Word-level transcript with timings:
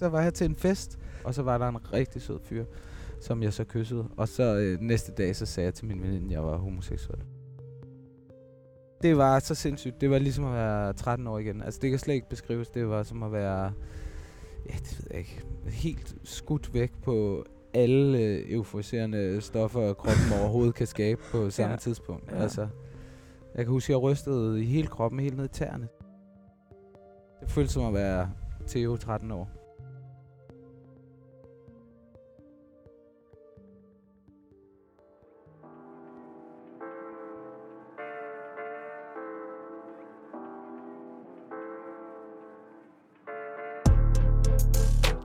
Så 0.00 0.08
var 0.08 0.22
jeg 0.22 0.34
til 0.34 0.44
en 0.44 0.56
fest, 0.56 0.98
og 1.24 1.34
så 1.34 1.42
var 1.42 1.58
der 1.58 1.68
en 1.68 1.92
rigtig 1.92 2.22
sød 2.22 2.38
fyr, 2.44 2.64
som 3.20 3.42
jeg 3.42 3.52
så 3.52 3.64
kyssede. 3.64 4.08
Og 4.16 4.28
så 4.28 4.56
øh, 4.56 4.80
næste 4.80 5.12
dag, 5.12 5.36
så 5.36 5.46
sagde 5.46 5.64
jeg 5.64 5.74
til 5.74 5.86
min 5.86 6.02
veninde, 6.02 6.26
at 6.26 6.32
jeg 6.32 6.44
var 6.44 6.56
homoseksuel. 6.56 7.18
Det 9.02 9.16
var 9.16 9.38
så 9.38 9.54
sindssygt. 9.54 10.00
Det 10.00 10.10
var 10.10 10.18
ligesom 10.18 10.44
at 10.44 10.52
være 10.52 10.92
13 10.92 11.26
år 11.26 11.38
igen. 11.38 11.62
Altså, 11.62 11.80
det 11.82 11.90
kan 11.90 11.98
slet 11.98 12.14
ikke 12.14 12.28
beskrives. 12.28 12.68
Det 12.68 12.88
var 12.88 13.02
som 13.02 13.22
at 13.22 13.32
være, 13.32 13.72
ja, 14.70 14.74
det 14.74 14.98
ved 14.98 15.06
jeg 15.10 15.18
ikke, 15.18 15.42
helt 15.66 16.14
skudt 16.24 16.74
væk 16.74 16.92
på 17.02 17.44
alle 17.74 18.18
øh, 18.18 18.44
euforiserende 18.52 19.40
stoffer, 19.40 19.92
kroppen 19.94 20.32
overhovedet 20.42 20.74
kan 20.74 20.86
skabe 20.86 21.20
på 21.32 21.50
samme 21.50 21.70
Ja. 21.70 21.76
tidspunkt. 21.76 22.30
Ja. 22.32 22.36
Altså, 22.42 22.60
jeg 23.54 23.64
kan 23.64 23.72
huske, 23.72 23.90
at 23.90 23.94
jeg 23.94 24.02
rystede 24.02 24.62
i 24.62 24.64
hele 24.64 24.88
kroppen, 24.88 25.20
helt 25.20 25.36
ned 25.36 25.44
i 25.44 25.48
tæerne. 25.48 25.88
Det 27.40 27.50
føltes 27.50 27.72
som 27.72 27.84
at 27.84 27.94
være 27.94 28.30
Theo 28.66 28.96
13 28.96 29.30
år. 29.30 29.48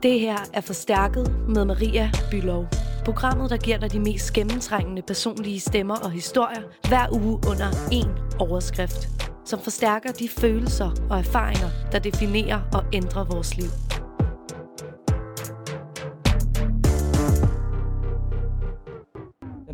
Det 0.05 0.19
her 0.19 0.37
er 0.53 0.61
Forstærket 0.61 1.35
med 1.47 1.65
Maria 1.65 2.11
Bylov. 2.31 2.65
Programmet, 3.05 3.49
der 3.49 3.57
giver 3.57 3.77
dig 3.77 3.91
de 3.91 3.99
mest 3.99 4.33
gennemtrængende 4.33 5.01
personlige 5.01 5.59
stemmer 5.59 5.95
og 5.95 6.11
historier 6.11 6.61
hver 6.87 7.07
uge 7.13 7.33
under 7.33 7.69
én 7.71 8.37
overskrift. 8.39 9.09
Som 9.45 9.59
forstærker 9.59 10.11
de 10.11 10.29
følelser 10.29 11.07
og 11.09 11.19
erfaringer, 11.19 11.69
der 11.91 11.99
definerer 11.99 12.61
og 12.73 12.83
ændrer 12.93 13.23
vores 13.23 13.57
liv. 13.57 13.69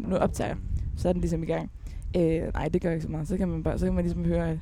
Nu 0.09 0.15
optager 0.15 0.47
jeg. 0.47 0.57
Så 0.97 1.09
er 1.09 1.13
den 1.13 1.21
ligesom 1.21 1.43
i 1.43 1.45
gang. 1.45 1.71
Øh, 2.17 2.53
nej, 2.53 2.67
det 2.67 2.81
gør 2.81 2.91
ikke 2.91 3.03
så 3.03 3.09
meget. 3.09 3.27
Så 3.27 3.37
kan 3.37 3.47
man, 3.47 3.63
bare, 3.63 3.79
så 3.79 3.85
kan 3.85 3.93
man 3.93 4.03
ligesom 4.03 4.25
høre, 4.25 4.49
at 4.49 4.57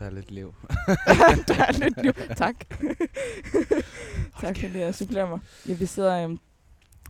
der 0.00 0.06
er 0.06 0.10
lidt 0.10 0.30
liv. 0.30 0.54
der 1.48 1.64
er 1.64 1.72
lidt 1.72 2.02
liv. 2.02 2.12
Tak. 2.36 2.54
tak 4.42 4.58
for 4.58 4.68
det, 4.68 4.94
supplere 4.94 5.28
mig. 5.28 5.38
Ja, 5.68 5.74
vi 5.74 5.86
sidder, 5.86 6.24
øhm, 6.24 6.38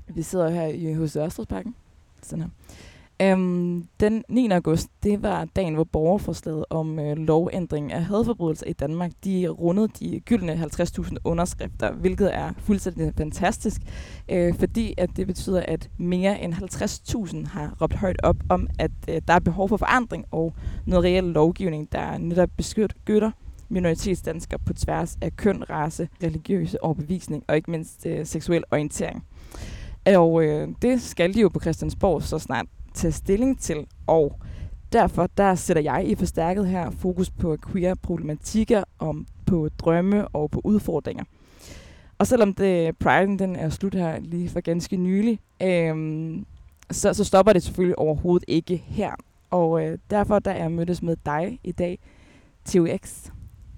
vi 0.08 0.22
sidder 0.22 0.48
her 0.48 0.66
i 0.66 0.94
hos 0.94 1.16
Ørstedsparken. 1.16 1.74
Sådan 2.22 2.42
her. 2.42 2.50
Øhm, 3.23 3.87
den 4.01 4.25
9. 4.29 4.49
august, 4.51 4.89
det 5.03 5.23
var 5.23 5.45
dagen, 5.45 5.75
hvor 5.75 5.85
borgerforslaget 5.85 6.65
om 6.71 6.99
øh, 6.99 7.17
lovændring 7.17 7.93
af 7.93 8.05
hadforbrydelser 8.05 8.67
i 8.67 8.73
Danmark, 8.73 9.11
de 9.25 9.49
rundede 9.49 9.89
de 10.01 10.21
gyldne 10.21 10.53
50.000 10.53 11.17
underskrifter, 11.25 11.93
hvilket 11.93 12.35
er 12.35 12.53
fuldstændig 12.59 13.13
fantastisk, 13.17 13.81
øh, 14.29 14.55
fordi 14.55 14.95
at 14.98 15.11
det 15.17 15.27
betyder, 15.27 15.63
at 15.69 15.91
mere 15.97 16.41
end 16.41 16.55
50.000 16.55 17.48
har 17.48 17.77
råbt 17.81 17.95
højt 17.95 18.21
op 18.23 18.37
om, 18.48 18.69
at 18.79 18.91
øh, 19.09 19.21
der 19.29 19.35
er 19.35 19.41
behov 19.41 19.69
for 19.69 19.77
forandring 19.77 20.25
og 20.31 20.55
noget 20.87 21.05
reel 21.05 21.25
lovgivning, 21.25 21.93
der 21.93 22.19
netop 22.19 22.51
beskytter 22.57 23.31
minoritetsdanskere 23.69 24.59
på 24.67 24.73
tværs 24.73 25.19
af 25.21 25.37
køn, 25.37 25.71
race, 25.71 26.09
religiøse 26.23 26.85
overbevisning 26.85 27.45
og 27.48 27.57
ikke 27.57 27.71
mindst 27.71 28.07
øh, 28.07 28.27
seksuel 28.27 28.65
orientering. 28.71 29.25
Og 30.07 30.45
øh, 30.45 30.69
det 30.83 31.03
skal 31.03 31.35
de 31.35 31.41
jo 31.41 31.48
på 31.48 31.61
Christiansborg 31.61 32.23
så 32.23 32.39
snart 32.39 32.67
tage 32.94 33.12
stilling 33.12 33.60
til, 33.60 33.86
og 34.06 34.36
derfor 34.92 35.28
der 35.36 35.55
sætter 35.55 35.83
jeg 35.83 36.06
i 36.06 36.14
forstærket 36.14 36.69
her 36.69 36.91
fokus 36.91 37.30
på 37.30 37.56
queer 37.72 37.94
problematikker, 37.94 38.84
om 38.98 39.27
på 39.46 39.69
drømme 39.78 40.28
og 40.28 40.50
på 40.50 40.60
udfordringer. 40.64 41.24
Og 42.18 42.27
selvom 42.27 42.55
det, 42.55 42.98
Pride 42.98 43.38
den 43.38 43.56
er 43.56 43.68
slut 43.68 43.94
her 43.94 44.20
lige 44.20 44.48
for 44.48 44.61
ganske 44.61 44.96
nylig, 44.96 45.40
øhm, 45.62 46.46
så, 46.90 47.14
så 47.14 47.24
stopper 47.24 47.52
det 47.52 47.62
selvfølgelig 47.62 47.98
overhovedet 47.98 48.45
ikke 48.48 48.77
her. 48.77 49.11
Og 49.50 49.86
øh, 49.86 49.98
derfor 50.11 50.39
der 50.39 50.50
er 50.50 50.62
jeg 50.62 50.73
mødtes 50.73 51.02
med 51.02 51.17
dig 51.27 51.61
i 51.64 51.73
dag, 51.73 51.98
TUX. 52.64 53.27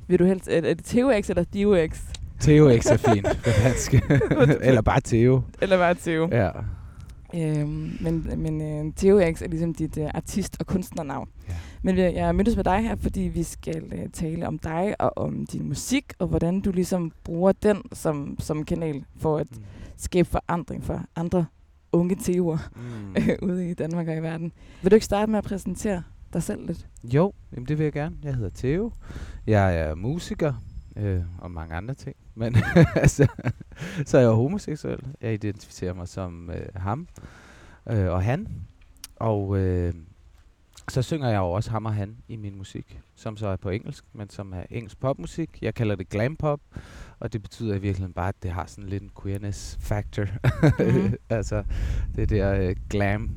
Vil 0.08 0.18
du 0.18 0.24
helst, 0.24 0.48
er 0.48 0.60
det 0.60 0.84
TUX 0.84 1.30
eller 1.30 1.44
DUX? 1.44 1.98
Theo 2.42 2.78
X 2.80 2.86
er 2.86 2.96
fint 2.96 3.26
på 3.26 3.50
dansk. 3.62 3.94
Eller 4.68 4.80
bare 4.82 5.00
Theo. 5.00 5.42
Eller 5.60 5.76
hvad 5.76 5.94
Theo? 5.94 6.28
Ja. 6.32 6.50
Øhm, 7.34 7.96
men 8.00 8.30
men 8.36 8.60
øh, 8.60 8.92
TUX 8.92 9.42
er 9.42 9.48
ligesom 9.48 9.74
dit 9.74 9.98
øh, 9.98 10.08
artist- 10.14 10.56
og 10.60 10.66
kunstnernavn. 10.66 11.28
Ja. 11.48 11.54
Men 11.82 11.94
øh, 11.94 12.00
jeg 12.04 12.14
er 12.28 12.32
mødtes 12.32 12.56
med 12.56 12.64
dig 12.64 12.78
her, 12.82 12.96
fordi 12.96 13.20
vi 13.20 13.42
skal 13.42 13.82
øh, 13.92 14.08
tale 14.12 14.46
om 14.46 14.58
dig 14.58 14.94
og 14.98 15.18
om 15.18 15.46
din 15.46 15.68
musik, 15.68 16.12
og 16.18 16.26
hvordan 16.28 16.60
du 16.60 16.70
ligesom 16.72 17.12
bruger 17.24 17.52
den 17.52 17.82
som, 17.92 18.36
som 18.40 18.64
kanal 18.64 19.04
for 19.16 19.38
at 19.38 19.46
Mm. 19.56 19.62
skabe 19.96 20.28
forandring 20.28 20.84
for 20.84 21.04
andre 21.16 21.46
unge 21.92 22.16
Theoer 22.22 22.58
Mm. 22.76 23.16
øh, 23.16 23.28
ude 23.48 23.70
i 23.70 23.74
Danmark 23.74 24.08
og 24.08 24.16
i 24.16 24.20
verden. 24.22 24.52
Vil 24.82 24.90
du 24.90 24.94
ikke 24.94 25.06
starte 25.06 25.30
med 25.30 25.38
at 25.38 25.44
præsentere 25.44 26.02
dig 26.32 26.42
selv 26.42 26.66
lidt? 26.66 26.86
Jo, 27.04 27.32
jamen 27.52 27.68
det 27.68 27.78
vil 27.78 27.84
jeg 27.84 27.92
gerne. 27.92 28.16
Jeg 28.22 28.34
hedder 28.34 28.50
Theo. 28.54 28.92
Jeg 29.46 29.78
er 29.78 29.94
musiker 29.94 30.52
øh, 30.96 31.22
og 31.38 31.50
mange 31.50 31.74
andre 31.74 31.94
ting. 31.94 32.16
Men 32.34 32.56
altså, 32.94 33.26
så 34.06 34.18
er 34.18 34.22
jeg 34.22 34.30
homoseksuel. 34.30 35.00
Jeg 35.20 35.34
identificerer 35.34 35.94
mig 35.94 36.08
som 36.08 36.50
øh, 36.50 36.66
ham 36.76 37.08
øh, 37.90 38.10
og 38.10 38.22
han. 38.22 38.48
Og 39.16 39.58
øh, 39.58 39.94
så 40.88 41.02
synger 41.02 41.28
jeg 41.28 41.38
jo 41.38 41.50
også 41.50 41.70
ham 41.70 41.86
og 41.86 41.94
han 41.94 42.16
i 42.28 42.36
min 42.36 42.56
musik, 42.56 43.00
som 43.14 43.36
så 43.36 43.46
er 43.46 43.56
på 43.56 43.70
engelsk, 43.70 44.04
men 44.12 44.30
som 44.30 44.52
er 44.52 44.62
engelsk 44.70 45.00
popmusik. 45.00 45.58
Jeg 45.62 45.74
kalder 45.74 45.94
det 45.94 46.08
glam 46.08 46.36
pop, 46.36 46.60
og 47.18 47.32
det 47.32 47.42
betyder 47.42 47.74
i 47.74 47.78
virkeligheden 47.78 48.12
bare, 48.12 48.28
at 48.28 48.42
det 48.42 48.50
har 48.50 48.66
sådan 48.66 48.88
lidt 48.88 49.02
en 49.02 49.10
queerness 49.22 49.78
factor. 49.80 50.26
Mhm. 50.78 51.14
altså, 51.30 51.64
det 52.16 52.30
der 52.30 52.54
øh, 52.54 52.76
glam 52.90 53.30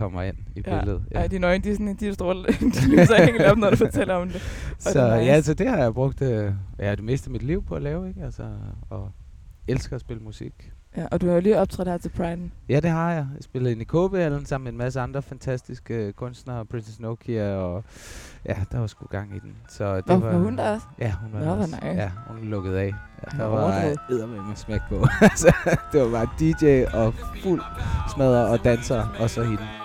kommer 0.00 0.22
ind 0.22 0.36
i 0.56 0.62
billedet. 0.62 1.02
Ja. 1.10 1.18
Ej, 1.18 1.26
dine 1.26 1.46
øjne, 1.46 1.64
de 1.64 1.70
er 1.70 1.74
sådan, 1.74 1.96
de 2.00 2.08
er 2.08 2.12
store, 2.12 2.34
de 2.76 2.88
lyser 2.90 3.24
helt 3.24 3.42
op, 3.42 3.58
når 3.58 3.70
du 3.70 3.76
fortæller 3.76 4.14
om 4.14 4.28
det. 4.28 4.40
Så 4.78 4.88
det 5.10 5.18
nice. 5.18 5.32
ja, 5.32 5.42
så 5.42 5.54
det 5.54 5.68
har 5.68 5.76
jeg 5.78 5.94
brugt 5.94 6.22
øh, 6.22 6.52
ja, 6.78 6.94
det 6.94 7.04
meste 7.04 7.28
af 7.28 7.32
mit 7.32 7.42
liv 7.42 7.64
på 7.64 7.74
at 7.74 7.82
lave, 7.82 8.08
ikke? 8.08 8.22
Altså, 8.24 8.42
og 8.90 9.10
elsker 9.68 9.94
at 9.96 10.00
spille 10.00 10.22
musik. 10.22 10.72
Ja, 10.96 11.06
og 11.10 11.20
du 11.20 11.26
har 11.26 11.34
jo 11.34 11.40
lige 11.40 11.58
optrådt 11.58 11.88
her 11.88 11.98
til 11.98 12.08
Pride. 12.08 12.50
Ja, 12.68 12.80
det 12.80 12.90
har 12.90 13.12
jeg. 13.12 13.26
Jeg 13.34 13.42
spillede 13.42 13.72
ind 13.72 13.80
i 13.80 13.84
KB 13.84 14.46
sammen 14.46 14.64
med 14.64 14.72
en 14.72 14.78
masse 14.78 15.00
andre 15.00 15.22
fantastiske 15.22 15.94
øh, 15.94 16.12
kunstnere, 16.12 16.66
Princess 16.66 17.00
Nokia, 17.00 17.54
og 17.54 17.84
ja, 18.46 18.56
der 18.72 18.78
var 18.78 18.86
sgu 18.86 19.06
gang 19.06 19.36
i 19.36 19.38
den. 19.38 19.56
Så 19.68 19.96
det 19.96 20.04
Var, 20.08 20.16
var, 20.16 20.38
hun 20.38 20.58
der 20.58 20.74
også? 20.74 20.86
Ja, 21.00 21.12
hun 21.22 21.32
var 21.32 21.44
Nå, 21.44 21.50
også. 21.60 21.76
nice. 21.76 21.86
Ja, 21.86 22.10
hun 22.28 22.48
lukkede 22.48 22.80
af. 22.80 22.94
Ja, 23.32 23.38
der 23.38 23.44
var 23.44 23.96
eddermame 24.10 24.48
med 24.48 24.56
smæk 24.56 24.80
på. 24.88 24.94
det 25.92 26.00
var 26.00 26.10
bare 26.10 26.28
DJ 26.40 26.84
og 26.96 27.14
fuld 27.42 27.62
smadre 28.14 28.46
og 28.46 28.64
danser, 28.64 29.06
og 29.20 29.30
så 29.30 29.42
hende. 29.42 29.79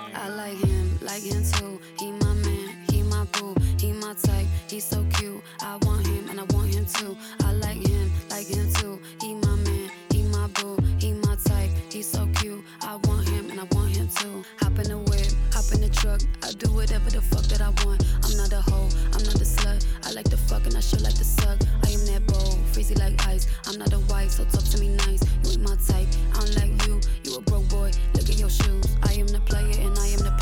I 7.43 7.51
like 7.53 7.77
him, 7.77 8.11
like 8.29 8.47
him 8.47 8.71
too. 8.73 8.99
He 9.21 9.35
my 9.35 9.55
man, 9.55 9.91
he 10.11 10.23
my 10.23 10.47
boo, 10.47 10.77
he 10.97 11.13
my 11.13 11.35
type. 11.43 11.69
He's 11.91 12.09
so 12.09 12.27
cute. 12.35 12.63
I 12.81 12.95
want 13.05 13.27
him 13.29 13.49
and 13.51 13.59
I 13.59 13.67
want 13.75 13.91
him 13.91 14.07
too. 14.07 14.43
Hop 14.61 14.79
in 14.79 14.87
the 14.89 14.97
whip, 14.97 15.31
hop 15.53 15.65
in 15.73 15.81
the 15.81 15.89
truck. 15.89 16.21
I 16.41 16.51
do 16.53 16.71
whatever 16.71 17.09
the 17.09 17.21
fuck 17.21 17.43
that 17.53 17.61
I 17.61 17.69
want. 17.85 18.03
I'm 18.23 18.35
not 18.37 18.51
a 18.53 18.61
hoe, 18.61 18.89
I'm 19.13 19.23
not 19.23 19.35
a 19.35 19.47
slut. 19.55 19.85
I 20.03 20.11
like 20.11 20.29
the 20.29 20.37
fuck 20.37 20.65
and 20.65 20.75
I 20.75 20.79
sure 20.79 20.99
like 20.99 21.15
to 21.15 21.25
suck. 21.25 21.59
I 21.85 21.89
am 21.91 22.05
that 22.07 22.25
bold, 22.25 22.57
freezy 22.73 22.97
like 22.97 23.15
ice. 23.27 23.47
I'm 23.67 23.77
not 23.77 23.93
a 23.93 23.99
wife, 24.11 24.31
so 24.31 24.45
talk 24.45 24.63
to 24.63 24.79
me 24.79 24.89
nice. 24.89 25.21
You 25.43 25.51
ain't 25.51 25.61
my 25.61 25.75
type. 25.75 26.07
I 26.33 26.39
don't 26.39 26.55
like 26.57 26.73
you. 26.87 26.99
You 27.23 27.37
a 27.37 27.41
broke 27.41 27.67
boy. 27.69 27.91
Look 28.13 28.29
at 28.29 28.37
your 28.39 28.49
shoes. 28.49 28.85
I 29.03 29.13
am 29.13 29.27
the 29.27 29.41
player 29.45 29.77
and 29.85 29.97
I 29.99 30.07
am 30.07 30.19
the 30.19 30.35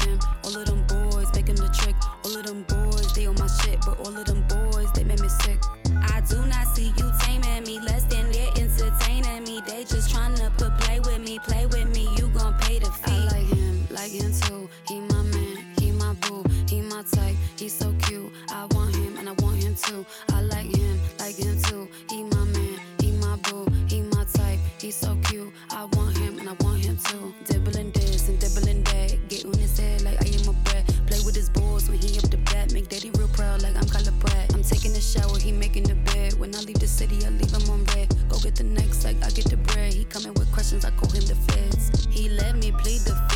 plead 42.77 43.01
the 43.01 43.32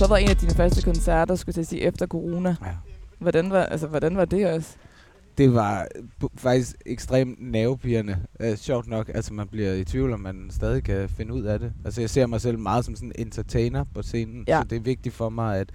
så 0.00 0.08
været 0.08 0.22
en 0.22 0.28
af 0.30 0.36
dine 0.36 0.50
første 0.54 0.82
koncerter, 0.82 1.34
skulle 1.34 1.58
jeg 1.58 1.66
sige, 1.66 1.82
efter 1.82 2.06
corona. 2.06 2.56
Ja. 2.62 2.74
Hvordan 3.18 3.50
var, 3.50 3.62
altså, 3.64 3.86
hvordan 3.86 4.16
var 4.16 4.24
det 4.24 4.46
også? 4.52 4.76
Det 5.38 5.54
var 5.54 5.86
faktisk 6.34 6.76
ekstremt 6.86 7.38
nervepirrende. 7.50 8.16
Uh, 8.44 8.54
sjovt 8.54 8.86
nok, 8.88 9.10
altså 9.14 9.34
man 9.34 9.48
bliver 9.48 9.72
i 9.72 9.84
tvivl, 9.84 10.12
om 10.12 10.20
man 10.20 10.46
stadig 10.50 10.84
kan 10.84 11.08
finde 11.08 11.34
ud 11.34 11.42
af 11.42 11.58
det. 11.58 11.72
Altså 11.84 12.00
jeg 12.00 12.10
ser 12.10 12.26
mig 12.26 12.40
selv 12.40 12.58
meget 12.58 12.84
som 12.84 12.96
sådan 12.96 13.12
en 13.18 13.26
entertainer 13.26 13.84
på 13.94 14.02
scenen, 14.02 14.44
Ja. 14.48 14.60
så 14.60 14.66
det 14.70 14.76
er 14.76 14.80
vigtigt 14.80 15.14
for 15.14 15.28
mig, 15.28 15.58
at 15.58 15.70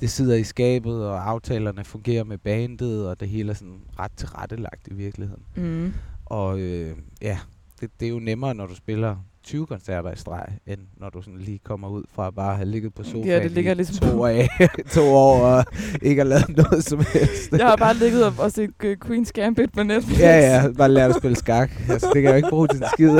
det 0.00 0.10
sidder 0.10 0.34
i 0.36 0.44
skabet, 0.44 1.04
og 1.06 1.28
aftalerne 1.30 1.84
fungerer 1.84 2.24
med 2.24 2.38
bandet, 2.38 3.08
og 3.08 3.20
det 3.20 3.28
hele 3.28 3.50
er 3.50 3.54
sådan 3.54 3.80
ret 3.98 4.12
tilrettelagt 4.16 4.88
i 4.88 4.94
virkeligheden. 4.94 5.42
Mm. 5.56 5.92
Og 6.24 6.60
øh, 6.60 6.96
ja, 7.22 7.38
det, 7.80 7.90
det 8.00 8.06
er 8.06 8.10
jo 8.10 8.18
nemmere, 8.18 8.54
når 8.54 8.66
du 8.66 8.74
spiller 8.74 9.16
20 9.44 9.66
koncerter 9.66 10.12
i 10.12 10.16
streg, 10.16 10.46
end 10.66 10.80
når 10.96 11.10
du 11.10 11.22
sådan 11.22 11.38
lige 11.38 11.58
kommer 11.64 11.88
ud 11.88 12.02
fra 12.14 12.26
at 12.26 12.34
bare 12.34 12.56
have 12.56 12.68
ligget 12.68 12.94
på 12.94 13.02
sofaen 13.02 13.24
Ja, 13.26 13.42
det 13.42 13.50
ligger 13.50 13.72
i 13.72 13.74
ligesom 13.74 14.08
to, 14.10 14.24
af, 14.24 14.48
to 14.94 15.00
år 15.02 15.46
og 15.46 15.64
ikke 16.02 16.20
har 16.20 16.28
lavet 16.28 16.56
noget 16.56 16.84
som 16.84 16.98
helst. 17.12 17.52
Jeg 17.52 17.66
har 17.66 17.76
bare 17.76 17.94
ligget 17.94 18.26
og, 18.26 18.32
og 18.38 18.52
set 18.52 18.70
øh, 18.84 18.96
Queen's 19.04 19.30
Gambit 19.34 19.72
på 19.72 19.82
Netflix. 19.82 20.18
Ja, 20.18 20.38
ja, 20.38 20.72
bare 20.78 20.88
lært 20.88 21.10
at 21.10 21.16
spille 21.16 21.36
skak. 21.36 21.70
Altså, 21.90 22.06
det 22.06 22.14
kan 22.14 22.24
jeg 22.24 22.30
jo 22.30 22.36
ikke 22.36 22.48
bruge 22.48 22.68
til 22.68 22.78
en 22.82 22.84
skid. 22.92 23.18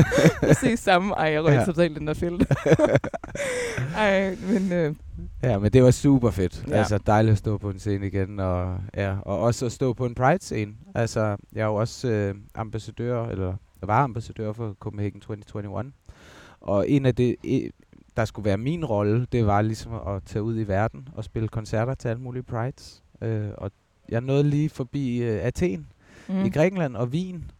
Præcis 0.48 0.80
samme. 0.80 1.14
Ej, 1.14 1.32
jeg 1.32 1.44
røg 1.44 1.52
Ja. 1.52 1.64
totalt 1.64 1.98
den 1.98 2.06
der 2.06 2.14
felt. 2.14 2.52
Ej, 3.96 4.36
men 4.52 4.72
øh, 4.72 4.94
ja, 5.42 5.58
men 5.58 5.70
det 5.72 5.82
var 5.82 5.90
super 5.90 6.30
fedt. 6.30 6.64
Ja. 6.68 6.74
Altså 6.76 6.98
dejligt 6.98 7.32
at 7.32 7.38
stå 7.38 7.58
på 7.58 7.70
en 7.70 7.78
scene 7.78 8.06
igen, 8.06 8.40
og, 8.40 8.78
ja, 8.96 9.14
og 9.22 9.38
også 9.40 9.66
at 9.66 9.72
stå 9.72 9.92
på 9.92 10.06
en 10.06 10.14
Pride-scene. 10.14 10.72
Altså, 10.94 11.36
jeg 11.54 11.62
er 11.62 11.66
jo 11.66 11.74
også 11.74 12.08
øh, 12.08 12.34
ambassadør, 12.54 13.26
eller 13.26 13.54
var 13.82 14.04
ambassadør 14.04 14.52
for 14.52 14.76
Copenhagen 14.80 15.20
2021. 15.20 15.92
Og 16.60 16.90
en 16.90 17.06
af 17.06 17.14
det, 17.14 17.36
e- 17.46 17.70
der 18.16 18.24
skulle 18.24 18.44
være 18.44 18.58
min 18.58 18.84
rolle, 18.84 19.26
det 19.32 19.46
var 19.46 19.62
ligesom 19.62 19.92
at 19.94 20.22
tage 20.26 20.42
ud 20.42 20.60
i 20.60 20.68
verden 20.68 21.08
og 21.12 21.24
spille 21.24 21.48
koncerter 21.48 21.94
til 21.94 22.08
alle 22.08 22.22
mulige 22.22 22.42
Prides. 22.42 23.02
Øh, 23.22 23.48
og 23.58 23.70
jeg 24.08 24.20
nåede 24.20 24.42
lige 24.42 24.68
forbi 24.68 25.22
øh, 25.22 25.46
Athen 25.46 25.86
mm. 26.28 26.44
i 26.44 26.50
Grækenland 26.50 26.96
og 26.96 27.08
Wien. 27.08 27.50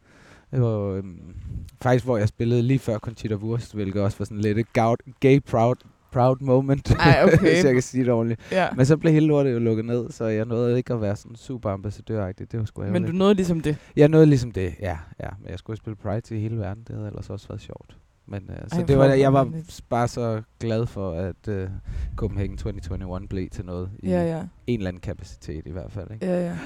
Og, 0.52 0.96
øhm, 0.96 1.36
faktisk 1.82 2.04
hvor 2.04 2.16
jeg 2.16 2.28
spillede 2.28 2.62
lige 2.62 2.78
før 2.78 2.98
Conchita 2.98 3.34
Wurst, 3.34 3.74
hvilket 3.74 4.02
også 4.02 4.18
var 4.18 4.24
sådan 4.24 4.40
lidt 4.40 4.58
et 4.58 4.72
gay 5.20 5.42
proud, 5.42 5.76
proud 6.12 6.36
moment, 6.40 6.90
Ej, 6.90 7.20
okay. 7.24 7.38
hvis 7.52 7.64
jeg 7.64 7.72
kan 7.72 7.82
sige 7.82 8.04
det 8.04 8.12
ordentligt. 8.12 8.40
Ja. 8.52 8.68
Men 8.76 8.86
så 8.86 8.96
blev 8.96 9.12
hele 9.12 9.26
lortet 9.26 9.52
jo 9.52 9.58
lukket 9.58 9.84
ned, 9.84 10.10
så 10.10 10.24
jeg 10.24 10.44
nåede 10.44 10.76
ikke 10.76 10.94
at 10.94 11.00
være 11.00 11.16
sådan 11.16 11.36
super 11.36 11.70
ambassadøragtig. 11.70 12.52
Det 12.52 12.60
var 12.60 12.66
sgu 12.66 12.82
Men 12.82 13.04
du 13.04 13.12
nåede 13.12 13.34
ligesom 13.34 13.60
det. 13.60 13.76
Jeg 13.96 14.08
nåede 14.08 14.26
ligesom 14.26 14.52
det, 14.52 14.74
ja. 14.80 14.98
ja. 15.20 15.28
Men 15.40 15.50
jeg 15.50 15.58
skulle 15.58 15.76
spille 15.76 15.96
Pride 15.96 16.20
til 16.20 16.40
hele 16.40 16.58
verden, 16.58 16.82
det 16.86 16.94
havde 16.96 17.08
ellers 17.08 17.30
også 17.30 17.48
været 17.48 17.60
sjovt. 17.60 17.96
Men 18.28 18.50
øh, 18.50 18.56
så 18.68 18.76
Ej, 18.76 18.82
det 18.86 18.98
var, 18.98 19.04
jeg 19.04 19.32
var 19.32 19.52
bare 19.88 20.08
så 20.08 20.42
glad 20.60 20.86
for, 20.86 21.12
at 21.12 21.48
øh, 21.48 21.68
Copenhagen 22.16 22.56
2021 22.56 23.28
blev 23.28 23.48
til 23.48 23.64
noget 23.64 23.90
i 23.98 24.08
Ja, 24.10 24.22
ja. 24.36 24.42
en 24.66 24.78
eller 24.80 24.88
anden 24.88 25.00
kapacitet 25.00 25.66
i 25.66 25.70
hvert 25.70 25.92
fald. 25.92 26.10
Ikke? 26.10 26.26
Ja, 26.26 26.46
ja. 26.46 26.58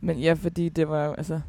Men 0.00 0.18
ja, 0.18 0.32
fordi 0.32 0.68
det 0.68 0.88
var 0.88 1.06
jo, 1.06 1.12
altså, 1.12 1.40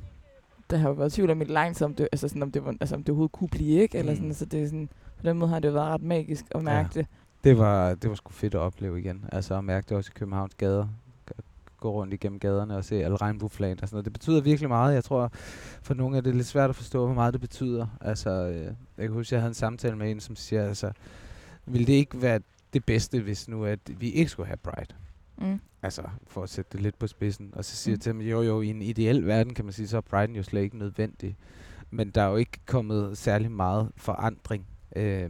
der 0.70 0.78
har 0.78 0.90
jo 0.90 0.94
været 0.96 1.14
tvivl 1.14 1.30
om 1.30 1.42
langt, 1.48 1.78
så 1.78 1.86
om 1.86 1.94
det, 1.96 2.08
altså 2.12 2.28
sådan, 2.28 2.44
om 2.44 2.52
det, 2.52 2.66
var, 2.66 2.76
altså, 2.82 2.96
om 2.96 3.04
det 3.04 3.10
overhovedet 3.10 3.32
kunne 3.32 3.48
blive, 3.50 3.82
ikke? 3.82 3.98
Eller 3.98 4.12
Mm. 4.12 4.18
sådan, 4.18 4.34
så 4.34 4.46
det 4.46 4.62
er 4.64 4.66
sådan, 4.66 4.90
på 5.20 5.24
den 5.24 5.38
måde 5.38 5.50
har 5.52 5.60
det 5.60 5.74
været 5.74 5.86
ret 5.88 6.02
magisk 6.02 6.46
at 6.52 6.64
mærke 6.64 6.90
Ja. 6.96 7.00
det. 7.00 7.08
Det 7.44 7.58
var, 7.58 7.96
det 7.96 8.10
var 8.10 8.16
sgu 8.16 8.32
fedt 8.32 8.56
at 8.56 8.60
opleve 8.60 9.00
igen. 9.00 9.26
Altså 9.32 9.56
at 9.58 9.64
mærke 9.64 9.86
det 9.90 9.98
også 9.98 10.12
i 10.16 10.18
Københavns 10.20 10.56
gader. 10.56 10.88
Gå 11.80 11.92
rundt 11.92 12.14
igennem 12.14 12.40
gaderne 12.40 12.78
og 12.78 12.84
se 12.86 13.04
alle 13.04 13.18
regnbueflag 13.18 13.72
og 13.72 13.78
sådan 13.78 13.96
noget. 13.96 14.06
Det 14.06 14.14
betyder 14.14 14.42
virkelig 14.42 14.70
meget. 14.70 14.94
Jeg 14.94 15.04
tror, 15.04 15.32
for 15.82 15.94
nogle 15.94 16.18
er 16.18 16.22
det 16.22 16.36
lidt 16.36 16.48
svært 16.48 16.70
at 16.70 16.76
forstå, 16.76 17.06
hvor 17.06 17.14
meget 17.16 17.34
det 17.34 17.42
betyder. 17.42 17.88
Altså, 18.02 18.30
øh, 18.30 18.64
jeg 18.64 18.74
kan 19.08 19.10
huske, 19.12 19.36
jeg 19.36 19.42
havde 19.42 19.50
en 19.50 19.54
samtale 19.54 19.96
med 19.96 20.12
en, 20.12 20.20
som 20.20 20.36
siger, 20.36 20.64
altså, 20.68 20.92
ville 21.66 21.88
det 21.88 21.94
ikke 21.94 22.22
være 22.22 22.40
det 22.74 22.86
bedste, 22.86 23.22
hvis 23.22 23.48
nu, 23.48 23.66
at 23.66 23.80
vi 23.98 24.10
ikke 24.10 24.32
skulle 24.32 24.48
have 24.48 24.58
Pride? 24.58 24.94
Mm. 25.38 25.60
Altså, 25.84 26.02
for 26.28 26.44
at 26.44 26.50
sætte 26.50 26.70
det 26.74 26.82
lidt 26.82 27.00
på 27.00 27.08
spidsen. 27.08 27.50
Og 27.54 27.66
så 27.66 27.76
siger 27.76 27.94
jeg 27.94 27.98
Mm. 27.98 28.02
til 28.02 28.10
ham, 28.14 28.22
jo 28.22 28.42
jo, 28.42 28.62
i 28.62 28.68
en 28.68 28.82
ideel 28.82 29.26
verden, 29.28 29.54
kan 29.54 29.66
man 29.66 29.72
sige, 29.74 29.88
så 29.88 29.98
er 29.98 30.02
Pride'en 30.26 30.32
jo 30.38 30.44
slet 30.44 30.62
ikke 30.62 30.78
nødvendig. 30.78 31.38
Men 31.92 32.10
der 32.10 32.22
er 32.22 32.28
jo 32.30 32.36
ikke 32.36 32.60
kommet 32.66 33.18
særlig 33.18 33.52
meget 33.52 33.92
forandring 33.98 34.66
øh, 34.96 35.30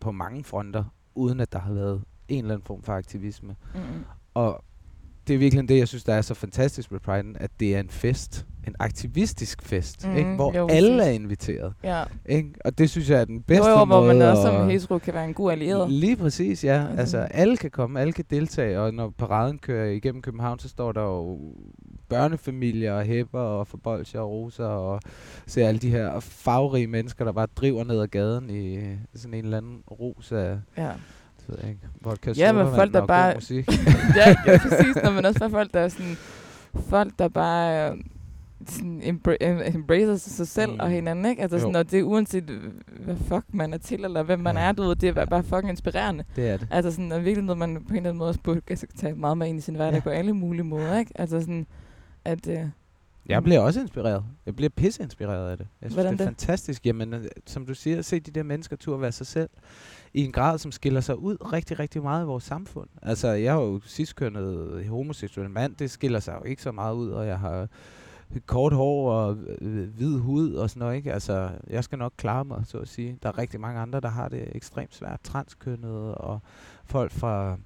på 0.00 0.12
mange 0.12 0.44
fronter, 0.44 0.84
uden 1.14 1.40
at 1.40 1.52
der 1.52 1.58
har 1.58 1.72
været 1.72 2.02
en 2.28 2.38
eller 2.44 2.54
anden 2.54 2.66
form 2.66 2.82
for 2.82 2.92
aktivisme. 2.92 3.56
Mm-mm. 3.74 4.04
Og 4.34 4.64
det 5.28 5.34
er 5.34 5.38
virkelig 5.38 5.68
det, 5.68 5.78
jeg 5.78 5.88
synes, 5.88 6.04
der 6.04 6.14
er 6.14 6.22
så 6.22 6.34
fantastisk 6.34 6.92
ved 6.92 7.00
Pride'en, 7.08 7.36
at 7.44 7.50
det 7.60 7.74
er 7.76 7.80
en 7.80 7.88
fest. 7.90 8.46
En 8.66 8.74
aktivistisk 8.78 9.62
fest, 9.62 10.06
Mm, 10.08 10.16
ikke? 10.16 10.34
hvor 10.34 10.56
jo, 10.56 10.68
alle 10.70 11.04
er 11.04 11.10
inviteret. 11.10 11.72
Ja. 11.82 12.04
Ikke? 12.26 12.50
Og 12.64 12.78
det 12.78 12.90
synes 12.90 13.10
jeg 13.10 13.20
er 13.20 13.24
den 13.24 13.42
bedste 13.42 13.70
jo, 13.70 13.78
jo, 13.78 13.84
hvor 13.84 14.06
man 14.06 14.16
måde 14.16 14.30
også 14.30 14.48
at- 14.52 14.54
som 14.60 14.70
hetero 14.70 14.98
kan 14.98 15.14
være 15.14 15.24
en 15.24 15.34
god 15.34 15.52
allieret. 15.52 15.90
Lige 15.90 16.16
præcis, 16.16 16.64
ja. 16.64 16.86
Altså- 16.86 16.98
Altså, 17.00 17.18
alle 17.18 17.56
kan 17.56 17.70
komme, 17.70 18.00
alle 18.00 18.12
kan 18.12 18.24
deltage, 18.30 18.80
og 18.80 18.94
når 18.94 19.10
paraden 19.10 19.58
kører 19.58 19.90
igennem 19.90 20.22
København, 20.22 20.58
så 20.58 20.68
står 20.68 20.92
der 20.92 21.02
jo 21.02 21.38
børnefamilier 22.14 22.92
og 22.92 23.04
hæpper 23.04 23.40
og 23.40 23.66
forbolcher 23.66 24.20
og 24.20 24.30
roser 24.30 24.64
og 24.66 25.00
ser 25.46 25.68
alle 25.68 25.80
de 25.80 25.90
her 25.90 26.20
farverige 26.20 26.86
mennesker, 26.86 27.24
der 27.24 27.32
bare 27.32 27.46
driver 27.56 27.84
ned 27.84 28.00
ad 28.00 28.06
gaden 28.06 28.50
i 28.50 28.78
sådan 29.14 29.34
en 29.34 29.44
eller 29.44 29.56
anden 29.58 29.82
ros 29.90 30.32
af, 30.32 30.58
Ja. 30.76 30.82
det 31.38 31.48
ved 31.48 31.56
jeg 31.60 31.68
ikke, 31.70 31.80
vodka 32.00 32.32
Ja, 32.36 32.52
men 32.52 32.74
folk, 32.74 32.92
der 32.94 33.06
bare- 33.06 33.34
musik. 33.34 33.68
ja, 34.16 34.36
ja, 34.46 34.58
præcis. 34.58 34.96
Når 35.04 35.10
man 35.10 35.24
også 35.24 35.38
får 35.38 35.48
folk, 35.48 35.74
der 35.74 35.80
er 35.80 35.88
sådan, 35.88 36.16
folk, 36.88 37.12
der 37.18 37.28
bare 37.28 37.90
øh, 37.90 37.96
sådan 38.68 39.02
embra- 39.02 39.36
em- 39.44 39.74
embracer 39.76 40.16
sig 40.16 40.48
selv 40.48 40.72
Mm. 40.72 40.80
og 40.80 40.90
hinanden, 40.90 41.26
ikke? 41.26 41.42
Altså 41.42 41.56
Jo. 41.56 41.60
sådan, 41.60 41.76
og 41.76 41.90
det 41.90 41.98
er 41.98 42.02
uanset, 42.02 42.44
hvad 43.04 43.16
fuck 43.16 43.44
man 43.52 43.74
er 43.74 43.78
til, 43.78 44.04
eller 44.04 44.22
hvem 44.22 44.40
man 44.40 44.56
Ja. 44.56 44.62
er, 44.62 44.72
du 44.72 44.82
ved, 44.82 44.96
det 44.96 45.18
er 45.18 45.24
bare 45.26 45.42
fucking 45.42 45.70
inspirerende. 45.70 46.24
det 46.36 46.48
er 46.48 46.56
det. 46.56 46.68
Altså 46.70 46.90
sådan, 46.90 47.12
og 47.12 47.24
virkelig 47.24 47.44
noget, 47.44 47.58
man 47.58 47.74
på 47.74 47.80
en 47.90 47.96
eller 47.96 48.08
anden 48.10 48.18
måde 48.18 48.28
også 48.28 48.40
burde 48.40 48.60
altså, 48.68 48.86
tage 48.98 49.14
meget 49.14 49.38
med 49.38 49.46
ind 49.48 49.58
i 49.58 49.60
sin 49.60 49.74
hverdag 49.74 49.94
Ja. 49.94 50.00
på 50.00 50.10
alle 50.10 50.32
mulige 50.32 50.64
måder, 50.64 50.98
ikke? 50.98 51.12
Altså 51.14 51.40
sådan, 51.40 51.66
at... 52.24 52.48
Øh, 52.48 52.68
Jeg 53.26 53.42
bliver 53.42 53.60
også 53.60 53.80
inspireret. 53.80 54.24
Jeg 54.46 54.56
bliver 54.56 54.68
pisse 54.76 55.02
inspireret 55.02 55.50
af 55.50 55.56
det. 55.58 55.66
Jeg 55.82 55.90
synes, 55.90 55.94
Hvordan 55.94 56.12
det 56.12 56.20
er 56.20 56.24
det? 56.24 56.28
fantastisk. 56.30 56.86
Jamen, 56.86 57.14
øh, 57.14 57.24
som 57.46 57.66
du 57.66 57.74
siger, 57.74 58.02
se 58.02 58.20
de 58.20 58.30
der 58.30 58.42
mennesker 58.42 58.76
tur 58.76 58.96
være 58.96 59.12
sig 59.12 59.26
selv 59.26 59.50
i 60.14 60.24
en 60.24 60.32
grad, 60.32 60.58
som 60.58 60.72
skiller 60.72 61.00
sig 61.00 61.18
ud 61.18 61.52
rigtig, 61.52 61.78
rigtig 61.78 62.02
meget 62.02 62.22
i 62.22 62.26
vores 62.26 62.44
samfund. 62.44 62.88
Altså, 63.02 63.28
jeg 63.28 63.56
er 63.56 63.60
jo 63.60 63.80
sidstkønnet 63.84 64.86
homoseksuel 64.88 65.50
mand. 65.50 65.76
Det 65.76 65.90
skiller 65.90 66.20
sig 66.20 66.34
jo 66.40 66.44
ikke 66.44 66.62
så 66.62 66.72
meget 66.72 66.94
ud, 66.94 67.10
og 67.10 67.26
jeg 67.26 67.38
har 67.38 67.68
kort 68.46 68.72
hår 68.72 69.12
og 69.12 69.36
øh, 69.60 69.88
hvid 69.94 70.18
hud 70.18 70.52
og 70.54 70.70
sådan 70.70 70.80
noget, 70.80 70.96
ikke? 70.96 71.12
Altså, 71.12 71.50
jeg 71.70 71.84
skal 71.84 71.98
nok 71.98 72.12
klare 72.16 72.44
mig, 72.44 72.62
så 72.66 72.78
at 72.78 72.88
sige. 72.88 73.18
Der 73.22 73.28
er 73.28 73.38
rigtig 73.38 73.60
mange 73.60 73.80
andre, 73.80 74.00
der 74.00 74.08
har 74.08 74.28
det 74.28 74.48
ekstremt 74.56 74.94
svært. 74.94 75.20
Transkønnede 75.24 76.14
og 76.14 76.40
folk 76.84 77.12
fra 77.12 77.56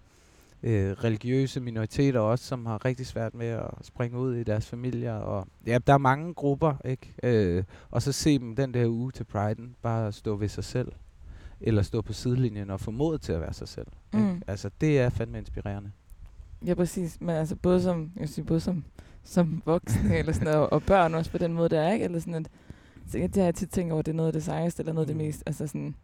øh, 0.62 0.90
religiøse 0.92 1.60
minoriteter 1.60 2.20
også, 2.20 2.44
som 2.44 2.66
har 2.66 2.84
rigtig 2.84 3.06
svært 3.06 3.34
med 3.34 3.46
at 3.46 3.70
springe 3.82 4.18
ud 4.18 4.34
i 4.36 4.42
deres 4.44 4.66
familier. 4.66 5.14
Og, 5.14 5.46
ja, 5.66 5.78
der 5.86 5.92
er 5.94 5.98
mange 5.98 6.34
grupper, 6.34 6.74
ikke? 6.84 7.14
Øh, 7.22 7.64
og 7.90 8.02
så 8.02 8.12
se 8.12 8.38
dem 8.38 8.56
den 8.56 8.74
der 8.74 8.86
uge 8.88 9.12
til 9.12 9.26
Pride'en, 9.34 9.62
bare 9.82 10.12
stå 10.12 10.36
ved 10.36 10.48
sig 10.48 10.64
selv. 10.64 10.92
Eller 11.60 11.82
stå 11.82 12.02
på 12.02 12.12
sidelinjen 12.12 12.70
og 12.70 12.80
få 12.80 12.90
mod 12.90 13.18
til 13.18 13.32
at 13.32 13.40
være 13.40 13.52
sig 13.52 13.68
selv. 13.68 13.86
Mm. 14.12 14.18
Ikke? 14.34 14.40
Altså, 14.46 14.70
det 14.80 15.00
er 15.00 15.08
fandme 15.10 15.38
inspirerende. 15.38 15.90
ja, 16.66 16.74
præcis. 16.74 17.20
Men 17.20 17.30
altså 17.30 17.56
både 17.56 17.82
som, 17.82 18.12
jeg 18.16 18.28
sige, 18.28 18.44
både 18.44 18.60
som, 18.60 18.84
som 19.24 19.62
voksne, 19.66 20.16
eller 20.18 20.32
sådan 20.32 20.52
noget, 20.52 20.70
og 20.70 20.82
børn 20.82 21.14
også 21.14 21.30
på 21.30 21.38
den 21.38 21.52
måde, 21.52 21.68
der 21.68 21.80
er, 21.80 21.92
ikke? 21.92 22.04
Eller 22.04 22.18
sådan, 22.18 22.34
at, 22.34 22.48
så 23.06 23.18
det 23.18 23.36
har 23.36 23.44
jeg 23.44 23.54
tit 23.54 23.70
tænkt 23.70 23.92
over, 23.92 24.02
det 24.02 24.12
er 24.12 24.16
noget 24.16 24.26
af 24.28 24.32
det 24.32 24.42
sejeste, 24.44 24.80
eller 24.80 24.92
noget 24.92 25.04
af 25.04 25.14
det 25.14 25.16
Mm. 25.16 25.22
mest, 25.26 25.42
altså 25.46 25.66
sådan, 25.66 25.94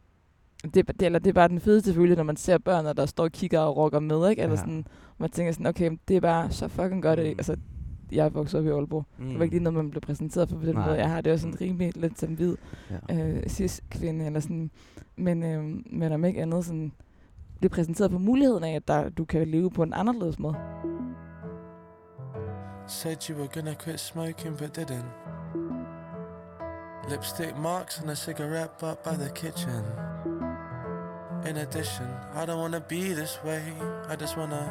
det, 0.65 0.89
er- 0.89 0.93
det, 0.93 1.03
eller 1.03 1.19
det 1.19 1.29
er 1.31 1.35
bare 1.35 1.49
den 1.49 1.61
fedeste 1.61 1.95
følelse, 1.95 2.17
når 2.17 2.23
man 2.25 2.37
ser 2.37 2.59
børn, 2.59 2.97
der 2.97 3.07
står 3.07 3.25
og 3.25 3.33
kigger 3.33 3.61
og 3.61 3.77
rocker 3.77 4.01
med, 4.01 4.31
ikke? 4.31 4.43
Eller 4.43 4.53
Ja. 4.53 4.57
sådan, 4.61 4.87
man 5.19 5.31
tænker 5.31 5.53
sådan, 5.53 5.67
okay, 5.67 5.91
det 6.09 6.17
er 6.17 6.21
bare 6.21 6.51
så 6.51 6.69
fucking 6.69 7.03
godt, 7.03 7.19
mm. 7.19 7.25
Mm. 7.25 7.29
altså, 7.31 7.57
jeg 8.13 8.27
er 8.27 8.31
vokset 8.31 8.61
op 8.61 8.67
i 8.67 8.69
Aalborg. 8.69 9.05
Mm. 9.19 9.27
Det 9.29 9.39
var 9.39 9.43
ikke 9.45 9.55
lige 9.55 9.63
noget, 9.65 9.77
man 9.77 9.91
blev 9.91 10.01
præsenteret 10.01 10.49
for 10.49 10.57
på 10.59 10.67
den 10.67 10.75
Nej. 10.75 10.87
måde. 10.87 10.99
Jeg 10.99 11.11
har 11.11 11.21
det 11.21 11.33
også 11.33 11.43
sådan 11.43 11.53
Mm. 11.53 11.59
rimelig 11.61 11.97
lidt 11.97 12.19
som 12.21 12.35
hvid 12.35 12.57
Ja. 13.09 13.29
øh, 13.29 13.47
cis-kvinde, 13.49 14.27
eller 14.27 14.41
sådan, 14.41 14.71
men, 15.17 15.43
øh, 15.43 15.65
men 15.93 16.13
om 16.13 16.25
ikke 16.25 16.43
andet 16.43 16.65
sådan, 16.65 16.93
blive 17.59 17.71
præsenteret 17.71 18.11
for 18.11 18.19
muligheden 18.19 18.65
af, 18.65 18.75
at 18.75 18.89
der, 18.89 19.09
du 19.09 19.25
kan 19.25 19.49
leve 19.49 19.71
på 19.71 19.83
en 19.83 19.93
anderledes 19.93 20.39
måde. 20.39 20.55
Said 22.87 23.31
you 23.31 23.37
were 23.39 23.49
gonna 23.55 23.75
quit 23.85 24.01
smoking 24.01 24.57
but 24.59 24.79
didn't. 24.79 25.11
Lipstick 27.11 27.59
marks 27.59 28.03
on 28.03 28.09
a 28.11 28.15
cigarette 28.15 28.73
butt 28.81 29.03
by 29.03 29.15
the 29.23 29.31
kitchen. 29.35 29.83
In 31.45 31.59
addition, 31.59 32.09
I 32.35 32.47
don't 32.47 32.59
wanna 32.59 32.81
be 32.81 33.13
this 33.13 33.39
way. 33.45 33.63
I 34.09 34.17
just 34.17 34.37
wanna 34.37 34.65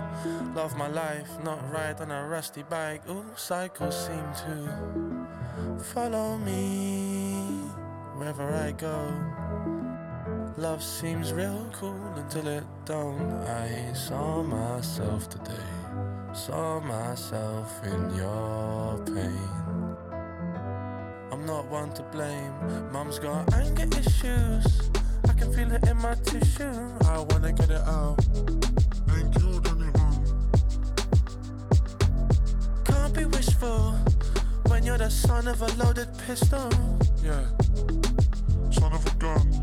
love 0.56 0.76
my 0.76 0.88
life, 0.88 1.30
not 1.44 1.60
ride 1.72 2.02
on 2.02 2.10
a 2.12 2.28
rusty 2.28 2.64
bike. 2.64 3.02
Ooh, 3.08 3.26
cycles 3.36 4.08
seem 4.08 4.26
to 4.44 5.84
follow 5.94 6.38
me. 6.38 7.70
wherever 8.18 8.54
I 8.54 8.72
go. 8.72 8.98
Love 10.58 10.84
seems 10.84 11.34
real 11.34 11.68
cool 11.74 12.14
until 12.16 12.48
it 12.48 12.64
don't. 12.86 13.32
I 13.48 13.94
saw 13.94 14.42
myself 14.44 15.30
today, 15.30 15.70
saw 16.34 16.80
myself 16.80 17.84
in 17.84 18.16
your 18.16 18.98
pain. 19.06 19.50
I'm 21.32 21.46
not 21.46 21.66
one 21.70 21.92
to 21.94 22.04
blame. 22.04 22.54
Mom's 22.92 23.20
got 23.20 23.52
anger 23.54 23.88
issues. 23.98 24.90
I 25.34 25.36
can 25.36 25.52
feel 25.52 25.72
it 25.72 25.88
in 25.88 25.98
my 25.98 26.14
tissue. 26.14 26.72
I 27.06 27.18
wanna 27.30 27.52
get 27.54 27.72
it 27.72 27.82
out. 27.88 28.20
Ain't 29.18 29.34
killed 29.34 29.68
anyone. 29.68 30.26
Can't 32.86 33.14
be 33.16 33.26
wishful 33.26 33.96
when 34.68 34.84
you're 34.84 35.00
the 35.00 35.10
son 35.10 35.48
of 35.48 35.60
a 35.64 35.84
loaded 35.84 36.10
pistol. 36.28 36.70
Yeah, 37.24 37.46
son 38.70 38.94
of 38.94 39.04
a 39.08 39.16
gun. 39.18 39.63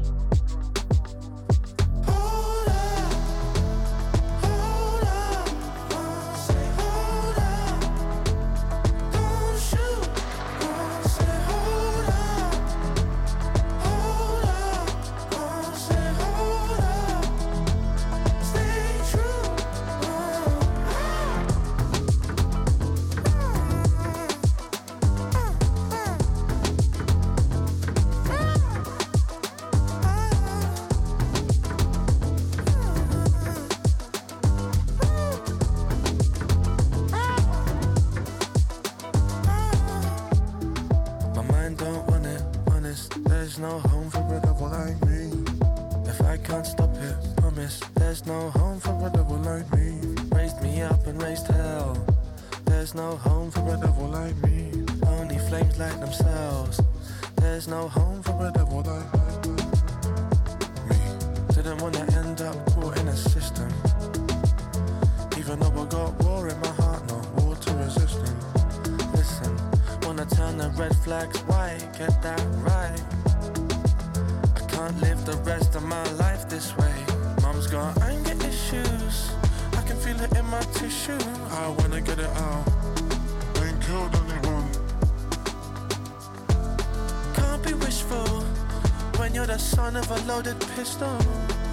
The 89.51 89.59
son 89.59 89.97
of 89.97 90.09
a 90.13 90.33
loaded 90.33 90.61
pistol. 90.77 91.09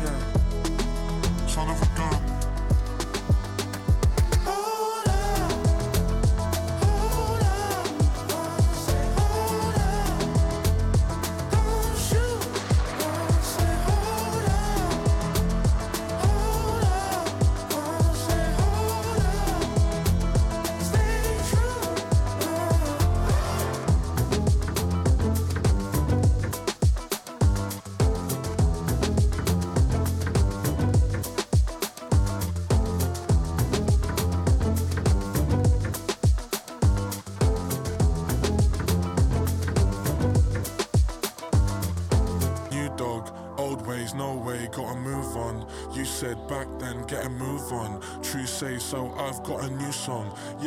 Yeah. 0.04 1.48
Son 1.48 1.70
of 1.70 1.80
a 1.80 1.86
gun. 1.96 2.27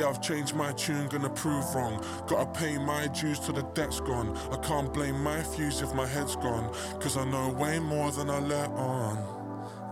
Yeah, 0.01 0.09
I've 0.09 0.23
changed 0.23 0.55
my 0.55 0.73
tune, 0.73 1.09
gonna 1.09 1.29
prove 1.29 1.75
wrong. 1.75 2.03
Gotta 2.27 2.47
pay 2.59 2.79
my 2.79 3.09
dues 3.09 3.39
till 3.39 3.53
the 3.53 3.65
debt's 3.75 4.01
gone. 4.01 4.35
I 4.51 4.57
can't 4.67 4.91
blame 4.95 5.23
my 5.23 5.43
fuse 5.43 5.83
if 5.83 5.93
my 5.93 6.07
head's 6.07 6.37
gone. 6.37 6.73
Cause 7.01 7.19
I 7.19 7.25
know 7.27 7.51
way 7.51 7.79
more 7.81 8.11
than 8.11 8.31
I 8.31 8.39
let 8.39 8.71
on. 8.71 9.19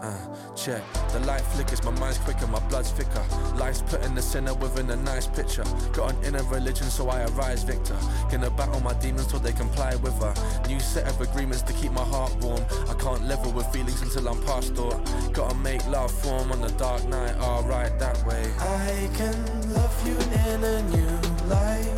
Uh, 0.01 0.17
check. 0.55 0.81
The 1.13 1.21
light 1.21 1.41
flickers, 1.41 1.83
my 1.83 1.91
mind's 1.91 2.19
quicker, 2.19 2.47
my 2.47 2.61
blood's 2.69 2.93
thicker. 2.93 3.23
Life's 3.57 3.83
put 3.83 4.05
in 4.05 4.15
the 4.15 4.23
center 4.23 4.55
within 4.55 4.89
a 4.91 4.97
nice 4.97 5.27
picture. 5.27 5.65
Got 5.93 6.15
an 6.15 6.25
inner 6.25 6.43
religion, 6.45 6.87
so 6.87 7.09
I 7.09 7.25
arise 7.25 7.65
victor. 7.65 7.99
Gonna 8.31 8.51
battle 8.51 8.81
my 8.81 8.95
demons 8.95 9.27
till 9.27 9.41
they 9.41 9.53
comply 9.53 9.97
with 9.97 10.17
her. 10.23 10.33
New 10.69 10.81
set 10.81 11.07
of 11.09 11.21
agreements 11.21 11.63
to 11.63 11.73
keep 11.73 11.93
my 11.93 12.05
heart 12.05 12.35
warm. 12.37 12.65
I 12.89 12.95
can't 12.95 13.25
level 13.25 13.53
with 13.53 13.67
feelings 13.73 14.01
until 14.01 14.29
I'm 14.29 14.41
past 14.45 14.75
thought. 14.75 15.01
Gotta 15.33 15.57
make 15.57 15.85
love 15.89 16.13
form 16.13 16.53
on 16.53 16.61
the 16.61 16.71
dark 16.79 17.05
night, 17.09 17.37
alright 17.39 17.99
that 17.99 18.25
way. 18.25 18.45
I 18.59 19.11
can 19.15 19.45
love 19.63 19.68
you 20.05 20.13
in 20.13 20.65
a 20.65 20.83
new 20.83 21.19
light, 21.49 21.98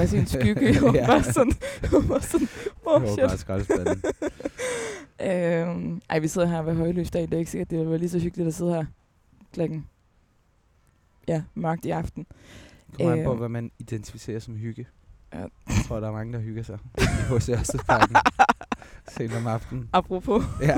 bare 0.00 0.08
se 0.08 0.18
en 0.18 0.26
skygge. 0.26 0.80
Var 0.82 0.94
Ja. 0.94 1.06
bare 1.06 1.22
sådan, 1.22 1.52
jeg 1.82 1.90
var 2.08 2.18
sådan, 2.18 2.48
oh 2.86 3.00
Det 3.00 3.08
var 3.08 3.14
shit. 3.16 3.28
bare 3.28 3.38
skraldespanden. 3.38 4.02
Øhm, 5.26 6.00
ej, 6.10 6.18
vi 6.18 6.28
sidder 6.28 6.46
her 6.48 6.62
ved 6.62 6.74
højløs 6.74 7.10
dag. 7.10 7.22
Det 7.22 7.34
er 7.34 7.38
ikke 7.38 7.50
sikkert, 7.50 7.70
det 7.70 7.88
var 7.88 7.96
lige 7.96 8.08
så 8.08 8.18
hyggeligt 8.18 8.48
at 8.48 8.54
sidde 8.54 8.74
her 8.74 8.84
klokken. 9.52 9.86
Ja, 11.28 11.42
mørkt 11.54 11.84
i 11.84 11.90
aften. 11.90 12.26
Kommer 12.96 13.12
an 13.12 13.24
på, 13.24 13.30
Øhm. 13.30 13.38
hvad 13.38 13.48
man 13.48 13.70
identificerer 13.78 14.38
som 14.38 14.56
hygge. 14.56 14.86
Ja. 15.34 15.38
Jeg 15.38 15.48
tror, 15.88 16.00
der 16.00 16.08
er 16.08 16.12
mange, 16.12 16.32
der 16.32 16.38
hygger 16.38 16.62
sig 16.62 16.78
i 16.98 17.00
H.C. 17.02 17.48
Ørstedsparken 17.48 18.16
sent 19.16 19.36
om 19.36 19.46
aftenen. 19.46 19.88
Apropos. 19.92 20.44
Ja, 20.62 20.76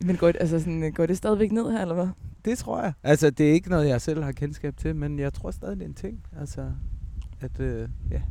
Men 0.00 0.16
går 0.16 0.26
det, 0.32 0.36
altså 0.40 0.58
sådan, 0.58 0.92
går 0.94 1.06
det 1.06 1.16
stadigvæk 1.16 1.52
ned 1.52 1.70
her, 1.72 1.80
eller 1.82 1.94
hvad? 1.94 2.08
det 2.44 2.58
tror 2.58 2.82
jeg. 2.82 2.92
Altså, 3.02 3.30
det 3.30 3.48
er 3.48 3.52
ikke 3.52 3.68
noget, 3.70 3.88
jeg 3.88 4.00
selv 4.00 4.22
har 4.22 4.32
kendskab 4.32 4.76
til, 4.76 4.96
men 4.96 5.18
jeg 5.18 5.32
tror 5.32 5.50
stadig, 5.50 5.76
det 5.76 5.82
er 5.82 5.88
en 5.88 5.94
ting. 5.94 6.20
Altså, 6.40 6.70
at, 7.44 7.60
øh, 7.60 7.88
ja, 8.10 8.22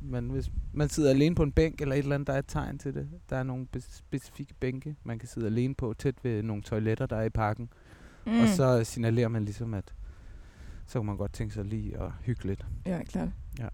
men 0.00 0.30
hvis 0.30 0.50
man 0.72 0.88
sidder 0.88 1.10
alene 1.10 1.34
på 1.34 1.42
en 1.42 1.52
bænk 1.52 1.80
eller 1.80 1.94
et 1.94 1.98
eller 1.98 2.14
andet, 2.14 2.26
der 2.26 2.32
er 2.32 2.38
et 2.38 2.44
tegn 2.48 2.78
til 2.78 2.94
det. 2.94 3.08
Der 3.30 3.36
er 3.36 3.42
nogle 3.42 3.66
specifikke 3.78 4.54
bænke, 4.54 4.96
man 5.04 5.18
kan 5.18 5.28
sidde 5.28 5.46
alene 5.46 5.74
på, 5.74 5.94
tæt 5.98 6.14
ved 6.22 6.42
nogle 6.42 6.62
toiletter, 6.62 7.06
der 7.06 7.16
er 7.16 7.22
i 7.24 7.30
parken. 7.30 7.68
Mm. 8.26 8.40
Og 8.40 8.48
så 8.48 8.84
signalerer 8.84 9.28
man 9.28 9.44
ligesom, 9.44 9.74
at 9.74 9.94
så 10.86 10.98
kan 10.98 11.06
man 11.06 11.16
godt 11.16 11.32
tænke 11.32 11.54
sig 11.54 11.64
lige 11.64 12.00
at 12.00 12.10
hygge 12.22 12.44
lidt. 12.44 12.66
Ja, 12.86 13.02
klart. 13.02 13.28
Ja. 13.58 13.68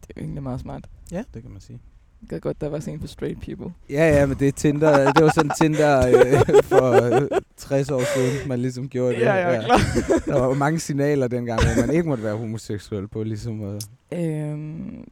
Det 0.00 0.10
er 0.10 0.14
jo 0.16 0.22
egentlig 0.22 0.42
meget 0.42 0.60
smart. 0.60 0.88
Ja, 1.12 1.24
det 1.34 1.42
kan 1.42 1.50
man 1.50 1.60
sige. 1.60 1.80
Jeg 2.22 2.28
gad 2.28 2.40
godt, 2.40 2.60
der 2.60 2.68
var 2.68 2.80
sådan 2.80 2.94
en 2.94 3.00
for 3.00 3.08
straight 3.08 3.40
people. 3.40 3.74
Ja, 3.90 4.18
ja, 4.18 4.26
men 4.26 4.38
det 4.38 4.48
er 4.48 4.52
Tinder. 4.52 5.04
det 5.12 5.24
var 5.24 5.32
sådan 5.34 5.50
Tinder 5.60 6.08
øh, 6.08 6.64
for 6.64 7.22
øh, 7.22 7.28
60 7.56 7.90
år 7.90 8.02
siden, 8.14 8.48
man 8.48 8.58
ligesom 8.58 8.88
gjorde 8.88 9.14
det. 9.14 9.20
Ja, 9.20 9.32
jeg 9.32 9.56
er 9.56 9.62
klar. 9.62 9.78
Der 10.26 10.40
var 10.40 10.54
mange 10.54 10.78
signaler 10.78 11.28
dengang, 11.28 11.60
hvor 11.60 11.86
man 11.86 11.94
ikke 11.94 12.08
måtte 12.08 12.24
være 12.24 12.36
homoseksuel 12.36 13.08
på, 13.08 13.22
ligesom 13.22 13.64
øh, 13.64 13.80
Øhm, 14.12 15.04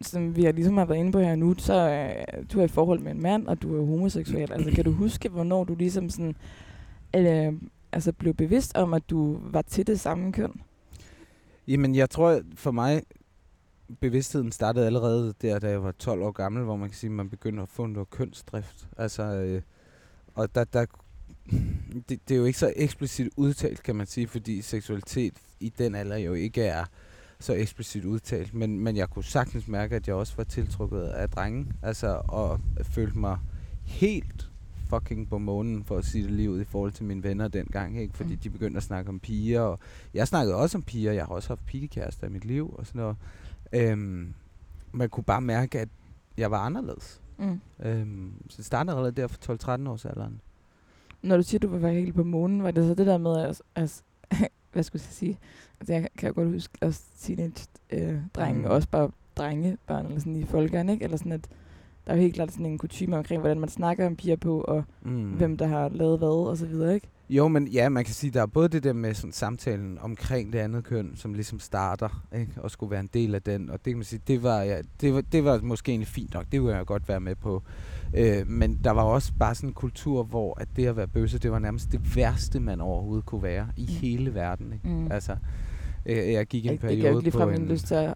som 0.00 0.36
vi 0.36 0.44
har 0.44 0.52
ligesom 0.52 0.76
har 0.76 0.84
været 0.84 0.98
inde 0.98 1.12
på 1.12 1.18
her 1.18 1.36
nu, 1.36 1.54
så 1.58 1.74
er 1.74 2.24
du 2.52 2.60
er 2.60 2.64
i 2.64 2.68
forhold 2.68 3.00
med 3.00 3.12
en 3.12 3.22
mand, 3.22 3.46
og 3.46 3.62
du 3.62 3.80
er 3.82 3.86
homoseksuel. 3.86 4.52
Altså, 4.52 4.70
kan 4.70 4.84
du 4.84 4.92
huske, 4.92 5.28
hvornår 5.28 5.64
du 5.64 5.74
ligesom 5.74 6.10
sådan, 6.10 6.36
øh, 7.16 7.52
altså 7.92 8.12
blev 8.12 8.34
bevidst 8.34 8.76
om, 8.76 8.94
at 8.94 9.10
du 9.10 9.38
var 9.42 9.62
til 9.62 9.86
det 9.86 10.00
samme 10.00 10.32
køn? 10.32 10.52
Jamen, 11.68 11.94
jeg 11.94 12.10
tror 12.10 12.40
for 12.54 12.70
mig, 12.70 13.02
bevidstheden 14.00 14.52
startede 14.52 14.86
allerede 14.86 15.34
der, 15.42 15.58
da 15.58 15.70
jeg 15.70 15.82
var 15.82 15.92
12 15.92 16.22
år 16.22 16.30
gammel, 16.32 16.62
hvor 16.64 16.76
man 16.76 16.88
kan 16.88 16.96
sige, 16.96 17.08
at 17.08 17.14
man 17.14 17.30
begynder 17.30 17.62
at 17.62 17.68
få 17.68 17.86
noget 17.86 18.10
kønsdrift. 18.10 18.88
Altså, 18.98 19.22
øh, 19.22 19.62
og 20.34 20.54
der, 20.54 20.64
der, 20.64 20.86
det, 22.08 22.28
det 22.28 22.34
er 22.34 22.38
jo 22.38 22.44
ikke 22.44 22.58
så 22.58 22.72
eksplicit 22.76 23.28
udtalt, 23.36 23.82
kan 23.82 23.96
man 23.96 24.06
sige, 24.06 24.28
fordi 24.28 24.62
seksualitet 24.62 25.34
i 25.60 25.68
den 25.78 25.94
alder 25.94 26.16
jo 26.16 26.34
ikke 26.34 26.62
er 26.62 26.84
så 27.40 27.52
eksplicit 27.52 28.04
udtalt. 28.04 28.54
Men, 28.54 28.80
men 28.80 28.96
jeg 28.96 29.10
kunne 29.10 29.24
sagtens 29.24 29.68
mærke, 29.68 29.96
at 29.96 30.08
jeg 30.08 30.14
også 30.16 30.34
var 30.36 30.44
tiltrukket 30.44 31.02
af 31.02 31.30
drenge. 31.30 31.66
Altså, 31.82 32.22
og 32.28 32.60
følte 32.82 33.18
mig 33.18 33.38
helt 33.84 34.50
fucking 34.88 35.28
på 35.28 35.38
månen, 35.38 35.84
for 35.84 35.96
at 35.98 36.04
sige 36.04 36.24
det 36.24 36.30
lige 36.32 36.50
ud, 36.50 36.60
i 36.60 36.64
forhold 36.64 36.92
til 36.92 37.04
mine 37.04 37.22
venner 37.22 37.48
dengang, 37.48 38.00
ikke? 38.00 38.16
Fordi 38.16 38.32
Mm. 38.32 38.38
de 38.38 38.50
begyndte 38.50 38.76
at 38.76 38.82
snakke 38.82 39.08
om 39.08 39.20
piger, 39.20 39.60
og 39.60 39.78
jeg 40.14 40.28
snakkede 40.28 40.56
også 40.56 40.78
om 40.78 40.82
piger, 40.82 41.12
jeg 41.12 41.24
har 41.24 41.34
også 41.34 41.48
haft 41.48 41.66
pigekærester 41.66 42.26
i 42.26 42.30
mit 42.30 42.44
liv, 42.44 42.74
og 42.78 42.86
sådan 42.86 43.00
noget. 43.00 43.16
Øhm, 43.74 44.34
man 44.92 45.08
kunne 45.08 45.24
bare 45.24 45.40
mærke, 45.40 45.80
at 45.80 45.88
jeg 46.36 46.50
var 46.50 46.58
anderledes. 46.58 47.20
Mm. 47.38 47.60
Øhm, 47.84 48.32
så 48.48 48.56
det 48.56 48.64
startede 48.64 48.96
allerede 48.96 49.12
der 49.20 49.26
for 49.26 49.76
12-13 49.78 49.88
års 49.88 50.04
alderen. 50.04 50.40
Når 51.22 51.36
du 51.36 51.42
siger, 51.42 51.58
at 51.58 51.62
du 51.62 51.78
var 51.78 51.88
helt 51.88 52.14
på 52.14 52.24
månen, 52.24 52.62
var 52.62 52.70
det 52.70 52.84
så 52.88 52.94
det 52.94 53.06
der 53.06 53.18
med, 53.18 53.36
at, 53.40 53.62
at 53.74 54.02
hvad 54.72 54.82
skulle 54.82 55.02
jeg 55.08 55.12
sige, 55.12 55.38
altså 55.80 55.92
jeg 55.92 56.08
kan 56.18 56.28
jo 56.28 56.34
godt 56.34 56.48
huske, 56.48 56.78
at 56.80 57.00
teenage-drenge, 57.18 58.58
Mm. 58.58 58.64
øh, 58.64 58.70
også 58.70 58.88
bare 58.88 59.10
drengebørn, 59.36 60.06
eller 60.06 60.18
sådan 60.18 60.36
i 60.36 60.44
folkeren, 60.44 60.88
ikke? 60.88 61.04
Eller 61.04 61.16
sådan, 61.16 61.32
at 61.32 61.48
der 62.06 62.12
er 62.12 62.16
jo 62.16 62.22
helt 62.22 62.34
klart 62.34 62.52
sådan 62.52 62.66
en 62.66 62.78
kutume 62.78 63.16
omkring, 63.18 63.40
hvordan 63.40 63.60
man 63.60 63.68
snakker 63.68 64.06
om 64.06 64.16
piger 64.16 64.36
på, 64.36 64.60
og 64.60 64.84
Mm. 65.02 65.10
mm. 65.12 65.30
hvem 65.32 65.56
der 65.56 65.66
har 65.66 65.88
lavet 65.88 66.18
hvad, 66.18 66.28
og 66.28 66.56
så 66.56 66.66
videre, 66.66 66.94
ikke? 66.94 67.08
Jo, 67.28 67.48
men 67.48 67.68
ja, 67.68 67.88
man 67.88 68.04
kan 68.04 68.14
sige, 68.14 68.30
der 68.30 68.42
er 68.42 68.46
både 68.46 68.68
det 68.68 68.82
der 68.82 68.92
med 68.92 69.14
sådan, 69.14 69.32
samtalen 69.32 69.98
omkring 69.98 70.52
det 70.52 70.58
andet 70.58 70.84
køn, 70.84 71.12
som 71.16 71.34
ligesom 71.34 71.58
starter, 71.60 72.26
ikke? 72.34 72.52
og 72.56 72.70
skulle 72.70 72.90
være 72.90 73.00
en 73.00 73.10
del 73.14 73.34
af 73.34 73.42
den, 73.42 73.70
og 73.70 73.84
det 73.84 73.90
kan 73.90 73.96
man 73.96 74.04
sige, 74.04 74.22
det 74.26 74.42
var, 74.42 74.62
ja, 74.62 74.80
det 75.00 75.14
var, 75.14 75.20
det 75.20 75.44
var 75.44 75.60
måske 75.62 75.90
egentlig 75.90 76.08
fint 76.08 76.34
nok, 76.34 76.46
det 76.52 76.60
kunne 76.60 76.76
jeg 76.76 76.86
godt 76.86 77.08
være 77.08 77.20
med 77.20 77.34
på. 77.34 77.62
Øh, 78.16 78.48
men 78.48 78.80
der 78.84 78.90
var 78.90 79.02
også 79.02 79.32
bare 79.38 79.54
sådan 79.54 79.68
en 79.70 79.74
kultur, 79.74 80.22
hvor 80.22 80.60
at 80.60 80.68
det 80.76 80.86
at 80.86 80.96
være 80.96 81.06
bøsse, 81.08 81.38
det 81.38 81.50
var 81.50 81.58
nærmest 81.58 81.92
det 81.92 82.16
værste, 82.16 82.60
man 82.60 82.80
overhovedet 82.80 83.26
kunne 83.26 83.42
være 83.42 83.68
i 83.76 83.82
Mm. 83.82 83.86
hele 84.00 84.34
verden. 84.34 84.72
Ikke? 84.72 84.88
Mm. 84.88 85.12
Altså, 85.12 85.36
øh, 86.06 86.16
jeg 86.32 86.46
gik 86.46 86.66
en 86.66 86.72
det, 86.72 86.80
det 86.80 86.88
periode 86.88 87.02
kan 87.02 87.12
jo 87.12 87.18
ikke 87.18 87.30
på 87.30 87.38
ligefrem 87.38 87.54
en... 87.54 87.62
en 87.62 87.68
lyst 87.68 87.86
til 87.86 87.94
at 87.94 88.14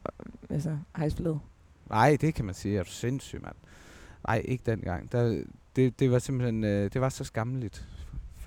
altså, 0.51 0.77
hejsflade. 0.97 1.39
Nej, 1.91 2.17
det 2.21 2.35
kan 2.35 2.45
man 2.45 2.55
sige. 2.55 2.79
Er 2.79 2.83
du 2.83 2.91
sindssyg, 2.91 3.41
mand? 3.43 3.55
Nej, 4.27 4.43
ikke 4.45 4.63
dengang. 4.71 5.13
Der, 5.13 5.43
det, 5.77 6.01
det 6.01 6.11
var 6.11 6.19
simpelthen, 6.19 6.65
øh, 6.65 6.91
det 6.93 7.01
var 7.01 7.09
så 7.09 7.25
skammeligt, 7.25 7.89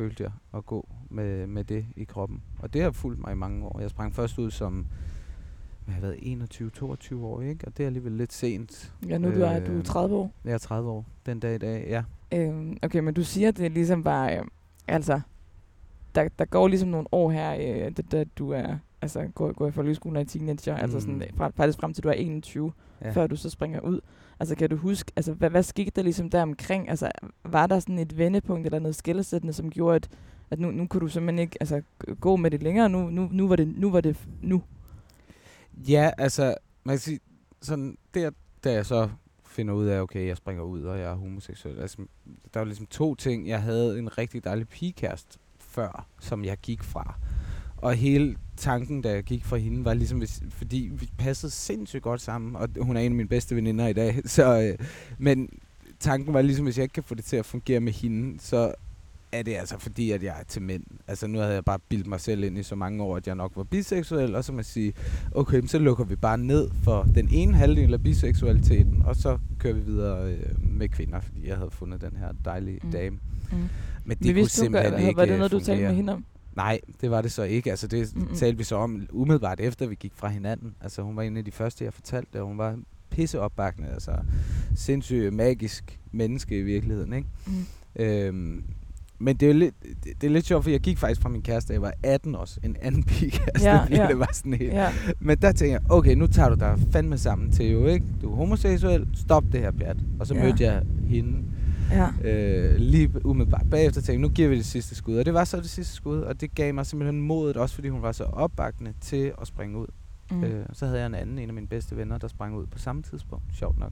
følte 0.02 0.24
jeg, 0.24 0.32
at 0.54 0.66
gå 0.66 0.90
med, 1.10 1.48
med 1.48 1.64
det 1.64 1.86
i 1.96 2.04
kroppen. 2.04 2.42
Og 2.60 2.74
det 2.74 2.82
har 2.82 2.92
fulgt 2.92 3.20
mig 3.20 3.32
i 3.32 3.36
mange 3.36 3.66
år. 3.66 3.80
Jeg 3.80 3.90
sprang 3.90 4.16
først 4.16 4.38
ud 4.38 4.52
som, 4.52 4.88
jeg 5.88 5.96
har 5.96 6.02
været 6.02 6.16
21-22 7.14 7.16
år, 7.16 7.42
ikke? 7.42 7.68
Og 7.68 7.78
det 7.78 7.84
er 7.84 7.88
alligevel 7.88 8.12
lidt 8.12 8.34
sent. 8.34 8.94
Ja, 9.08 9.18
nu 9.18 9.28
øh, 9.28 9.36
du 9.36 9.42
er 9.42 9.60
du 9.60 9.72
er 9.72 9.78
Øh, 9.78 9.84
30 9.84 10.16
år. 10.16 10.34
Jeg 10.46 10.54
er 10.54 10.58
30 10.58 10.90
år 10.90 11.06
den 11.26 11.40
dag 11.40 11.56
i 11.56 11.58
dag, 11.58 11.88
ja. 11.90 12.04
Øhm, 12.34 12.78
okay, 12.84 13.00
men 13.00 13.14
du 13.14 13.24
siger, 13.24 13.48
at 13.48 13.58
det 13.58 13.72
ligesom 13.72 14.04
bare, 14.04 14.38
øh, 14.38 14.46
altså, 14.88 15.22
der, 16.16 16.30
der 16.40 16.46
går 16.46 16.68
ligesom 16.68 16.90
nogle 16.90 17.08
år 17.12 17.32
her, 17.32 17.54
øh, 17.54 17.92
da, 17.98 18.02
da 18.12 18.24
du 18.24 18.50
er, 18.50 18.78
altså, 19.02 19.28
går, 19.36 19.54
går 19.54 19.68
i 19.68 19.72
folkeskolen 19.72 20.16
og 20.16 20.22
er 20.22 20.26
teenager, 20.26 20.76
mm. 20.76 20.82
altså 20.82 21.00
sådan, 21.00 21.24
fra, 21.38 21.52
faktisk 21.56 21.80
frem 21.80 21.94
til 21.94 22.04
du 22.04 22.10
er 22.10 22.14
21, 22.14 22.72
ja. 23.02 23.12
før 23.12 23.28
du 23.28 23.36
så 23.36 23.50
springer 23.50 23.80
ud. 23.80 24.00
Altså, 24.40 24.56
kan 24.56 24.70
du 24.70 24.76
huske, 24.76 25.12
altså, 25.16 25.34
hvad, 25.34 25.50
hvad 25.50 25.64
skete 25.64 25.92
der 25.96 26.02
ligesom 26.02 26.30
der 26.30 26.42
omkring? 26.42 26.90
Altså, 26.90 27.12
var 27.44 27.68
der 27.68 27.80
sådan 27.80 28.00
et 28.00 28.18
vendepunkt 28.18 28.66
eller 28.66 28.80
noget 28.80 28.96
skillesættende, 28.96 29.54
som 29.54 29.70
gjorde, 29.70 29.96
at, 29.96 30.10
at 30.52 30.60
nu, 30.60 30.72
nu 30.72 30.88
kunne 30.88 31.02
du 31.02 31.08
simpelthen 31.08 31.40
ikke 31.40 31.58
altså, 31.60 31.82
gå 32.20 32.36
med 32.36 32.52
det 32.52 32.64
længere? 32.64 32.90
Nu, 32.90 33.10
nu, 33.10 33.30
nu 33.32 33.48
var 33.48 33.56
det, 33.56 33.68
nu 33.78 33.92
var 33.92 34.02
det 34.02 34.18
nu. 34.42 34.64
Ja, 35.88 36.12
altså, 36.18 36.56
man 36.84 36.94
kan 36.94 37.00
sige, 37.00 37.20
sådan 37.62 37.98
der, 38.14 38.32
da 38.64 38.72
jeg 38.72 38.86
så 38.86 39.10
finder 39.46 39.74
ud 39.74 39.86
af, 39.86 40.02
okay, 40.02 40.28
jeg 40.28 40.38
springer 40.38 40.64
ud, 40.64 40.84
og 40.84 41.00
jeg 41.00 41.12
er 41.12 41.16
homoseksuel. 41.16 41.80
Altså, 41.80 41.98
der 42.54 42.60
var 42.60 42.66
ligesom 42.66 42.86
to 42.86 43.16
ting. 43.16 43.48
Jeg 43.48 43.62
havde 43.62 44.00
en 44.00 44.18
rigtig 44.18 44.44
dejlig 44.44 44.68
pigekæreste 44.68 45.40
før, 45.60 46.08
som 46.20 46.46
jeg 46.46 46.58
gik 46.58 46.84
fra. 46.84 47.16
Og 47.82 47.94
hele 47.94 48.36
tanken, 48.58 49.04
jeg 49.06 49.24
gik 49.24 49.46
fra 49.46 49.58
hende, 49.58 49.86
var 49.86 49.94
ligesom, 49.94 50.18
hvis, 50.18 50.44
fordi 50.50 50.90
vi 50.94 51.10
passede 51.18 51.52
sindssygt 51.52 52.04
godt 52.04 52.22
sammen, 52.22 52.56
og 52.56 52.70
hun 52.82 52.98
er 52.98 53.02
en 53.02 53.12
af 53.12 53.16
mine 53.16 53.30
bedste 53.30 53.56
veninder 53.56 53.88
i 53.88 53.94
dag. 53.94 54.20
Så, 54.26 54.62
øh, 54.62 54.86
men 55.18 55.50
tanken 56.00 56.34
var 56.34 56.42
ligesom, 56.42 56.66
hvis 56.66 56.78
jeg 56.78 56.84
ikke 56.84 56.94
kan 56.94 57.04
få 57.04 57.16
det 57.16 57.26
til 57.26 57.36
at 57.36 57.46
fungere 57.46 57.80
med 57.80 57.94
hende, 57.94 58.40
så 58.40 58.74
er 59.32 59.44
det 59.44 59.56
altså 59.56 59.78
fordi, 59.80 60.12
at 60.12 60.24
jeg 60.24 60.36
er 60.40 60.44
til 60.44 60.62
mænd. 60.62 60.84
Altså 61.08 61.28
nu 61.28 61.40
havde 61.40 61.54
jeg 61.54 61.66
bare 61.66 61.80
bildt 61.90 62.08
mig 62.08 62.20
selv 62.22 62.44
ind 62.44 62.58
i 62.58 62.64
så 62.64 62.76
mange 62.76 63.04
år, 63.04 63.18
at 63.18 63.28
jeg 63.28 63.36
nok 63.36 63.52
var 63.56 63.64
biseksuel, 63.64 64.36
og 64.36 64.44
så 64.44 64.54
jeg 64.54 64.66
sige, 64.66 64.94
okay, 65.36 65.62
så 65.68 65.80
lukker 65.80 66.04
vi 66.04 66.16
bare 66.16 66.38
ned 66.38 66.70
for 66.84 67.04
den 67.16 67.28
ene 67.32 67.54
halvdel 67.54 67.94
af 67.94 68.04
biseksualiteten, 68.04 69.02
og 69.06 69.16
så 69.16 69.38
kører 69.60 69.74
vi 69.74 69.82
videre 69.82 70.32
øh, 70.34 70.40
med 70.78 70.90
kvinder, 70.90 71.20
fordi 71.20 71.48
jeg 71.48 71.58
havde 71.58 71.72
fundet 71.72 72.02
den 72.02 72.12
her 72.20 72.28
dejlige 72.46 72.80
Mm. 72.84 72.92
dame. 72.92 73.18
Mm. 73.52 73.58
Men 74.06 74.18
det 74.18 74.26
Men 74.26 74.36
kunne 74.36 74.44
du, 74.44 74.50
simpelthen 74.50 74.94
hvad- 74.94 75.02
ikke 75.08 75.18
var 75.18 75.26
det 75.26 75.38
noget, 75.38 75.52
du 75.52 75.60
fungere. 75.60 75.76
talte 75.76 75.88
med 75.88 75.96
hende 75.96 76.14
om? 76.14 76.26
Nej, 76.56 76.80
det 77.02 77.12
var 77.12 77.22
det 77.22 77.32
så 77.32 77.44
ikke. 77.44 77.70
Altså 77.70 77.88
det 77.88 78.16
Mm-mm. 78.16 78.36
talte 78.36 78.58
vi 78.58 78.64
så 78.64 78.76
om 78.76 79.08
umiddelbart 79.12 79.60
efter, 79.60 79.88
vi 79.88 79.96
gik 79.96 80.12
fra 80.16 80.28
hinanden. 80.30 80.76
Altså 80.82 81.02
hun 81.02 81.16
var 81.16 81.22
en 81.22 81.38
af 81.38 81.46
de 81.46 81.52
første, 81.52 81.86
jeg 81.86 81.94
fortalte, 81.94 82.42
og 82.42 82.48
hun 82.48 82.58
var 82.58 82.78
pisseopbakkende. 83.10 83.90
Altså 83.90 84.12
sindssygt 84.76 85.34
magisk 85.34 86.00
menneske 86.12 86.60
i 86.60 86.62
virkeligheden, 86.62 87.14
ikke? 87.14 87.28
Mm. 87.48 87.54
Øhm, 88.04 88.64
men 89.20 89.36
det 89.38 89.50
er, 89.50 89.54
lidt, 89.54 89.76
det, 90.22 90.28
er 90.28 90.32
lidt 90.32 90.46
sjovt, 90.46 90.64
for 90.64 90.72
jeg 90.72 90.80
gik 90.80 90.98
faktisk 90.98 91.22
fra 91.22 91.30
min 91.30 91.42
kæreste, 91.42 91.68
da 91.68 91.74
jeg 91.74 91.82
var 91.82 91.94
18 92.04 92.36
også. 92.36 92.60
En 92.64 92.76
anden 92.82 93.04
pigekæreste, 93.04 93.70
Ja, 93.70 93.84
fordi 93.84 93.96
ja. 93.96 94.08
det 94.08 94.20
var 94.20 94.30
sådan 94.34 94.54
helt... 94.54 94.74
Ja. 94.74 94.90
Men 95.20 95.38
der 95.38 95.52
tænker 95.52 95.74
jeg, 95.74 95.82
okay, 95.92 96.14
nu 96.16 96.28
tager 96.28 96.50
du 96.50 96.56
dig 96.56 96.80
fandme 96.92 97.18
sammen 97.18 97.52
til 97.52 97.72
jo, 97.72 97.86
ikke? 97.88 98.06
Du 98.22 98.32
er 98.32 98.36
homoseksuel, 98.36 99.08
stop 99.14 99.44
det 99.52 99.60
her 99.60 99.72
pjat. 99.72 99.98
Og 100.20 100.28
så 100.28 100.36
Ja. 100.36 100.44
mødte 100.44 100.64
jeg 100.64 100.84
hende 101.08 101.38
ja. 101.92 102.30
øh, 102.30 102.76
lige 102.76 103.26
umiddelbart 103.26 103.70
bagefter 103.72 104.02
tænkte, 104.02 104.22
nu 104.22 104.30
giver 104.30 104.50
vi 104.50 104.58
det 104.58 104.66
sidste 104.66 104.96
skud. 104.96 105.18
Og 105.18 105.26
det 105.26 105.34
var 105.34 105.44
så 105.44 105.58
det 105.58 105.70
sidste 105.70 105.94
skud, 105.96 106.20
og 106.20 106.42
det 106.42 106.56
gav 106.56 106.74
mig 106.74 106.86
simpelthen 106.86 107.22
modet, 107.22 107.58
også 107.58 107.76
fordi 107.76 107.88
hun 107.90 108.02
var 108.02 108.12
så 108.12 108.24
opbakkende 108.24 108.94
til 109.02 109.32
at 109.42 109.48
springe 109.48 109.78
ud. 109.78 109.88
Mm. 110.32 110.44
Øh, 110.44 110.66
så 110.74 110.86
havde 110.86 111.00
jeg 111.00 111.06
en 111.08 111.16
anden, 111.16 111.40
en 111.40 111.48
af 111.50 111.54
mine 111.54 111.68
bedste 111.68 111.98
venner, 111.98 112.18
der 112.18 112.28
sprang 112.28 112.56
ud 112.56 112.66
på 112.66 112.80
samme 112.80 113.02
tidspunkt. 113.04 113.44
Sjovt 113.54 113.80
nok. 113.80 113.92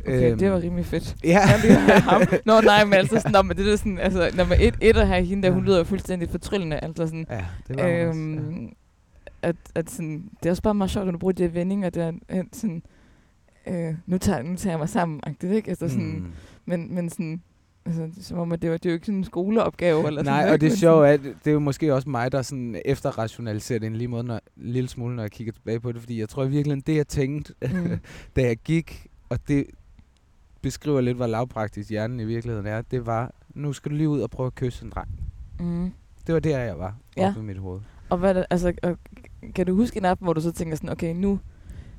Okay, 0.00 0.30
Øhm, 0.30 0.38
det 0.38 0.50
var 0.50 0.60
rimelig 0.62 0.86
fedt. 0.86 1.16
Ja. 1.24 1.40
Ham. 1.46 2.20
Nå 2.46 2.60
nej, 2.60 2.84
men 2.84 2.94
altså 2.94 3.16
sådan, 3.16 3.32
nå, 3.32 3.42
men 3.42 3.56
det 3.56 3.72
er 3.72 3.76
sådan, 3.76 3.98
altså, 3.98 4.30
når 4.36 4.44
man 4.44 4.58
et, 4.60 4.74
et 4.80 4.96
at 4.96 5.06
have 5.06 5.24
hende 5.24 5.42
der, 5.42 5.50
hun 5.54 5.62
Ja. 5.62 5.66
lyder 5.68 5.78
jo 5.78 5.84
fuldstændig 5.84 6.28
fortryllende, 6.30 6.76
altså 6.78 7.06
sådan, 7.06 7.26
ja, 7.30 7.44
det 7.68 7.76
var 7.76 7.82
hun 7.98 8.08
også, 8.08 8.20
øhm, 8.20 8.72
at, 9.42 9.56
at 9.74 9.90
sådan, 9.90 10.24
det 10.42 10.46
er 10.46 10.50
også 10.50 10.62
bare 10.62 10.74
meget 10.74 10.90
sjovt, 10.90 11.06
når 11.06 11.12
du 11.12 11.18
bruger 11.18 11.32
de 11.32 11.42
her 11.42 11.50
vendinger, 11.50 11.90
der 11.90 12.12
er 12.28 12.42
sådan, 12.52 12.82
øh, 13.68 13.94
nu, 14.06 14.18
tager, 14.18 14.42
nu 14.42 14.56
tager 14.56 14.72
jeg 14.72 14.78
mig 14.78 14.88
sammen, 14.88 15.20
ikke? 15.42 15.68
Altså 15.68 15.84
ja. 15.84 15.90
sådan, 15.90 16.06
Mm. 16.18 16.32
Men, 16.68 16.94
men 16.94 17.10
sådan, 17.10 17.42
altså, 17.86 18.02
det 18.02 18.24
som 18.24 18.38
om, 18.38 18.52
at 18.52 18.62
det, 18.62 18.70
var, 18.70 18.76
det 18.76 18.88
jo 18.88 18.94
ikke 18.94 19.06
sådan 19.06 19.18
en 19.18 19.24
skoleopgave, 19.24 20.06
eller 20.06 20.22
Nej, 20.22 20.40
sådan, 20.42 20.52
og 20.54 20.60
det 20.60 20.78
sjove 20.78 21.08
er, 21.08 21.12
at 21.12 21.20
det 21.22 21.46
er 21.46 21.50
jo 21.50 21.58
måske 21.58 21.94
også 21.94 22.08
mig, 22.10 22.32
der 22.32 22.42
sådan 22.42 22.80
efterrationaliserer 22.84 23.78
det 23.78 23.86
en 23.86 23.96
lige 23.96 24.08
måde, 24.08 24.24
når, 24.24 24.34
en 24.34 24.40
lille 24.56 24.88
smule, 24.88 25.16
når 25.16 25.22
jeg 25.22 25.30
kigger 25.30 25.52
tilbage 25.52 25.80
på 25.80 25.92
det, 25.92 26.00
fordi 26.00 26.20
jeg 26.20 26.28
tror 26.28 26.44
i 26.44 26.48
virkeligheden, 26.48 26.80
det 26.86 26.96
jeg 26.96 27.08
tænkte, 27.08 27.54
Mm. 27.72 27.98
da 28.36 28.42
jeg 28.42 28.56
gik, 28.56 29.06
og 29.28 29.38
det 29.48 29.64
beskriver 30.62 31.00
lidt, 31.00 31.16
hvor 31.16 31.26
lavpraktisk 31.26 31.90
hjernen 31.90 32.20
i 32.20 32.24
virkeligheden 32.24 32.66
er, 32.66 32.82
det 32.82 33.06
var, 33.06 33.34
nu 33.54 33.72
skal 33.72 33.90
du 33.92 33.96
lige 33.96 34.08
ud 34.08 34.20
og 34.20 34.30
prøve 34.30 34.46
at 34.46 34.54
kysse 34.54 34.84
en 34.84 34.90
dreng. 34.90 35.08
Mm. 35.60 35.90
Det 36.26 36.34
var 36.34 36.40
der, 36.40 36.58
jeg 36.58 36.78
var, 36.78 36.96
Ja. 37.16 37.28
oppe 37.28 37.40
i 37.40 37.44
mit 37.44 37.58
hoved. 37.58 37.80
Og, 38.10 38.18
hvad 38.18 38.44
altså, 38.50 38.72
og, 38.82 38.98
kan 39.54 39.66
du 39.66 39.74
huske 39.74 39.96
en 39.98 40.04
aften, 40.04 40.24
hvor 40.24 40.32
du 40.32 40.40
så 40.40 40.52
tænker 40.52 40.76
sådan, 40.76 40.90
okay, 40.90 41.14
nu, 41.14 41.38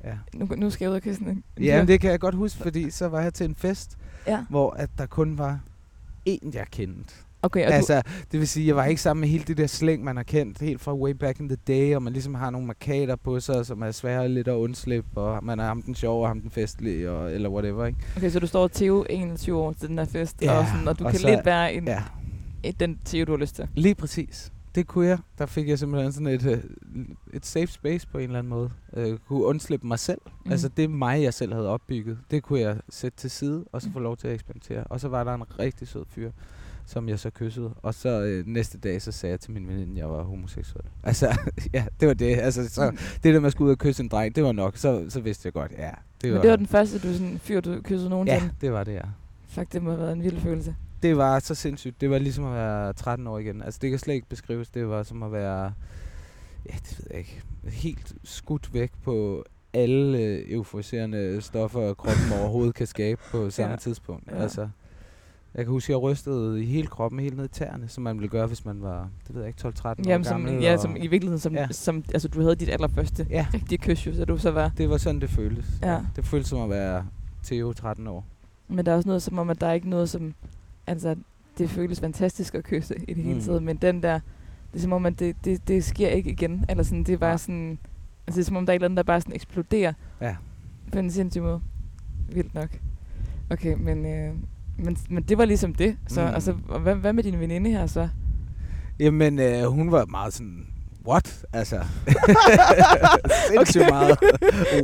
Ja. 0.04 0.14
nu, 0.34 0.48
nu 0.56 0.70
skal 0.70 0.84
jeg 0.84 0.90
ud 0.90 0.96
og 0.96 1.02
kysse 1.02 1.22
en 1.22 1.44
Ja, 1.60 1.78
men 1.78 1.88
det 1.88 2.00
kan 2.00 2.10
jeg 2.10 2.20
godt 2.20 2.34
huske, 2.34 2.58
fordi 2.62 2.90
så 2.90 3.08
var 3.08 3.20
jeg 3.20 3.34
til 3.34 3.44
en 3.48 3.54
fest, 3.54 3.98
Ja, 4.26 4.44
hvor 4.50 4.70
at 4.70 4.90
der 4.98 5.06
kun 5.06 5.38
var 5.38 5.60
én, 6.28 6.50
jeg 6.54 6.66
kendte. 6.70 7.14
okay, 7.42 7.66
og 7.66 7.72
Altså, 7.72 8.02
det 8.32 8.40
vil 8.40 8.48
sige, 8.48 8.66
jeg 8.66 8.76
var 8.76 8.84
ikke 8.84 9.02
sammen 9.02 9.20
med 9.20 9.28
hele 9.28 9.44
det 9.44 9.56
der 9.56 9.66
slæng, 9.66 10.04
man 10.04 10.16
har 10.16 10.22
kendt 10.22 10.60
helt 10.60 10.80
fra 10.80 10.94
way 10.94 11.10
back 11.10 11.40
in 11.40 11.48
the 11.48 11.56
day, 11.68 11.94
og 11.96 12.02
man 12.02 12.12
ligesom 12.12 12.34
har 12.34 12.50
nogle 12.50 12.66
markader 12.66 13.16
på 13.16 13.40
sig, 13.40 13.66
som 13.66 13.82
er 13.82 13.90
svære 13.90 14.28
lidt 14.28 14.48
at 14.48 14.52
undslippe, 14.54 15.20
og 15.20 15.44
man 15.44 15.60
er 15.60 15.64
ham 15.64 15.82
den 15.82 15.94
sjove, 15.94 16.22
og 16.22 16.28
ham 16.28 16.40
den 16.40 16.50
festlige, 16.50 17.10
og, 17.10 17.32
eller 17.32 17.48
whatever, 17.48 17.86
ikke? 17.86 17.98
du, 18.14 18.18
okay, 18.18 18.30
så 18.30 18.40
du 18.40 18.46
står 18.46 18.62
og 18.62 18.72
Theo 18.72 19.04
21 19.10 19.58
år 19.58 19.72
til 19.72 19.88
den 19.88 19.98
her 19.98 20.04
fest, 20.04 20.42
Ja, 20.42 20.58
og, 20.58 20.66
sådan, 20.66 20.88
og 20.88 20.98
du 20.98 21.04
og 21.04 21.10
kan 21.10 21.20
så- 21.20 21.28
lidt 21.30 21.46
være 21.46 21.74
en, 21.74 21.88
Ja, 21.88 22.02
den 22.80 22.98
Theo, 23.04 23.24
du 23.24 23.32
har 23.32 23.38
lyst 23.38 23.54
til. 23.56 23.68
lige 23.74 23.94
præcis. 23.94 24.52
Det 24.74 24.86
kunne 24.86 25.06
jeg. 25.06 25.18
Der 25.38 25.46
fik 25.46 25.68
jeg 25.68 25.78
simpelthen 25.78 26.12
sådan 26.12 26.26
et, 26.26 26.46
øh, 26.46 26.58
et 27.32 27.46
safe 27.46 27.66
space 27.66 28.08
på 28.08 28.18
en 28.18 28.24
eller 28.24 28.38
anden 28.38 28.50
måde. 28.50 28.70
Øh, 28.96 29.18
kunne 29.28 29.44
undslippe 29.44 29.86
mig 29.86 29.98
selv. 29.98 30.20
Mm. 30.44 30.50
Altså 30.52 30.68
det 30.68 30.90
mig, 30.90 31.22
jeg 31.22 31.34
selv 31.34 31.52
havde 31.52 31.68
opbygget. 31.68 32.18
Det 32.30 32.42
kunne 32.42 32.60
jeg 32.60 32.76
sætte 32.88 33.18
til 33.18 33.30
side, 33.30 33.64
og 33.72 33.82
så 33.82 33.88
Mm. 33.88 33.92
få 33.92 33.98
lov 33.98 34.16
til 34.16 34.28
at 34.28 34.34
eksperimentere. 34.34 34.84
Og 34.84 35.00
så 35.00 35.08
var 35.08 35.24
der 35.24 35.34
en 35.34 35.58
rigtig 35.58 35.88
sød 35.88 36.04
fyr, 36.08 36.30
som 36.86 37.08
jeg 37.08 37.18
så 37.18 37.30
kyssede. 37.30 37.74
Og 37.82 37.94
så 37.94 38.22
øh, 38.22 38.46
næste 38.46 38.78
dag, 38.78 39.02
så 39.02 39.12
sagde 39.12 39.30
jeg 39.30 39.40
til 39.40 39.52
min 39.52 39.68
veninde, 39.68 39.92
at 39.92 39.98
jeg 39.98 40.10
var 40.10 40.22
homoseksuel. 40.22 40.84
Altså, 41.02 41.38
ja, 41.72 41.84
det 42.00 42.08
var 42.08 42.14
det. 42.14 42.36
Altså, 42.38 42.68
så, 42.68 42.90
Mm. 42.90 42.96
det 43.22 43.34
der 43.34 43.40
med 43.40 43.46
at 43.46 43.52
skulle 43.52 43.66
ud 43.66 43.72
og 43.72 43.78
kysse 43.78 44.02
en 44.02 44.08
dreng, 44.08 44.36
det 44.36 44.44
var 44.44 44.52
nok. 44.52 44.76
Så, 44.76 45.04
så 45.08 45.20
vidste 45.20 45.46
jeg 45.46 45.52
godt, 45.52 45.72
ja. 45.78 45.90
Det 46.22 46.32
Men 46.32 46.42
det 46.42 46.50
var 46.50 46.56
den 46.56 46.66
første 46.66 46.98
du 46.98 47.12
sådan, 47.12 47.38
fyr, 47.38 47.60
du 47.60 47.80
kyssede 47.84 48.10
nogensinde. 48.10 48.42
Ja, 48.44 48.50
det 48.60 48.72
var 48.72 48.84
det, 48.84 48.92
ja. 48.94 49.00
Fuck, 49.48 49.72
det 49.72 49.82
må 49.82 49.90
have 49.90 50.00
været 50.00 50.12
en 50.12 50.22
vild 50.22 50.40
følelse. 50.40 50.76
Det 51.02 51.16
var 51.16 51.38
så 51.38 51.54
sindssygt. 51.54 52.00
Det 52.00 52.10
var 52.10 52.18
ligesom 52.18 52.44
at 52.44 52.52
være 52.54 52.92
13 52.92 53.26
år 53.26 53.38
igen. 53.38 53.62
Altså, 53.62 53.78
det 53.82 53.90
kan 53.90 53.98
slet 53.98 54.14
ikke 54.14 54.28
beskrives. 54.28 54.68
Det 54.70 54.88
var 54.88 55.02
som 55.02 55.22
at 55.22 55.32
være, 55.32 55.72
ja, 56.70 56.74
det 56.74 56.98
ved 56.98 57.06
jeg 57.10 57.18
ikke, 57.18 57.42
helt 57.64 58.12
skudt 58.24 58.74
væk 58.74 58.90
på 59.02 59.44
alle 59.74 60.18
øh, 60.18 60.44
euforiserende 60.48 61.40
stoffer, 61.40 61.94
kroppen 61.94 62.32
overhovedet 62.40 62.74
kan 62.74 62.86
skabe 62.86 63.20
på 63.30 63.50
samme 63.50 63.70
Ja. 63.70 63.76
tidspunkt. 63.76 64.30
Ja. 64.30 64.36
Altså, 64.42 64.68
jeg 65.54 65.64
kan 65.64 65.72
huske, 65.72 65.86
at 65.86 65.88
jeg 65.94 66.02
rystede 66.02 66.62
i 66.62 66.66
hele 66.66 66.86
kroppen, 66.86 67.20
helt 67.20 67.36
ned 67.36 67.44
i 67.44 67.48
tæerne, 67.48 67.88
som 67.88 68.04
man 68.04 68.16
ville 68.18 68.28
gøre, 68.28 68.46
hvis 68.46 68.64
man 68.64 68.82
var, 68.82 69.08
det 69.26 69.34
ved 69.34 69.42
jeg 69.42 69.48
ikke, 69.48 69.68
12-13 69.68 69.86
år 69.88 69.94
Jamen, 70.06 70.24
som, 70.24 70.44
gammel. 70.44 70.62
ja, 70.62 70.76
som 70.76 70.96
i 70.96 71.06
virkeligheden, 71.06 71.38
som, 71.40 71.54
ja. 71.54 71.68
Som, 71.70 72.04
altså 72.14 72.28
du 72.28 72.40
havde 72.40 72.54
dit 72.56 72.68
allerførste 72.68 73.26
Ja, 73.30 73.46
rigtige 73.54 73.78
kys, 73.78 74.06
jo, 74.06 74.14
så 74.14 74.24
du 74.24 74.38
så 74.38 74.50
var. 74.50 74.72
det 74.76 74.90
var 74.90 74.96
sådan, 74.96 75.20
det 75.20 75.30
føltes. 75.30 75.66
Ja. 75.82 76.00
Det 76.16 76.24
føltes 76.24 76.48
som 76.50 76.60
at 76.60 76.70
være 76.70 77.06
Theo 77.44 77.72
13 77.72 78.06
år. 78.06 78.26
Men 78.68 78.86
der 78.86 78.92
er 78.92 78.96
også 78.96 79.08
noget 79.08 79.22
som 79.22 79.38
om, 79.38 79.50
at 79.50 79.60
der 79.60 79.66
er 79.66 79.72
ikke 79.72 79.88
noget 79.90 80.10
som, 80.10 80.34
altså 80.86 81.14
det 81.58 81.70
føles 81.70 82.00
fantastisk 82.00 82.54
at 82.54 82.64
kysse 82.64 82.94
i 83.08 83.14
det 83.14 83.24
hele 83.24 83.34
Mm. 83.38 83.44
taget, 83.44 83.62
men 83.62 83.76
den 83.76 84.02
der, 84.02 84.20
det 84.72 84.78
er 84.78 84.82
som 84.82 84.92
om, 84.92 85.06
at 85.06 85.18
det, 85.18 85.36
det, 85.44 85.68
det 85.68 85.84
sker 85.84 86.08
ikke 86.08 86.30
igen, 86.30 86.64
eller 86.68 86.84
sådan, 86.84 87.04
det 87.04 87.12
er 87.12 87.16
bare 87.18 87.30
Nej. 87.30 87.36
sådan, 87.36 87.78
altså 88.26 88.36
det 88.40 88.44
er 88.44 88.46
som 88.46 88.56
om, 88.56 88.66
der 88.66 88.72
er 88.72 88.74
et 88.74 88.78
eller 88.78 88.86
andet, 88.88 88.96
der 88.96 89.02
bare 89.02 89.20
sådan 89.20 89.34
eksploderer 89.34 89.92
Ja. 90.20 90.36
på 90.92 90.98
en 90.98 91.10
sindssyg 91.10 91.42
måde. 91.42 91.60
Vildt 92.32 92.54
nok. 92.54 92.68
Okay, 93.50 93.74
men, 93.78 94.06
øh, 94.06 94.34
men, 94.78 94.96
men 95.10 95.22
det 95.22 95.38
var 95.38 95.44
ligesom 95.44 95.74
det. 95.74 95.96
Så, 96.08 96.20
Mm. 96.26 96.34
altså, 96.34 96.54
og 96.68 96.80
hvad, 96.80 96.94
hvad 96.94 97.12
med 97.12 97.22
din 97.22 97.40
veninde 97.40 97.70
her 97.70 97.86
så? 97.86 98.08
Jamen, 99.00 99.38
øh, 99.38 99.62
hun 99.64 99.92
var 99.92 100.04
meget 100.06 100.32
sådan, 100.32 100.66
what? 101.08 101.44
Altså, 101.52 101.80
sindssygt 103.50 103.84
meget, 103.90 104.18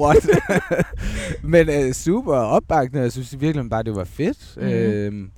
what? 0.00 0.28
Men 1.42 1.68
øh, 1.68 1.92
super 1.92 2.35
opbakende, 2.35 3.02
jeg 3.02 3.12
synes 3.12 3.40
virkelig 3.40 3.70
bare, 3.70 3.82
det 3.82 3.96
var 3.96 4.04
fedt. 4.04 4.54
Mm. 4.56 4.62
Øh, 4.62 5.28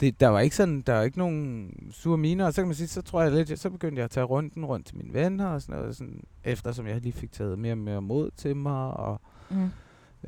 det, 0.00 0.20
der 0.20 0.28
var 0.28 0.40
ikke 0.40 0.56
sådan, 0.56 0.80
der 0.82 0.92
var 0.92 1.02
ikke 1.02 1.18
nogen 1.18 1.70
sure 1.92 2.18
miner, 2.18 2.46
og 2.46 2.54
så 2.54 2.60
kan 2.60 2.66
man 2.68 2.74
sige, 2.74 2.88
så 2.88 3.02
tror 3.02 3.22
jeg 3.22 3.32
lidt, 3.32 3.58
så 3.60 3.70
begyndte 3.70 3.98
jeg 3.98 4.04
at 4.04 4.10
tage 4.10 4.24
runden 4.24 4.64
rundt 4.64 4.86
til 4.86 4.96
mine 4.96 5.14
venner 5.14 5.46
og 5.46 5.62
sådan 5.62 5.80
noget, 5.80 5.96
sådan, 5.96 6.24
eftersom 6.44 6.86
jeg 6.86 7.00
lige 7.00 7.12
fik 7.12 7.32
taget 7.32 7.58
mere 7.58 7.72
og 7.72 7.78
mere 7.78 8.02
mod 8.02 8.30
til 8.36 8.56
mig, 8.56 8.90
og 8.90 9.20
Mm. 9.50 9.70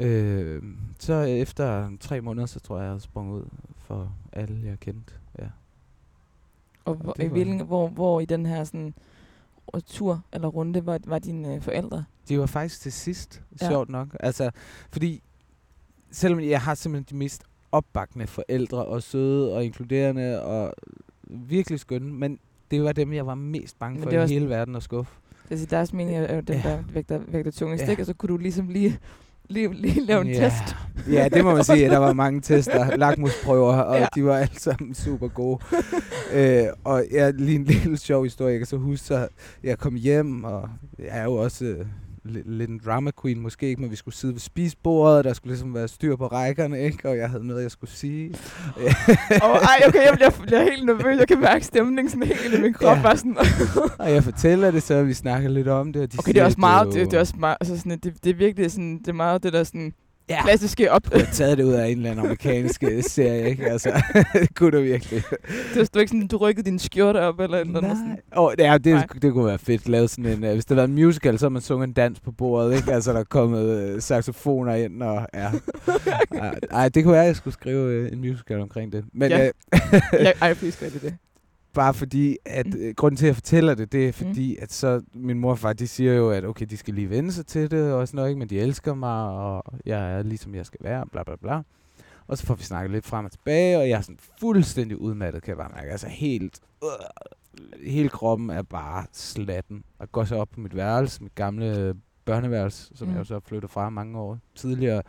øh, 0.05 0.63
så 0.99 1.15
efter 1.15 1.91
tre 2.01 2.21
måneder, 2.21 2.47
så 2.47 2.61
tror 2.61 2.81
jeg, 2.81 2.93
jeg 2.93 3.01
sprunget 3.01 3.35
ud 3.35 3.45
for 3.77 4.13
alle, 4.33 4.61
jeg 4.65 4.81
kendte. 4.81 5.13
Ja. 5.39 5.47
Og 6.85 6.95
hvor, 6.95 7.13
det 7.13 7.25
i 7.25 7.27
hvilken, 7.27 7.61
hvor, 7.67 7.89
hvor 7.89 8.21
i 8.21 8.25
den 8.25 8.47
her 8.47 8.65
sådan, 8.65 8.95
tur 9.87 10.23
eller 10.33 10.49
runde 10.49 10.87
var, 10.87 10.99
var 11.07 11.19
dine 11.19 11.55
øh, 11.55 11.61
forældre? 11.63 12.05
De 12.29 12.39
var 12.39 12.47
faktisk 12.47 12.81
til 12.81 12.93
sidst, 12.93 13.43
ja. 13.61 13.69
sjovt 13.69 13.89
nok. 13.89 14.17
Altså, 14.21 14.51
fordi 14.91 15.23
selvom 16.11 16.41
jeg 16.41 16.61
har 16.61 16.75
simpelthen 16.75 17.07
de 17.11 17.19
mest 17.19 17.45
opbakkende 17.73 18.27
forældre, 18.27 18.85
og 18.85 19.03
søde 19.03 19.55
og 19.55 19.65
inkluderende, 19.65 20.43
og 20.43 20.75
virkelig 21.31 21.81
skønne, 21.81 22.13
men 22.13 22.39
det 22.71 22.83
var 22.83 22.93
dem, 22.93 23.13
jeg 23.13 23.27
var 23.27 23.35
mest 23.35 23.79
bange 23.79 24.03
for 24.03 24.11
det 24.11 24.31
i 24.31 24.33
hele 24.35 24.49
verden 24.49 24.77
at 24.77 24.83
skuffe. 24.83 25.13
Altså 25.51 25.67
deres 25.67 25.93
mening 25.93 26.17
er 26.17 26.35
jo 26.35 26.41
den, 26.41 26.57
Ja. 26.57 26.63
der 26.71 26.79
vægter, 26.93 27.21
vægter 27.29 27.51
tungest, 27.51 27.85
Ja. 27.85 27.91
ikke? 27.91 28.03
Og 28.03 28.07
så 28.07 28.15
kunne 28.15 28.29
du 28.29 28.37
ligesom 28.37 28.69
lige, 28.69 28.99
lige, 29.49 29.75
lige 29.75 30.07
lave 30.07 30.21
en 30.21 30.27
ja. 30.29 30.35
test. 30.49 30.77
Ja, 31.13 31.29
det 31.29 31.45
må 31.45 31.55
man 31.55 31.65
sige. 31.65 31.89
Der 31.91 31.99
var 31.99 32.13
mange 32.13 32.41
tester, 32.51 32.97
lakmusprøver, 32.97 33.73
og 33.75 33.99
Ja. 33.99 34.07
de 34.15 34.25
var 34.25 34.37
alle 34.37 34.61
sammen 34.61 34.95
super 34.95 35.29
gode. 35.29 35.59
øh, 36.35 36.65
og 36.85 37.05
ja, 37.13 37.31
lige 37.31 37.57
en 37.57 37.65
lille 37.65 37.97
sjov 37.97 38.25
historie. 38.25 38.51
Jeg 38.53 38.59
kan 38.61 38.67
så 38.67 38.77
huske, 38.77 39.07
så 39.07 39.29
jeg 39.63 39.79
kom 39.79 39.95
hjem, 39.95 40.45
og 40.45 40.69
jeg 40.99 41.07
er 41.19 41.25
jo 41.25 41.35
også 41.35 41.65
øh, 41.65 41.87
lidt 42.25 42.71
en 42.71 42.81
drama 42.85 43.11
queen 43.23 43.41
måske 43.41 43.69
ikke, 43.69 43.81
men 43.81 43.91
vi 43.91 43.97
skulle 43.97 44.15
sidde 44.15 44.35
ved 44.35 44.41
spisbordet, 44.41 45.25
der 45.25 45.33
skulle 45.33 45.53
ligesom 45.53 45.75
være 45.75 45.89
styr 45.89 46.17
på 46.17 46.27
rækkerne, 46.27 46.81
ikke? 46.81 47.09
Og 47.09 47.17
jeg 47.17 47.31
havde 47.31 47.47
noget, 47.47 47.63
jeg 47.63 47.71
skulle 47.71 47.91
sige. 47.91 48.29
Åh, 49.43 49.51
oh, 49.51 49.57
ej, 49.57 49.83
okay, 49.89 50.05
jeg 50.07 50.13
bliver, 50.15 50.31
bliver 50.31 50.63
helt 50.63 50.87
nervøs. 50.87 51.19
Jeg 51.19 51.29
kan 51.29 51.41
mærke 51.41 51.65
stemningen 51.65 52.11
sådan 52.11 52.27
helt 52.27 52.55
i 52.55 52.61
min 52.61 52.73
krop. 52.73 52.97
Ja. 52.97 53.03
Bare 53.03 53.17
sådan. 53.17 53.37
og 53.99 54.13
jeg 54.13 54.25
fortæller 54.25 54.71
det 54.71 54.83
så, 54.83 55.03
vi 55.03 55.15
snakker 55.15 55.49
lidt 55.49 55.69
om 55.69 55.93
det. 55.93 56.03
Og 56.03 56.13
de 56.13 56.17
Okay, 56.19 56.33
det 56.33 56.37
er 56.37 56.41
siger, 56.41 56.45
også 56.45 56.61
meget, 56.61 56.95
det, 56.95 57.11
det 57.11 57.17
er 57.17 57.21
også 57.21 57.35
meget, 57.39 57.57
altså 57.61 57.77
sådan, 57.77 57.99
det, 57.99 58.25
det 58.25 58.31
er 58.31 58.35
virkelig 58.35 58.71
sådan, 58.71 58.99
det 58.99 59.09
er 59.09 59.13
meget 59.13 59.43
det 59.43 59.53
der 59.53 59.65
sådan 59.65 59.93
ja. 60.31 60.43
klassiske 60.43 60.93
op. 60.93 61.03
Jeg 61.13 61.21
har 61.27 61.33
taget 61.33 61.59
det 61.59 61.65
ud 61.65 61.73
af 61.73 61.87
en 61.89 61.97
eller 61.97 62.11
anden 62.11 62.25
amerikansk 62.25 62.83
øh, 62.83 63.03
serie, 63.03 63.51
ikke? 63.51 63.67
Altså, 63.71 64.03
det 64.33 64.55
kunne 64.55 64.71
du 64.71 64.81
virkelig. 64.81 65.23
Det 65.75 65.77
var 65.77 65.89
du 65.95 65.99
ikke 65.99 66.11
sådan, 66.11 66.27
du 66.27 66.37
rykkede 66.37 66.71
din 66.71 66.79
skjorte 66.79 67.19
op 67.21 67.41
eller 67.41 67.57
et 67.57 67.67
eller 67.67 67.79
andet. 67.79 67.97
Sådan. 67.97 68.09
Nej. 68.09 68.21
Oh, 68.37 68.53
ja, 68.59 68.79
det, 68.79 68.93
Nej. 68.95 69.07
det 69.23 69.33
kunne 69.33 69.47
være 69.47 69.59
fedt 69.59 69.89
lavet 69.89 70.11
sådan 70.11 70.27
en, 70.27 70.45
uh, 70.45 70.53
hvis 70.53 70.65
det 70.65 70.77
var 70.77 70.85
en 70.85 70.95
musical, 70.95 71.39
så 71.39 71.45
havde 71.45 71.53
man 71.53 71.63
sunget 71.63 71.87
en 71.89 71.93
dans 71.93 72.21
på 72.21 72.33
bordet, 72.33 72.77
ikke? 72.77 72.93
Altså, 72.93 73.13
der 73.13 73.21
er 73.21 73.25
kommet 73.25 73.95
uh, 73.95 74.01
saxofoner 74.01 74.75
ind, 74.75 75.03
og 75.03 75.27
ja. 75.35 75.51
Ej, 76.71 76.89
det 76.89 77.05
kunne 77.05 77.13
være, 77.13 77.23
at 77.23 77.27
jeg 77.27 77.37
skulle 77.37 77.55
skrive 77.55 78.03
uh, 78.07 78.13
en 78.13 78.19
musical 78.21 78.61
omkring 78.61 78.93
det. 78.93 79.05
Men 79.15 79.31
Ja. 79.31 79.39
ja. 79.45 79.51
Ja, 80.13 80.33
ej, 80.43 80.55
please 80.55 80.79
gør 80.81 80.89
det 80.91 81.03
det. 81.03 81.15
Bare 81.79 81.95
fordi, 81.95 82.37
at 82.45 82.67
Mm. 82.67 82.81
uh, 82.89 82.95
grunden 82.97 83.17
til, 83.17 83.25
at 83.27 83.29
jeg 83.29 83.35
fortæller 83.35 83.75
det, 83.75 83.93
det 83.93 84.09
er 84.09 84.13
fordi, 84.13 84.57
at 84.57 84.73
så 84.73 85.03
min 85.15 85.39
mor 85.39 85.51
og 85.51 85.59
far, 85.59 85.73
de 85.73 85.89
siger 85.89 86.13
jo, 86.13 86.31
at 86.31 86.45
okay, 86.45 86.67
de 86.71 86.77
skal 86.77 86.95
lige 86.95 87.11
vende 87.11 87.33
sig 87.33 87.47
til 87.47 87.71
det, 87.71 87.93
og 87.93 88.09
sådan 88.09 88.17
noget, 88.17 88.29
ikke? 88.31 88.39
men 88.39 88.49
de 88.49 88.61
elsker 88.61 88.95
mig, 88.95 89.29
og 89.31 89.65
jeg 89.87 90.13
er 90.19 90.23
ligesom 90.23 90.55
jeg 90.55 90.67
skal 90.67 90.81
være, 90.83 91.07
bla 91.13 91.23
bla 91.23 91.37
bla. 91.37 91.63
Og 92.27 92.39
så 92.39 92.47
får 92.47 92.55
vi 92.55 92.63
snakket 92.63 92.91
lidt 92.91 93.07
frem 93.07 93.25
og 93.25 93.31
tilbage, 93.33 93.79
og 93.79 93.89
jeg 93.89 93.97
er 93.97 94.01
sådan 94.01 94.19
fuldstændig 94.41 95.01
udmattet, 95.01 95.43
kan 95.43 95.49
jeg 95.51 95.57
bare 95.57 95.71
mærke. 95.77 95.91
Altså 95.91 96.09
helt, 96.09 96.61
øh, 96.85 96.91
hele 97.87 98.09
kroppen 98.09 98.51
er 98.51 98.63
bare 98.63 99.07
slatten. 99.13 99.85
Og 99.99 100.13
går 100.13 100.25
så 100.25 100.37
op 100.37 100.49
på 100.51 100.61
mit 100.61 100.77
værelse, 100.77 101.23
mit 101.23 101.35
gamle 101.35 101.95
børneværelse, 102.25 102.91
som 102.95 103.07
Mm. 103.07 103.11
mm. 103.11 103.15
jeg 103.15 103.19
jo 103.21 103.25
så 103.25 103.35
har 103.35 103.41
flyttet 103.41 103.71
fra 103.71 103.91
mange 103.91 104.19
år 104.19 104.39
tidligere, 104.55 105.03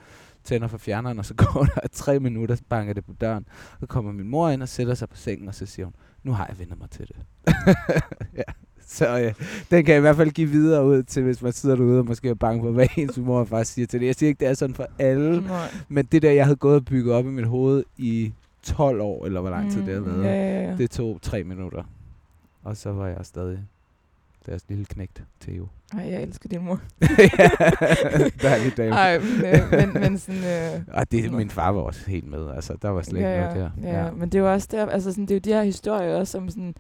tænder 0.44 0.68
for 0.68 0.78
fjerneren, 0.78 1.20
og 1.20 1.26
så 1.26 1.34
går 1.44 1.64
der 1.76 1.88
tre 1.92 2.20
minutter, 2.20 2.56
så 2.56 2.64
banker 2.70 2.94
det 2.94 3.06
på 3.06 3.14
døren. 3.14 3.46
Så 3.80 3.86
kommer 3.86 4.12
min 4.12 4.28
mor 4.30 4.50
ind 4.50 4.62
og 4.62 4.70
sætter 4.70 4.94
sig 4.94 5.10
på 5.10 5.16
sengen, 5.18 5.48
og 5.48 5.56
så 5.56 5.66
siger 5.66 5.86
hun, 5.86 5.94
nu 6.24 6.32
har 6.32 6.46
jeg 6.48 6.60
vendt 6.60 6.80
mig 6.80 6.90
til 6.90 7.08
det. 7.08 7.16
ja. 8.40 8.44
Så 8.88 9.20
øh, 9.20 9.34
den 9.72 9.86
kan 9.86 9.92
jeg 9.94 9.98
i 9.98 10.02
hvert 10.02 10.16
fald 10.16 10.32
give 10.32 10.50
videre 10.50 10.86
ud 10.86 11.04
til, 11.04 11.24
hvis 11.24 11.42
man 11.42 11.54
sidder 11.54 11.76
derude 11.76 12.00
og 12.00 12.06
måske 12.06 12.30
er 12.30 12.34
bange 12.34 12.64
for, 12.64 12.72
hvad 12.78 12.88
ens 12.98 13.18
mor 13.18 13.44
far 13.44 13.64
siger 13.64 13.88
til 13.88 14.00
det. 14.00 14.06
Jeg 14.08 14.16
siger 14.16 14.28
ikke, 14.28 14.40
det 14.40 14.48
er 14.48 14.54
sådan 14.54 14.76
for 14.76 14.88
alle, 15.00 15.42
Nej. 15.42 15.68
men 15.90 16.06
det 16.06 16.22
der, 16.22 16.32
jeg 16.32 16.46
havde 16.46 16.56
gået 16.56 16.76
og 16.76 16.86
bygget 16.86 17.14
op 17.16 17.26
i 17.26 17.30
mit 17.30 17.46
hoved 17.48 17.84
i 17.98 18.34
12 18.64 19.02
år, 19.02 19.26
eller 19.26 19.42
hvor 19.42 19.50
lang 19.50 19.72
tid 19.72 19.86
det 19.86 19.94
har 19.94 20.00
Mm, 20.02 20.06
været, 20.06 20.24
Ja, 20.24 20.62
ja, 20.62 20.70
ja. 20.70 20.78
det 20.78 20.92
tog 20.92 21.20
tre 21.22 21.44
minutter. 21.44 21.84
Og 22.64 22.78
så 22.78 22.92
var 22.92 23.08
jeg 23.08 23.18
stadig 23.26 23.60
deres 24.46 24.66
lille 24.70 24.86
knægt, 24.86 25.24
Theo. 25.42 25.68
Ej, 25.94 26.12
jeg 26.12 26.24
elsker 26.24 26.50
din 26.50 26.66
mor. 26.66 26.82
Dejlig 28.42 28.78
dame. 28.78 28.96
Ej, 28.96 29.20
men, 29.20 29.46
øh, 29.46 29.72
men, 29.72 30.02
men 30.02 30.18
sådan... 30.18 30.44
Øh, 30.44 30.82
Og 30.88 31.12
det, 31.12 31.34
min 31.34 31.50
far 31.50 31.72
var 31.72 31.82
også 31.82 32.10
helt 32.10 32.28
med. 32.28 32.52
Altså, 32.56 32.78
der 32.82 32.90
var 32.90 33.02
slet 33.02 33.18
ikke 33.18 33.30
ja, 33.30 33.40
noget 33.40 33.56
der. 33.56 33.70
Ja, 33.90 34.06
ja, 34.06 34.12
men 34.12 34.30
det 34.30 34.36
er 34.36 34.40
jo 34.40 34.52
også 34.54 34.68
der, 34.72 34.86
altså 34.86 35.12
sådan, 35.12 35.26
det 35.26 35.32
er 35.32 35.36
jo 35.36 35.40
de 35.40 35.54
her 35.54 35.64
historier 35.64 36.16
også, 36.16 36.32
som 36.32 36.50
sådan, 36.50 36.76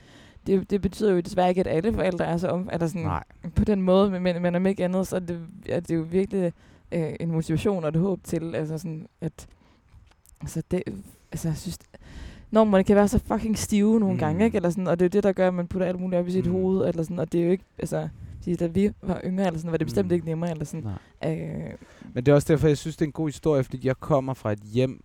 det, 0.47 0.69
det 0.69 0.81
betyder 0.81 1.11
jo 1.13 1.19
desværre 1.19 1.49
ikke, 1.49 1.61
at 1.61 1.67
alle 1.67 1.93
forældre 1.93 2.25
er 2.25 2.37
så 2.37 2.47
om, 2.47 2.69
eller 2.73 2.87
sådan, 2.87 3.01
Nej. 3.01 3.23
på 3.55 3.63
den 3.63 3.81
måde, 3.81 4.11
men, 4.11 4.23
men, 4.23 4.41
men 4.41 4.55
om 4.55 4.65
ikke 4.65 4.85
andet, 4.85 5.07
så 5.07 5.15
er 5.15 5.19
det, 5.19 5.39
er 5.69 5.79
det 5.79 5.95
jo 5.95 6.05
virkelig 6.09 6.53
øh, 6.91 7.13
en 7.19 7.31
motivation 7.31 7.83
og 7.83 7.89
et 7.89 7.95
håb 7.95 8.19
til, 8.23 8.55
altså 8.55 8.77
sådan, 8.77 9.07
at, 9.21 9.47
altså 10.41 10.63
det, 10.71 10.83
altså 11.31 11.47
jeg 11.47 11.57
synes, 11.57 11.77
normerne 12.51 12.83
kan 12.83 12.95
være 12.95 13.07
så 13.07 13.19
fucking 13.27 13.57
stive 13.57 13.99
nogle 13.99 14.13
mm. 14.13 14.19
Gange, 14.19 14.45
ikke? 14.45 14.55
Eller 14.55 14.69
sådan, 14.69 14.87
og 14.87 14.99
det 14.99 15.05
er 15.05 15.09
jo 15.09 15.17
det, 15.17 15.23
der 15.23 15.31
gør, 15.31 15.47
at 15.47 15.53
man 15.53 15.67
putter 15.67 15.87
alt 15.87 15.99
muligt 15.99 16.19
op 16.19 16.27
i 16.27 16.31
sit. 16.31 16.45
Mm. 16.45 16.51
hoved, 16.51 16.87
eller 16.87 17.03
sådan, 17.03 17.19
og 17.19 17.31
det 17.31 17.41
er 17.41 17.45
jo 17.45 17.51
ikke, 17.51 17.63
altså, 17.79 18.09
fordi 18.39 18.55
da 18.55 18.67
vi 18.67 18.89
var 19.01 19.21
yngre, 19.25 19.45
eller 19.47 19.57
sådan, 19.59 19.71
var 19.71 19.77
det 19.77 19.87
bestemt 19.87 20.07
Mm. 20.07 20.13
ikke 20.13 20.25
nemmere, 20.25 20.51
eller 20.51 20.65
sådan, 20.65 20.95
Nej. 21.23 21.33
øh, 21.39 21.73
Men 22.13 22.25
det 22.25 22.31
er 22.31 22.35
også 22.35 22.53
derfor, 22.53 22.67
jeg 22.67 22.77
synes, 22.77 22.97
det 22.97 23.01
er 23.05 23.07
en 23.09 23.11
god 23.11 23.27
historie, 23.27 23.63
fordi 23.63 23.87
jeg 23.87 23.97
kommer 23.99 24.33
fra 24.33 24.51
et 24.51 24.59
hjem, 24.59 25.01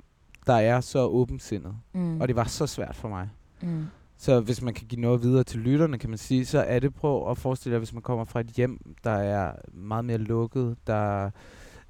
der 0.46 0.54
er 0.54 0.80
så 0.80 1.06
åbensindet. 1.06 1.74
mm, 1.92 2.20
Og 2.20 2.28
det 2.28 2.36
var 2.36 2.44
så 2.44 2.66
svært 2.66 2.96
for 2.96 3.08
mig. 3.08 3.28
mm, 3.62 3.84
Så 4.16 4.40
hvis 4.40 4.62
man 4.62 4.74
kan 4.74 4.86
give 4.86 5.00
noget 5.00 5.22
videre 5.22 5.44
til 5.44 5.60
lytterne, 5.60 5.98
kan 5.98 6.10
man 6.10 6.18
sige, 6.18 6.46
så 6.46 6.58
er 6.58 6.78
det 6.78 6.94
prøv 6.94 7.30
at 7.30 7.38
forestille 7.38 7.72
jer, 7.72 7.78
hvis 7.78 7.92
man 7.92 8.02
kommer 8.02 8.24
fra 8.24 8.40
et 8.40 8.46
hjem, 8.46 8.94
der 9.04 9.10
er 9.10 9.52
meget 9.72 10.04
mere 10.04 10.18
lukket, 10.18 10.76
der 10.86 11.30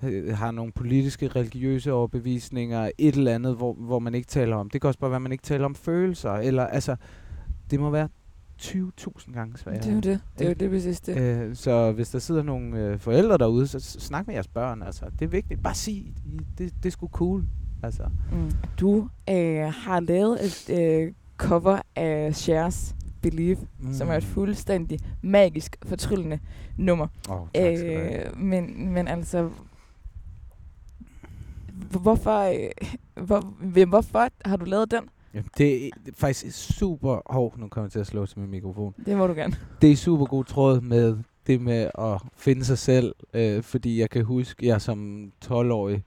øh, 0.02 0.36
har 0.36 0.50
nogle 0.50 0.72
politiske, 0.72 1.28
religiøse 1.28 1.92
overbevisninger, 1.92 2.90
et 2.98 3.14
eller 3.14 3.34
andet, 3.34 3.56
hvor, 3.56 3.72
hvor 3.72 3.98
man 3.98 4.14
ikke 4.14 4.26
taler 4.26 4.56
om. 4.56 4.70
Det 4.70 4.80
kan 4.80 4.88
også 4.88 5.00
bare 5.00 5.10
være, 5.10 5.16
at 5.16 5.22
man 5.22 5.32
ikke 5.32 5.42
taler 5.44 5.64
om 5.64 5.74
følelser, 5.74 6.32
eller 6.32 6.66
altså, 6.66 6.96
det 7.70 7.80
må 7.80 7.90
være 7.90 8.08
20.000 8.62 9.32
gange 9.32 9.58
sværere. 9.58 9.80
det 9.80 9.88
er 9.88 9.94
jo 9.94 10.00
det, 10.00 10.20
det 10.38 10.44
er 10.44 10.48
jo 10.48 10.54
det 10.54 10.70
præcis 10.70 11.00
det. 11.00 11.16
Øh, 11.16 11.56
så 11.56 11.92
hvis 11.92 12.10
der 12.10 12.18
sidder 12.18 12.42
nogle 12.42 12.78
øh, 12.78 12.98
forældre 12.98 13.38
derude, 13.38 13.66
så 13.66 13.80
snak 13.80 14.26
med 14.26 14.34
jeres 14.34 14.48
børn. 14.48 14.82
Altså. 14.82 15.04
Det 15.18 15.24
er 15.24 15.28
vigtigt. 15.28 15.62
Bare 15.62 15.74
sig, 15.74 16.12
det, 16.58 16.74
det 16.82 16.86
er 16.86 16.90
sgu 16.90 17.08
cool. 17.08 17.44
Altså. 17.82 18.02
Mm. 18.32 18.52
Du 18.80 19.08
øh, 19.30 19.72
har 19.72 20.00
lavet 20.00 20.44
et 20.44 20.70
øh, 20.80 21.12
cover 21.36 21.78
af 21.96 22.34
Shares 22.34 22.94
Believe, 23.22 23.58
mm. 23.80 23.94
som 23.94 24.08
er 24.08 24.14
et 24.14 24.24
fuldstændig 24.24 24.98
magisk, 25.22 25.76
fortryllende 25.86 26.38
nummer. 26.76 27.06
Oh, 27.28 27.48
tak. 27.54 27.64
Øh, 27.84 28.38
men, 28.38 28.92
men 28.92 29.08
altså, 29.08 29.50
hvorfor, 31.90 32.38
øh, 32.40 32.70
hvor, 33.26 33.40
hvorfor 33.86 34.28
har 34.44 34.56
du 34.56 34.64
lavet 34.64 34.90
den? 34.90 35.08
Jamen, 35.34 35.50
det 35.58 35.86
er 35.86 35.90
det 36.04 36.12
er 36.12 36.16
faktisk 36.16 36.76
super... 36.78 37.32
Hov, 37.32 37.54
nu 37.58 37.68
kommer 37.68 37.86
jeg 37.86 37.92
til 37.92 37.98
at 37.98 38.06
slå 38.06 38.26
til 38.26 38.38
min 38.38 38.50
mikrofon. 38.50 38.94
Det 39.06 39.16
må 39.16 39.26
du 39.26 39.34
gerne. 39.34 39.56
Det 39.82 39.92
er 39.92 39.96
super 39.96 40.26
god 40.26 40.44
tråd 40.44 40.80
med 40.80 41.16
det 41.46 41.60
med 41.60 41.90
at 41.98 42.22
finde 42.36 42.64
sig 42.64 42.78
selv, 42.78 43.14
øh, 43.34 43.62
fordi 43.62 44.00
jeg 44.00 44.10
kan 44.10 44.24
huske, 44.24 44.66
jeg 44.66 44.80
som 44.82 45.32
12-årig 45.44 46.04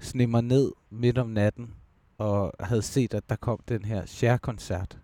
sneg 0.00 0.28
mig 0.28 0.42
ned 0.42 0.72
midt 0.90 1.18
om 1.18 1.28
natten, 1.28 1.70
og 2.18 2.52
havde 2.60 2.82
set, 2.82 3.14
at 3.14 3.22
der 3.28 3.36
kom 3.36 3.58
den 3.68 3.84
her 3.84 4.06
Cher-koncert. 4.06 4.98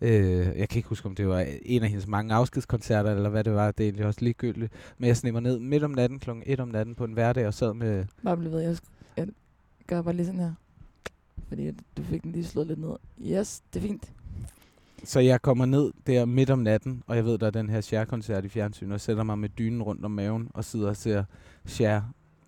Øh, 0.00 0.58
jeg 0.58 0.68
kan 0.68 0.78
ikke 0.78 0.88
huske, 0.88 1.06
om 1.06 1.14
det 1.14 1.28
var 1.28 1.46
en 1.62 1.82
af 1.82 1.88
hendes 1.88 2.06
mange 2.06 2.34
afskedskoncerter, 2.34 3.10
eller 3.10 3.28
hvad 3.28 3.44
det 3.44 3.54
var, 3.54 3.70
det 3.70 3.84
er 3.84 3.88
egentlig 3.88 4.06
også 4.06 4.20
ligegyldigt. 4.22 4.72
Men 4.98 5.08
jeg 5.08 5.16
sneg 5.16 5.32
mig 5.32 5.42
ned 5.42 5.58
midt 5.58 5.84
om 5.84 5.90
natten, 5.90 6.18
klokken 6.18 6.42
1 6.46 6.60
om 6.60 6.68
natten 6.68 6.94
på 6.94 7.04
en 7.04 7.12
hverdag, 7.12 7.46
og 7.46 7.54
sad 7.54 7.74
med 7.74 8.04
Bare 8.24 8.36
bliv 8.36 8.50
ved, 8.50 8.60
jeg, 8.60 8.76
jeg 9.16 9.28
gør 9.86 10.02
bare 10.02 10.14
lige 10.14 10.26
sådan 10.26 10.40
her. 10.40 10.52
Fordi 11.48 11.70
du 11.96 12.02
fik 12.02 12.22
den 12.22 12.32
lige 12.32 12.44
slået 12.44 12.66
lidt 12.66 12.80
ned. 12.80 12.96
Yes, 13.20 13.62
det 13.74 13.82
er 13.82 13.86
fint. 13.86 14.12
Så 15.04 15.20
jeg 15.20 15.42
kommer 15.42 15.66
ned 15.66 15.92
der 16.06 16.24
midt 16.24 16.50
om 16.50 16.58
natten, 16.58 17.02
og 17.06 17.16
jeg 17.16 17.24
ved, 17.24 17.38
der 17.38 17.46
er 17.46 17.50
den 17.50 17.70
her 17.70 17.80
Cher-koncert 17.80 18.44
i 18.44 18.48
fjernsynet, 18.48 18.92
og 18.92 19.00
sætter 19.00 19.22
mig 19.22 19.38
med 19.38 19.48
dynen 19.48 19.82
rundt 19.82 20.04
om 20.04 20.10
maven, 20.10 20.50
og 20.54 20.64
sidder 20.64 20.88
og 20.88 20.96
ser 20.96 21.24
Cher, 21.66 22.02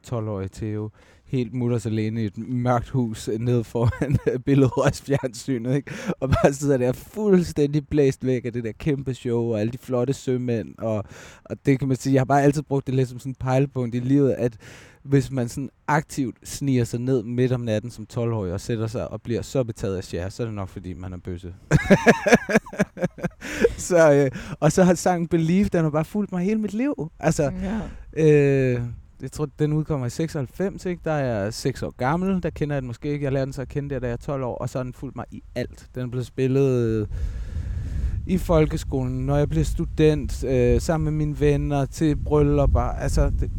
12-årige 0.08 0.48
Theo, 0.52 0.90
helt 1.24 1.54
mutters 1.54 1.86
alene 1.86 2.22
i 2.22 2.26
et 2.26 2.38
mørkt 2.38 2.88
hus 2.88 3.30
nede 3.38 3.64
foran 3.64 4.16
billedrørs 4.46 5.02
fjernsynet, 5.02 5.74
ikke? 5.76 5.92
Og 6.20 6.30
bare 6.30 6.52
sidder 6.52 6.76
der 6.76 6.92
fuldstændig 6.92 7.88
blæst 7.88 8.26
væk 8.26 8.44
af 8.44 8.52
det 8.52 8.64
der 8.64 8.72
kæmpe 8.72 9.14
show, 9.14 9.42
og 9.52 9.60
alle 9.60 9.72
de 9.72 9.78
flotte 9.78 10.12
sømænd, 10.12 10.74
og, 10.78 11.04
og 11.44 11.56
det 11.66 11.78
kan 11.78 11.88
man 11.88 11.96
sige, 11.96 12.12
jeg 12.14 12.20
har 12.20 12.24
bare 12.24 12.42
altid 12.42 12.62
brugt 12.62 12.86
det 12.86 12.94
lidt 12.94 13.08
som 13.08 13.18
sådan 13.18 13.30
en 13.30 13.34
pejlepunkt 13.40 13.94
i 13.94 13.98
livet, 13.98 14.32
at 14.32 14.56
hvis 15.02 15.30
man 15.30 15.48
sådan 15.48 15.70
aktivt 15.88 16.36
sniger 16.48 16.84
sig 16.84 17.00
ned 17.00 17.22
midt 17.22 17.52
om 17.52 17.60
natten 17.60 17.90
som 17.90 18.06
12-årig 18.12 18.52
og 18.52 18.60
sætter 18.60 18.86
sig 18.86 19.08
og 19.10 19.22
bliver 19.22 19.42
så 19.42 19.64
betaget 19.64 19.96
af 19.96 20.04
Cher, 20.04 20.28
så 20.28 20.42
er 20.42 20.46
det 20.46 20.54
nok 20.54 20.68
fordi, 20.68 20.94
man 20.94 21.12
er 21.12 21.16
bøsse. 21.16 21.54
så, 23.88 24.12
øh, 24.12 24.30
og 24.60 24.72
så 24.72 24.84
har 24.84 24.94
sangen 24.94 25.28
Believe, 25.28 25.64
den 25.64 25.82
har 25.82 25.90
bare 25.90 26.04
fulgt 26.04 26.32
mig 26.32 26.44
hele 26.44 26.60
mit 26.60 26.74
liv. 26.74 27.10
Altså, 27.20 27.52
Ja. 28.16 28.24
øh, 28.26 28.80
jeg 29.22 29.32
tror, 29.32 29.48
den 29.58 29.72
udkommer 29.72 30.06
i 30.06 30.10
96, 30.10 30.86
ikke? 30.86 31.02
Der 31.04 31.12
er 31.12 31.42
jeg 31.42 31.54
6 31.54 31.82
år 31.82 31.90
gammel, 31.90 32.42
der 32.42 32.50
kender 32.50 32.76
jeg 32.76 32.82
den 32.82 32.86
måske 32.86 33.08
ikke. 33.08 33.24
Jeg 33.24 33.32
lærte 33.32 33.44
den 33.44 33.52
så 33.52 33.62
at 33.62 33.68
kende 33.68 33.90
der, 33.90 33.98
da 33.98 34.06
jeg 34.06 34.12
er 34.12 34.16
12 34.16 34.42
år, 34.42 34.54
og 34.54 34.68
så 34.68 34.78
har 34.78 34.82
den 34.82 34.92
fulgt 34.92 35.16
mig 35.16 35.24
i 35.30 35.42
alt. 35.54 35.88
Den 35.94 36.10
blevet 36.10 36.26
spillet 36.26 36.86
øh, 36.86 37.06
i 38.26 38.38
folkeskolen, 38.38 39.26
når 39.26 39.36
jeg 39.36 39.48
bliver 39.48 39.64
student, 39.64 40.44
øh, 40.44 40.80
sammen 40.80 41.04
med 41.04 41.26
mine 41.26 41.40
venner, 41.40 41.84
til 41.84 42.16
bryllupper. 42.16 42.80
Altså, 42.80 43.30
det, 43.30 43.50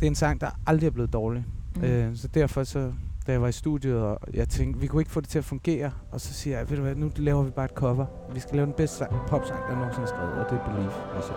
det 0.00 0.02
er 0.02 0.06
en 0.06 0.14
sang, 0.14 0.40
der 0.40 0.50
aldrig 0.66 0.86
er 0.86 0.90
blevet 0.90 1.12
dårlig. 1.12 1.44
Mm. 1.76 1.84
Øh, 1.84 2.16
så 2.16 2.28
derfor 2.28 2.64
så, 2.64 2.92
da 3.26 3.32
jeg 3.32 3.42
var 3.42 3.48
i 3.48 3.52
studiet, 3.52 3.96
og 3.96 4.18
jeg 4.34 4.48
tænkte, 4.48 4.80
vi 4.80 4.86
kunne 4.86 5.02
ikke 5.02 5.12
få 5.12 5.20
det 5.20 5.28
til 5.28 5.38
at 5.38 5.44
fungere. 5.44 5.90
Og 6.10 6.20
så 6.20 6.34
siger 6.34 6.58
jeg, 6.58 6.70
ved 6.70 6.76
du 6.76 6.82
hvad, 6.82 6.94
nu 6.94 7.10
laver 7.16 7.42
vi 7.42 7.50
bare 7.50 7.64
et 7.64 7.70
cover. 7.70 8.06
Vi 8.34 8.40
skal 8.40 8.56
lave 8.56 8.66
den 8.66 8.74
bedste 8.76 8.96
sang, 8.96 9.12
popsang, 9.28 9.60
der 9.68 9.76
nogensinde 9.76 10.02
er 10.02 10.06
skrevet, 10.06 10.32
og 10.32 10.50
det 10.50 10.58
er 10.58 10.64
Believe. 10.64 10.92
Altså. 11.16 11.32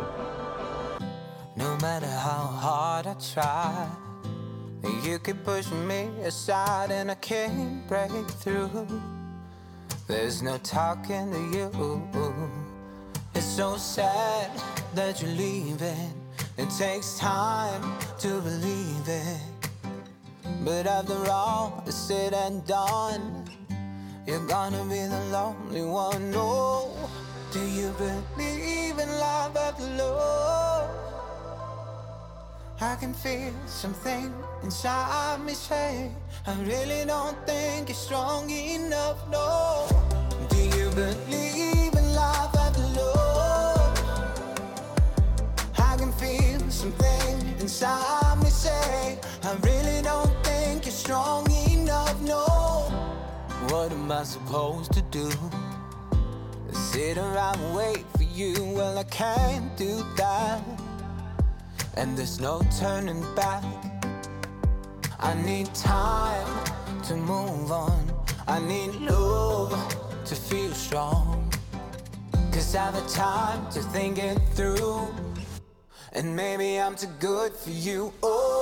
No 1.58 1.76
matter 1.78 2.06
how 2.06 2.46
hard 2.46 3.08
I 3.08 3.15
try, 3.34 3.89
you 5.04 5.17
keep 5.17 5.43
pushing 5.43 5.88
me 5.88 6.08
aside 6.24 6.91
and 6.91 7.10
I 7.10 7.15
can't 7.15 7.88
break 7.88 8.12
through. 8.41 8.88
There's 10.08 10.43
no 10.43 10.60
talking 10.60 11.32
to 11.32 11.39
you. 11.58 11.72
It's 13.34 13.43
so 13.43 13.76
sad 13.76 14.52
that 14.93 15.20
you're 15.20 15.32
leaving. 15.32 16.13
It 16.58 16.70
takes 16.78 17.17
time 17.17 17.82
to 18.20 18.39
believe 18.41 19.08
it. 19.08 19.41
But 20.63 20.86
after 20.86 21.30
all 21.32 21.84
is 21.88 21.96
said 21.96 22.34
and 22.36 22.65
done, 22.67 23.50
you're 24.28 24.46
gonna 24.48 24.84
be 24.84 25.08
the 25.08 25.24
lonely 25.32 25.82
one. 25.84 26.32
Oh, 26.36 27.10
do 27.52 27.62
you 27.62 27.91
believe 27.98 29.00
in 29.00 29.10
love 29.10 29.58
after 29.58 29.89
love? 29.98 31.07
I 32.80 32.96
can 32.96 33.12
feel 33.12 33.52
something 33.66 34.32
inside 34.62 35.44
me 35.44 35.54
say 35.54 36.12
I 36.46 36.54
really 36.62 37.06
don't 37.06 37.36
think 37.48 37.90
you're 37.90 37.96
strong 37.96 38.48
enough, 38.52 39.18
no 39.32 39.88
Do 40.50 40.58
you 40.58 40.88
believe 40.92 41.96
in 41.96 42.13
love 42.13 42.56
after 42.56 42.82
love? 42.82 43.98
I 45.80 45.98
can 45.98 46.12
feel 46.12 46.60
something 46.70 47.56
inside 47.60 48.38
me 48.44 48.50
say 48.52 49.18
I 49.42 49.56
really 49.63 50.04
don't 50.04 50.46
think 50.46 50.86
you're 50.86 50.92
strong 50.92 51.50
enough, 51.72 52.22
no 52.22 52.46
What 53.70 53.92
am 53.92 54.12
I 54.12 54.24
supposed 54.24 54.94
to 54.94 55.02
do? 55.02 55.32
Sit 56.72 57.18
around 57.18 57.60
and 57.60 57.76
wait 57.76 58.06
for 58.16 58.24
you? 58.24 58.54
Well, 58.76 59.00
I 59.00 59.04
can't 59.06 59.76
do 59.78 60.06
that 60.18 60.62
and 61.97 62.15
there's 62.15 62.39
no 62.39 62.62
turning 62.79 63.25
back. 63.36 63.63
I 65.19 65.33
need 65.33 65.73
time 65.73 66.47
to 67.07 67.15
move 67.15 67.71
on. 67.71 68.12
I 68.47 68.60
need 68.60 68.93
love 69.01 69.73
to 70.25 70.36
feel 70.36 70.71
strong. 70.73 71.51
Cause 72.51 72.75
I've 72.75 72.93
had 72.93 73.07
time 73.10 73.71
to 73.71 73.81
think 73.81 74.19
it 74.19 74.39
through. 74.53 75.07
And 76.13 76.36
maybe 76.36 76.79
I'm 76.79 76.95
too 76.95 77.10
good 77.19 77.51
for 77.53 77.71
you. 77.71 78.13
Oh, 78.21 78.57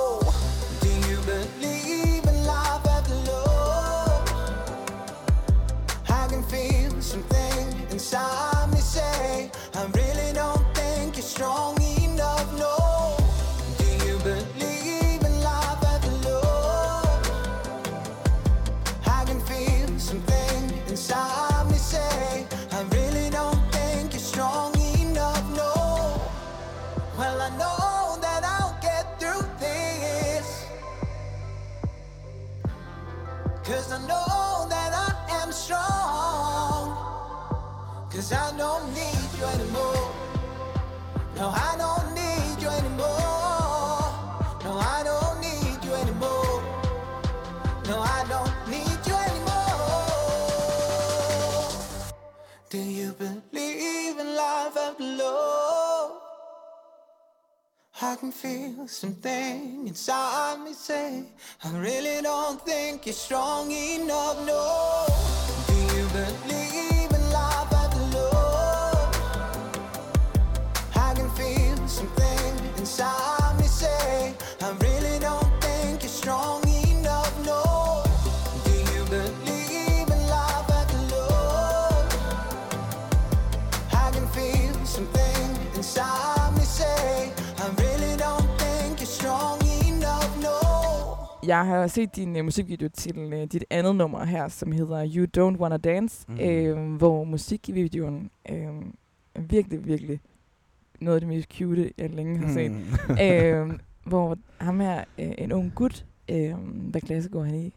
No, 41.36 41.48
I 41.48 41.76
don't 41.78 42.14
need 42.14 42.62
you 42.62 42.68
anymore. 42.68 44.10
No, 44.64 44.78
I 44.78 45.02
don't 45.04 45.40
need 45.40 45.84
you 45.84 45.94
anymore. 45.94 46.62
No, 47.88 47.96
I 48.00 48.24
don't 48.28 48.68
need 48.68 49.00
you 49.06 49.14
anymore. 49.14 49.76
Do 52.70 52.78
you 52.78 53.12
believe 53.12 54.18
in? 54.18 54.26
I 58.02 58.14
can 58.14 58.30
feel 58.30 58.86
something 58.88 59.86
inside 59.86 60.60
me 60.60 60.72
say, 60.74 61.24
I 61.64 61.70
really 61.78 62.22
don't 62.22 62.60
think 62.64 63.04
you're 63.04 63.12
strong 63.12 63.70
enough, 63.70 64.38
no. 64.46 65.06
Do 65.66 65.74
you 65.96 66.06
believe 66.08 66.55
Jeg 91.46 91.66
har 91.66 91.86
set 91.86 92.16
din 92.16 92.36
uh, 92.36 92.44
musikvideo 92.44 92.88
til 92.88 93.34
uh, 93.34 93.42
dit 93.42 93.64
andet 93.70 93.96
nummer 93.96 94.24
her, 94.24 94.48
som 94.48 94.72
hedder 94.72 95.06
You 95.16 95.26
Don't 95.36 95.60
Wanna 95.60 95.76
Dance, 95.76 96.26
mm. 96.28 96.38
øh, 96.40 96.96
hvor 96.96 97.24
musikvideoen 97.24 98.30
øh, 98.50 98.56
er 99.34 99.40
virkelig, 99.40 99.86
virkelig 99.86 100.20
noget 101.00 101.16
af 101.16 101.20
det 101.20 101.28
mest 101.28 101.48
cute, 101.58 101.92
jeg 101.98 102.10
længe 102.10 102.38
har 102.38 102.52
set. 102.52 102.70
Mm. 102.70 103.18
øh, 103.22 103.78
hvor 104.10 104.38
ham 104.58 104.80
her, 104.80 105.04
øh, 105.18 105.32
en 105.38 105.52
ung 105.52 105.72
gut, 105.74 106.06
øh, 106.28 106.54
hvad 106.90 107.00
klasse 107.00 107.30
går 107.30 107.42
han 107.42 107.54
i? 107.54 107.74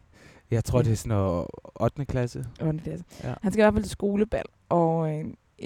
Jeg 0.50 0.64
tror, 0.64 0.82
det 0.82 0.92
er 0.92 0.96
sådan 0.96 1.08
noget 1.08 1.46
8. 1.80 2.04
klasse. 2.04 2.44
8. 2.62 2.80
klasse. 2.84 3.04
Ja. 3.24 3.34
Han 3.42 3.52
skal 3.52 3.62
i 3.62 3.64
hvert 3.64 3.74
fald 3.74 3.84
til 3.84 3.90
skolebal, 3.90 4.44
og 4.68 5.18
øh, 5.18 5.24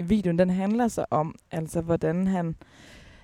videoen 0.08 0.38
den 0.38 0.50
handler 0.50 0.88
så 0.88 1.04
om, 1.10 1.34
altså 1.50 1.80
hvordan 1.80 2.26
han, 2.26 2.56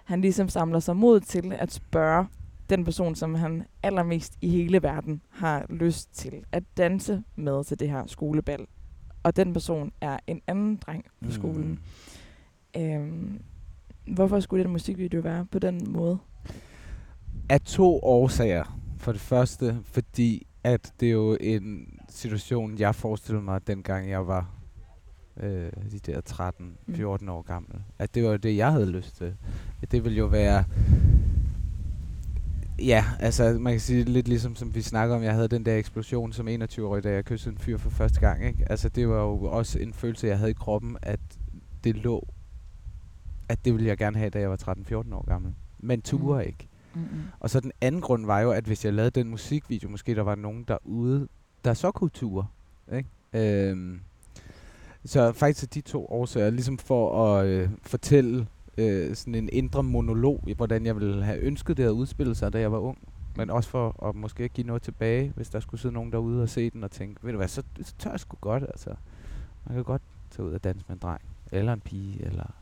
han 0.05 0.21
ligesom 0.21 0.49
samler 0.49 0.79
sig 0.79 0.97
mod 0.97 1.21
til 1.21 1.53
at 1.53 1.73
spørge 1.73 2.27
den 2.70 2.85
person, 2.85 3.14
som 3.14 3.35
han 3.35 3.64
allermest 3.83 4.38
i 4.40 4.48
hele 4.48 4.83
verden 4.83 5.22
har 5.30 5.66
lyst 5.70 6.14
til 6.14 6.44
at 6.52 6.62
danse 6.76 7.22
med 7.37 7.64
til 7.64 7.80
det 7.80 7.90
her 7.90 8.06
skolebal. 8.06 8.66
Og 9.22 9.37
den 9.37 9.52
person 9.52 9.92
er 10.00 10.18
en 10.26 10.40
anden 10.46 10.76
dreng 10.76 11.04
på 11.24 11.30
skolen. 11.30 11.80
Øhm, 12.76 13.40
hvorfor 14.14 14.40
skulle 14.40 14.64
den 14.64 14.72
musikvideo 14.72 15.20
være 15.20 15.46
på 15.46 15.59
den 15.59 15.92
måde? 15.92 16.18
Af 17.48 17.61
to 17.61 18.00
årsager. 18.02 18.78
For 18.98 19.12
det 19.12 19.20
første, 19.20 19.78
fordi 19.85 20.46
at 20.64 20.92
det 21.00 21.09
er 21.09 21.12
jo 21.12 21.37
en 21.40 21.98
situation, 22.09 22.78
jeg 22.78 22.94
forestillede 22.94 23.44
mig, 23.44 23.66
dengang 23.66 24.11
jeg 24.11 24.26
var 24.26 24.50
øh, 25.37 25.70
de 25.92 25.98
der 25.98 26.20
13-14 26.90 27.30
år 27.30 27.42
gammel. 27.42 27.72
At 27.98 28.14
det 28.14 28.24
var 28.24 28.37
det, 28.37 28.56
jeg 28.56 28.72
havde 28.72 28.90
lyst 28.90 29.16
til. 29.16 29.35
At 29.83 29.92
det 29.92 30.04
ville 30.04 30.18
jo 30.18 30.26
være... 30.26 30.64
Ja, 32.81 33.05
altså 33.19 33.57
man 33.61 33.73
kan 33.73 33.81
sige 33.81 34.05
lidt 34.05 34.29
ligesom 34.29 34.57
som 34.57 34.75
vi 34.75 34.83
snakker 34.83 35.16
om, 35.16 35.23
jeg 35.23 35.35
havde 35.35 35.49
den 35.49 35.66
der 35.66 35.77
eksplosion 35.77 36.33
som 36.33 36.49
21-årig, 36.49 37.05
da 37.05 37.11
jeg 37.11 37.25
kyssede 37.25 37.53
en 37.55 37.59
fyr 37.59 37.79
for 37.79 37.90
første 37.90 38.21
gang. 38.21 38.47
Ikke? 38.47 38.66
Altså 38.71 38.88
det 38.88 39.09
var 39.09 39.23
jo 39.23 39.45
også 39.45 39.79
en 39.79 39.93
følelse, 39.93 40.27
jeg 40.27 40.38
havde 40.38 40.51
i 40.51 40.55
kroppen, 40.55 40.97
at 41.03 41.21
det 41.85 41.97
lå, 41.97 42.29
at 43.49 43.64
det 43.64 43.73
ville 43.73 43.87
jeg 43.88 43.97
gerne 43.99 44.19
have, 44.19 44.31
da 44.31 44.40
jeg 44.40 44.51
var 44.51 44.57
13-14 44.57 45.14
år 45.14 45.25
gammel. 45.29 45.53
Men 45.79 46.03
turde 46.03 46.43
Mm. 46.43 46.49
ikke. 46.49 46.69
Mm-hmm. 46.95 47.21
Og 47.40 47.51
så 47.51 47.61
den 47.61 47.73
anden 47.81 48.01
grund 48.01 48.27
var 48.27 48.40
jo, 48.40 48.51
at 48.51 48.64
hvis 48.64 48.85
jeg 48.85 48.93
lavede 48.93 49.11
den 49.11 49.29
musikvideo, 49.29 49.88
måske 49.88 50.14
der 50.14 50.23
var 50.23 50.35
nogen 50.35 50.64
derude, 50.69 51.29
der 51.64 51.75
så 51.75 51.90
kunne 51.90 52.11
ture. 52.11 52.47
Ikke? 52.97 53.09
Øhm, 53.71 54.01
så 55.05 55.33
faktisk 55.33 55.75
de 55.75 55.81
to 55.81 56.07
årsager, 56.07 56.51
ligesom 56.51 56.79
for 56.79 57.25
at 57.37 57.47
øh, 57.47 57.69
fortælle 57.83 58.47
øh, 58.81 59.16
sådan 59.16 59.35
en 59.35 59.49
indre 59.53 59.83
monolog, 59.83 60.45
i 60.47 60.53
hvordan 60.53 60.87
jeg 60.87 60.97
ville 60.97 61.25
have 61.25 61.38
ønsket 61.38 61.77
det 61.77 61.85
at 61.85 61.90
udspille 61.90 62.35
sig, 62.35 62.53
da 62.53 62.61
jeg 62.61 62.73
var 62.73 62.79
ung. 62.79 62.99
Men 63.37 63.51
også 63.51 63.71
for 63.71 64.09
at 64.09 64.14
måske 64.14 64.49
give 64.49 64.66
noget 64.66 64.83
tilbage, 64.83 65.33
hvis 65.37 65.51
der 65.51 65.61
skulle 65.61 65.81
sidde 65.81 65.95
nogen 65.95 66.12
derude 66.12 66.43
og 66.43 66.49
se 66.49 66.71
den 66.71 66.85
og 66.85 66.90
tænke, 66.90 67.25
ved 67.25 67.33
du 67.33 67.37
hvad, 67.37 67.49
så, 67.49 67.62
så 67.83 67.95
tør 67.99 68.11
jeg 68.11 68.21
sgu 68.21 68.37
godt, 68.40 68.62
altså. 68.62 68.90
Man 69.66 69.75
kan 69.75 69.85
godt 69.85 70.03
tage 70.31 70.47
ud 70.47 70.53
og 70.53 70.64
danse 70.64 70.85
med 70.88 70.97
en 70.97 71.01
dreng, 71.03 71.21
eller 71.53 71.73
en 71.73 71.81
pige, 71.81 72.25
eller... 72.25 72.53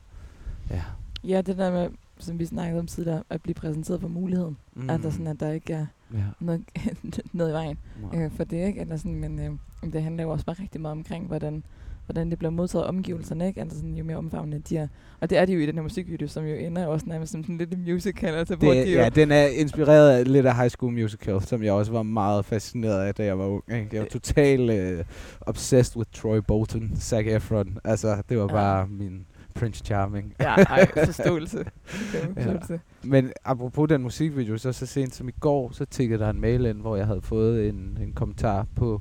Ja. 0.70 0.82
Ja, 1.24 1.40
det 1.40 1.58
der 1.58 1.70
med, 1.70 1.90
som 2.18 2.38
vi 2.38 2.46
snakkede 2.46 2.80
om 2.80 2.86
tidligere, 2.86 3.22
at 3.30 3.42
blive 3.42 3.54
præsenteret 3.54 4.00
for 4.00 4.08
muligheden. 4.08 4.56
Mm. 4.74 4.90
At 4.90 5.02
der 5.02 5.10
sådan, 5.10 5.26
at 5.26 5.40
der 5.40 5.50
ikke 5.50 5.72
er 5.72 5.86
ja. 6.12 6.24
noget, 6.40 6.64
noget 7.32 7.50
i 7.50 7.52
vejen 7.52 7.78
Nej. 8.12 8.24
øh, 8.24 8.30
for 8.30 8.44
det, 8.44 8.66
ikke? 8.66 8.80
Eller 8.80 8.96
sådan, 8.96 9.14
men 9.14 9.38
øh, 9.38 9.92
det 9.92 10.02
handler 10.02 10.24
jo 10.24 10.30
også 10.30 10.46
bare 10.46 10.56
rigtig 10.60 10.80
meget 10.80 10.92
omkring, 10.92 11.26
hvordan, 11.26 11.64
hvordan 12.08 12.30
det 12.30 12.38
bliver 12.38 12.50
modtaget 12.50 12.84
af 12.84 12.88
omgivelserne, 12.88 13.46
ikke? 13.48 13.60
Altså 13.60 13.76
sådan, 13.76 13.94
jo 13.94 14.04
mere 14.04 14.16
omfavnende 14.16 14.58
de 14.68 14.76
er. 14.76 14.88
Og 15.20 15.30
det 15.30 15.38
er 15.38 15.44
de 15.44 15.52
jo 15.52 15.58
i 15.60 15.66
den 15.66 15.74
her 15.74 15.82
musikvideo, 15.82 16.28
som 16.28 16.44
jo 16.44 16.54
ender 16.54 16.86
også 16.86 17.06
nærmest 17.08 17.32
som 17.32 17.42
sådan 17.42 17.58
lidt 17.58 17.74
en 17.74 17.84
musical, 17.92 18.34
altså, 18.34 18.56
hvor 18.56 18.72
de 18.72 18.78
Det, 18.78 18.94
jo, 18.94 19.00
ja, 19.00 19.08
den 19.08 19.32
er 19.32 19.46
inspireret 19.46 20.10
af 20.18 20.32
lidt 20.32 20.46
af 20.46 20.56
High 20.56 20.70
School 20.70 20.92
Musical, 20.92 21.40
som 21.42 21.62
jeg 21.62 21.72
også 21.72 21.92
var 21.92 22.02
meget 22.02 22.44
fascineret 22.44 23.00
af, 23.06 23.14
da 23.14 23.24
jeg 23.24 23.38
var 23.38 23.44
ung. 23.46 23.62
Ikke? 23.68 23.88
Jeg 23.92 23.98
var 24.00 24.04
Øh. 24.04 24.10
totalt 24.10 24.98
uh, 24.98 25.04
obsessed 25.40 25.96
with 25.96 26.10
Troy 26.12 26.38
Bolton, 26.48 26.90
Zac 26.96 27.26
Efron. 27.26 27.78
Altså, 27.84 28.22
det 28.28 28.36
var 28.38 28.42
Ja. 28.42 28.48
bare 28.52 28.86
min 28.88 29.26
Prince 29.54 29.84
Charming. 29.84 30.34
Ja, 30.40 30.54
ej, 30.54 30.86
forståelse. 31.04 31.64
Kæmpe 32.12 32.40
Ja. 32.40 32.46
forståelse. 32.52 32.80
Men 33.02 33.32
apropos 33.44 33.88
den 33.88 34.02
musikvideo, 34.02 34.58
så 34.58 34.72
så 34.72 34.86
sent 34.86 35.14
som 35.14 35.28
i 35.28 35.32
går, 35.40 35.70
så 35.72 35.84
tikkede 35.84 36.18
der 36.22 36.30
en 36.30 36.40
mail 36.40 36.66
ind, 36.66 36.80
hvor 36.80 36.96
jeg 36.96 37.06
havde 37.06 37.22
fået 37.22 37.68
en, 37.68 37.98
en 38.02 38.12
kommentar 38.12 38.66
på 38.76 39.00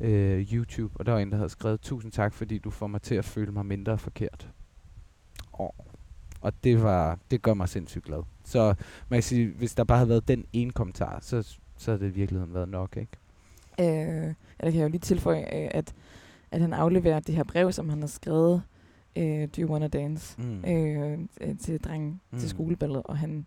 øh, 0.00 0.52
YouTube, 0.54 0.94
og 1.00 1.06
der 1.06 1.12
var 1.12 1.18
en, 1.18 1.30
der 1.30 1.36
havde 1.36 1.48
skrevet, 1.48 1.80
tusind 1.80 2.12
tak, 2.12 2.34
fordi 2.34 2.58
du 2.58 2.70
får 2.70 2.86
mig 2.86 3.02
til 3.02 3.14
at 3.14 3.24
føle 3.24 3.52
mig 3.52 3.66
mindre 3.66 3.98
forkert. 3.98 4.50
Og, 5.52 5.74
og 6.40 6.52
det, 6.64 6.82
var, 6.82 7.18
det 7.30 7.42
gør 7.42 7.54
mig 7.54 7.68
sindssygt 7.68 8.04
glad. 8.04 8.22
Så 8.44 8.74
man 9.08 9.16
kan 9.16 9.22
sige, 9.22 9.48
hvis 9.48 9.74
der 9.74 9.84
bare 9.84 9.98
havde 9.98 10.08
været 10.08 10.28
den 10.28 10.44
ene 10.52 10.70
kommentar, 10.70 11.18
så, 11.20 11.58
så 11.76 11.90
havde 11.90 12.04
det 12.04 12.10
i 12.10 12.14
virkeligheden 12.14 12.54
været 12.54 12.68
nok, 12.68 12.96
ikke? 12.96 13.12
Øh, 13.80 13.86
ja, 14.26 14.64
der 14.64 14.70
kan 14.70 14.74
jeg 14.74 14.82
jo 14.82 14.88
lige 14.88 15.00
tilføje, 15.00 15.40
øh, 15.42 15.68
at, 15.70 15.94
at 16.50 16.60
han 16.60 16.72
afleverer 16.72 17.20
det 17.20 17.34
her 17.34 17.44
brev, 17.44 17.72
som 17.72 17.88
han 17.88 18.00
har 18.00 18.06
skrevet, 18.06 18.62
øh, 19.16 19.48
Do 19.56 19.62
you 19.62 19.70
wanna 19.72 19.88
dance, 19.88 20.40
Mm. 20.42 20.64
øh, 20.64 21.18
til 21.60 21.80
drengen 21.80 22.20
Mm. 22.30 22.38
til 22.38 22.48
skoleballet, 22.48 23.02
og 23.04 23.18
han 23.18 23.46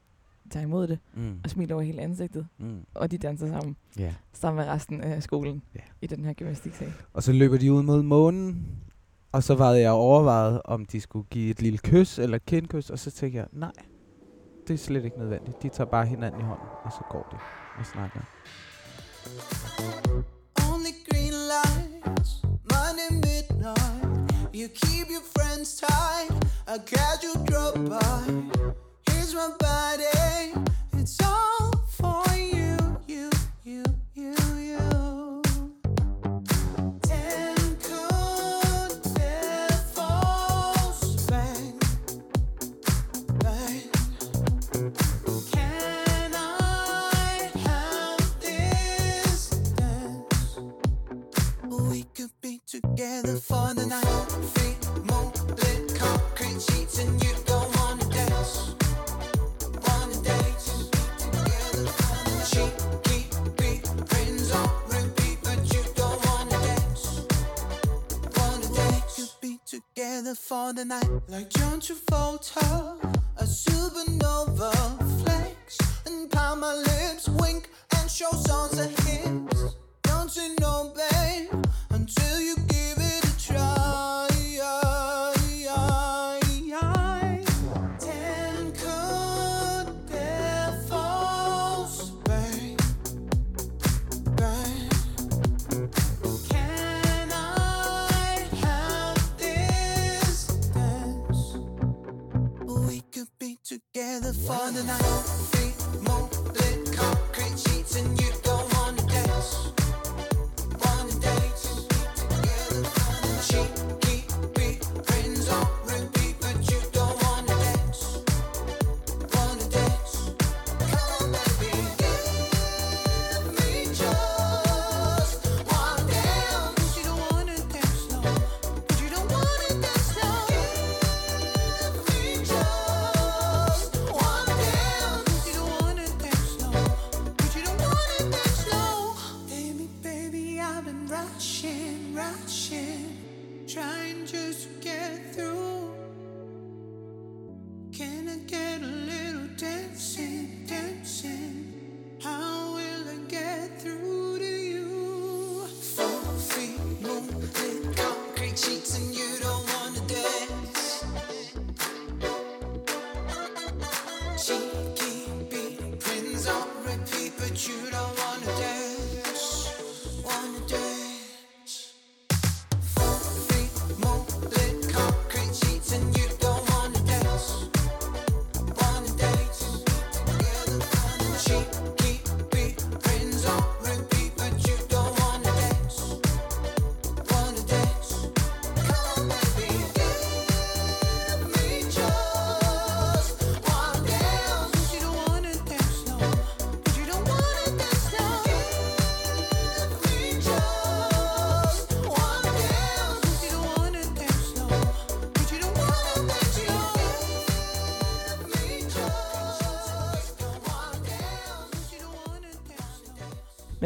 tager 0.54 0.64
imod 0.66 0.88
det, 0.88 1.00
Mm. 1.14 1.40
og 1.44 1.50
smiler 1.50 1.76
over 1.76 1.84
hele 1.84 2.02
ansigtet, 2.02 2.48
Mm. 2.58 2.80
og 2.96 3.12
de 3.12 3.18
danser 3.18 3.48
sammen, 3.48 3.76
Ja. 4.00 4.14
sammen 4.34 4.66
med 4.66 4.74
resten 4.74 5.02
af 5.02 5.24
skolen 5.24 5.62
Ja. 5.76 5.80
i 6.02 6.08
den 6.08 6.26
her 6.26 6.34
gymnastiksal. 6.34 6.94
Og 7.14 7.24
så 7.24 7.32
løber 7.32 7.58
de 7.58 7.74
ud 7.74 7.84
mod 7.84 8.04
månen, 8.04 8.66
og 9.32 9.44
så 9.44 9.56
var 9.56 9.72
jeg 9.72 9.92
overvejet, 9.92 10.62
om 10.66 10.86
de 10.86 11.02
skulle 11.02 11.28
give 11.30 11.52
et 11.52 11.62
lille 11.62 11.78
kys 11.78 12.20
eller 12.20 12.36
et 12.36 12.46
kindkys, 12.46 12.90
og 12.90 13.00
så 13.00 13.12
tænkte 13.12 13.38
jeg, 13.40 13.48
nej, 13.52 13.72
det 14.68 14.74
er 14.74 14.78
slet 14.78 15.06
ikke 15.06 15.20
nødvendigt. 15.20 15.64
De 15.64 15.70
tager 15.70 15.90
bare 15.90 16.06
hinanden 16.06 16.42
i 16.42 16.44
hånden, 16.44 16.68
og 16.84 16.92
så 16.92 17.00
går 17.12 17.28
de 17.32 17.38
og 17.80 17.86
snakker. 17.86 18.20
Only 20.72 20.94
green 21.10 21.34
lights, 21.54 22.32
Monday 22.74 23.10
midnight. 23.28 24.04
You 24.60 24.68
keep 24.84 25.08
your 25.16 25.26
friends 25.36 25.70
tight, 25.86 26.32
a 26.68 26.78
casual 26.94 27.38
drop 27.50 27.76
by. 27.92 28.20
My 29.34 29.50
body, 29.60 30.54
it's 30.94 31.18
all 31.24 31.72
for 31.90 32.24
you, 32.36 32.78
you, 33.08 33.32
you, 33.64 33.84
you, 34.14 34.36
you. 34.60 35.42
Ten 37.02 37.56
bang, 41.28 41.80
bang. 43.40 43.90
Can 45.52 46.32
I 46.36 47.52
have 47.56 48.42
this 48.42 49.50
dance? 49.76 50.60
We 51.90 52.04
could 52.16 52.32
be 52.42 52.62
together 52.68 53.38
for 53.38 53.74
the 53.74 53.88
night. 53.88 54.33
Together 70.24 70.36
for 70.36 70.74
the 70.74 70.86
night. 70.86 71.10
Like 71.28 71.50
John 71.50 71.80
Travolta, 71.80 72.98
a 73.38 73.44
supernova 73.44 74.72
flex, 75.22 75.78
and 76.06 76.30
pound 76.32 76.62
my 76.62 76.74
lips, 76.74 77.28
wink, 77.30 77.70
and 77.98 78.10
show 78.10 78.32
songs 78.32 78.80
of 78.80 78.98
hits. 79.00 79.76
Don't 80.04 80.36
you 80.36 80.56
know, 80.62 80.94
babe, 80.96 81.50
until 81.92 82.40
you 82.40 82.56
the 104.74 104.84
night. 104.86 105.13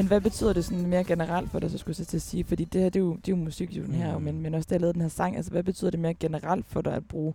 Men 0.08 0.10
hvad 0.10 0.22
betyder 0.22 0.53
det 0.53 0.66
sådan 0.66 0.88
mere 0.88 1.03
generelt 1.03 1.51
for 1.51 1.60
dig, 1.60 1.72
så 1.72 1.78
skulle 1.78 1.95
jeg 1.99 2.08
til 2.08 2.18
at 2.18 2.22
sige? 2.22 2.43
Fordi 2.43 2.64
det 2.64 2.82
her, 2.82 2.89
det 2.89 2.99
er 2.99 3.03
jo, 3.03 3.16
det 3.16 3.28
er 3.28 3.38
jo 3.38 3.43
musik, 3.43 3.72
jo, 3.78 3.84
den 3.84 3.93
her, 3.93 4.18
Mm. 4.18 4.24
men, 4.24 4.41
men 4.41 4.53
også 4.53 4.68
da 4.70 4.74
jeg 4.76 4.82
lavede 4.82 4.93
den 4.93 5.01
her 5.01 5.10
sang. 5.10 5.36
Altså, 5.36 5.51
hvad 5.51 5.64
betyder 5.64 5.91
det 5.91 5.99
mere 5.99 6.14
generelt 6.14 6.66
for 6.68 6.82
dig 6.82 6.93
at 6.93 7.05
bruge 7.05 7.34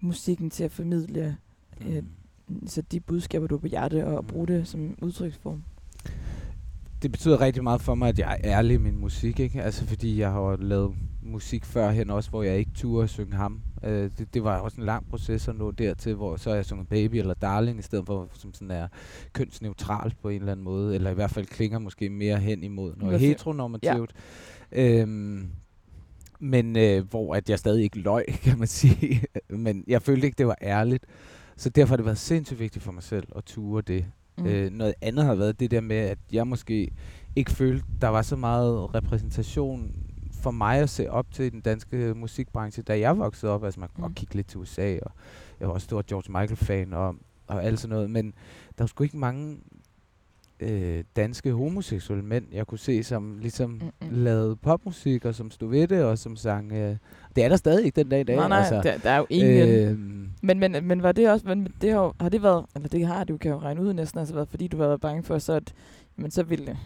musikken 0.00 0.50
til 0.50 0.64
at 0.64 0.70
formidle 0.72 1.36
øh, 1.88 2.02
så 2.66 2.82
de 2.82 3.00
budskaber, 3.00 3.46
du 3.46 3.54
har 3.54 3.60
på 3.60 3.66
hjerte, 3.66 4.06
og 4.06 4.22
Mm. 4.24 4.26
bruge 4.26 4.46
det 4.46 4.68
som 4.68 4.94
udtryksform? 5.02 5.62
det 7.02 7.12
betyder 7.12 7.40
rigtig 7.40 7.62
meget 7.62 7.80
for 7.80 7.94
mig, 7.94 8.08
at 8.08 8.18
jeg 8.18 8.40
er 8.44 8.50
ærlig 8.58 8.74
i 8.74 8.78
min 8.78 8.98
musik, 8.98 9.40
ikke? 9.40 9.62
Altså 9.62 9.84
fordi 9.86 10.20
jeg 10.20 10.30
har 10.32 10.56
lavet 10.56 10.94
musik 11.26 11.64
førhen 11.64 12.10
også, 12.10 12.30
hvor 12.30 12.42
jeg 12.42 12.58
ikke 12.58 12.70
turde 12.74 13.04
at 13.04 13.10
synge 13.10 13.36
ham. 13.36 13.60
Øh, 13.82 14.10
det, 14.18 14.34
det 14.34 14.44
var 14.44 14.58
også 14.58 14.80
en 14.80 14.86
lang 14.86 15.08
proces 15.10 15.48
at 15.48 15.56
nå 15.56 15.70
dertil, 15.70 16.14
hvor 16.14 16.36
så 16.36 16.54
jeg 16.54 16.64
sunget 16.64 16.88
Baby 16.88 17.14
eller 17.14 17.34
Darling, 17.34 17.78
i 17.78 17.82
stedet 17.82 18.06
for 18.06 18.28
som 18.32 18.54
sådan 18.54 18.70
er 18.70 18.88
kønsneutralt 19.32 20.20
på 20.22 20.28
en 20.28 20.40
eller 20.40 20.52
anden 20.52 20.64
måde, 20.64 20.94
eller 20.94 21.10
i 21.10 21.14
hvert 21.14 21.30
fald 21.30 21.46
klinger 21.46 21.78
måske 21.78 22.10
mere 22.10 22.38
hen 22.38 22.62
imod 22.62 22.96
noget 22.96 23.12
Hvorfor? 23.12 23.26
heteronormativt. 23.26 24.12
Ja. 24.72 25.00
Øhm, 25.00 25.48
men 26.40 26.76
øh, 26.76 27.10
hvor 27.10 27.34
at 27.34 27.50
jeg 27.50 27.58
stadig 27.58 27.82
ikke 27.82 27.98
løg, 27.98 28.24
kan 28.44 28.58
man 28.58 28.68
sige. 28.68 29.22
men 29.48 29.84
jeg 29.86 30.02
følte 30.02 30.26
ikke, 30.26 30.38
det 30.38 30.46
var 30.46 30.58
ærligt. 30.62 31.04
Så 31.56 31.70
derfor 31.70 31.92
har 31.92 31.96
det 31.96 32.06
været 32.06 32.18
sindssygt 32.18 32.60
vigtigt 32.60 32.84
for 32.84 32.92
mig 32.92 33.02
selv 33.02 33.26
at 33.36 33.44
ture 33.44 33.82
det. 33.82 34.04
Mm. 34.38 34.46
Øh, 34.46 34.70
noget 34.70 34.94
andet 35.00 35.24
har 35.24 35.34
været 35.34 35.60
det 35.60 35.70
der 35.70 35.80
med, 35.80 35.96
at 35.96 36.18
jeg 36.32 36.46
måske 36.46 36.90
ikke 37.36 37.50
følte, 37.50 37.86
der 38.00 38.08
var 38.08 38.22
så 38.22 38.36
meget 38.36 38.94
repræsentation 38.94 39.92
for 40.46 40.50
mig 40.50 40.78
at 40.80 40.90
se 40.90 41.10
op 41.10 41.26
til 41.32 41.44
i 41.44 41.48
den 41.48 41.60
danske 41.60 41.96
musikbranche, 42.16 42.82
da 42.82 42.98
jeg 42.98 43.18
voksede 43.18 43.52
op. 43.52 43.64
Altså 43.64 43.80
man 43.80 43.88
kan 43.88 43.94
Mm. 43.98 44.02
godt 44.02 44.14
kigge 44.14 44.34
lidt 44.34 44.46
til 44.46 44.60
USA, 44.60 44.98
og 45.02 45.10
jeg 45.60 45.68
var 45.68 45.74
også 45.74 45.84
stor 45.84 46.04
George 46.08 46.32
Michael-fan 46.32 46.92
og, 46.92 47.14
og 47.46 47.64
alt 47.64 47.80
sådan 47.80 47.94
noget. 47.94 48.10
Men 48.10 48.26
der 48.26 48.32
var 48.78 48.86
sgu 48.86 49.04
ikke 49.04 49.16
mange 49.16 49.58
øh, 50.60 51.04
danske 51.16 51.52
homoseksuelle 51.52 52.24
mænd, 52.24 52.44
jeg 52.52 52.66
kunne 52.66 52.78
se, 52.78 53.02
som 53.02 53.38
ligesom 53.38 53.70
Mm-mm. 53.70 53.90
lavede 54.10 54.56
popmusik, 54.56 55.24
og 55.24 55.34
som 55.34 55.50
stod 55.50 55.70
ved 55.70 55.88
det, 55.88 56.04
og 56.04 56.18
som 56.18 56.36
sang... 56.36 56.72
Øh, 56.72 56.96
det 57.36 57.44
er 57.44 57.48
der 57.48 57.56
stadig 57.56 57.84
ikke 57.84 57.96
den 58.02 58.08
dag 58.10 58.20
i 58.20 58.24
dag. 58.24 58.36
Nej, 58.36 58.48
nej, 58.48 58.58
altså. 58.58 58.74
der, 58.82 58.98
der 58.98 59.10
er 59.10 59.16
jo 59.18 59.26
ingen... 59.30 59.68
Øh, 59.68 59.98
men, 60.42 60.58
men, 60.58 60.76
men 60.86 61.02
var 61.02 61.12
det 61.12 61.30
også, 61.30 61.46
men 61.46 61.68
det 61.80 61.92
har, 61.92 62.14
har 62.20 62.28
det 62.28 62.42
været, 62.42 62.64
eller 62.74 62.88
det 62.88 63.06
har 63.06 63.24
du 63.24 63.36
kan 63.36 63.50
jo 63.50 63.58
regne 63.58 63.82
ud 63.82 63.92
næsten, 63.92 64.18
altså 64.20 64.34
været, 64.34 64.48
fordi 64.48 64.66
du 64.68 64.76
har 64.76 64.86
været 64.86 65.00
bange 65.00 65.22
for, 65.22 65.38
så 65.38 65.52
at, 65.52 65.74
jamen, 66.18 66.30
så 66.30 66.42
ville 66.42 66.78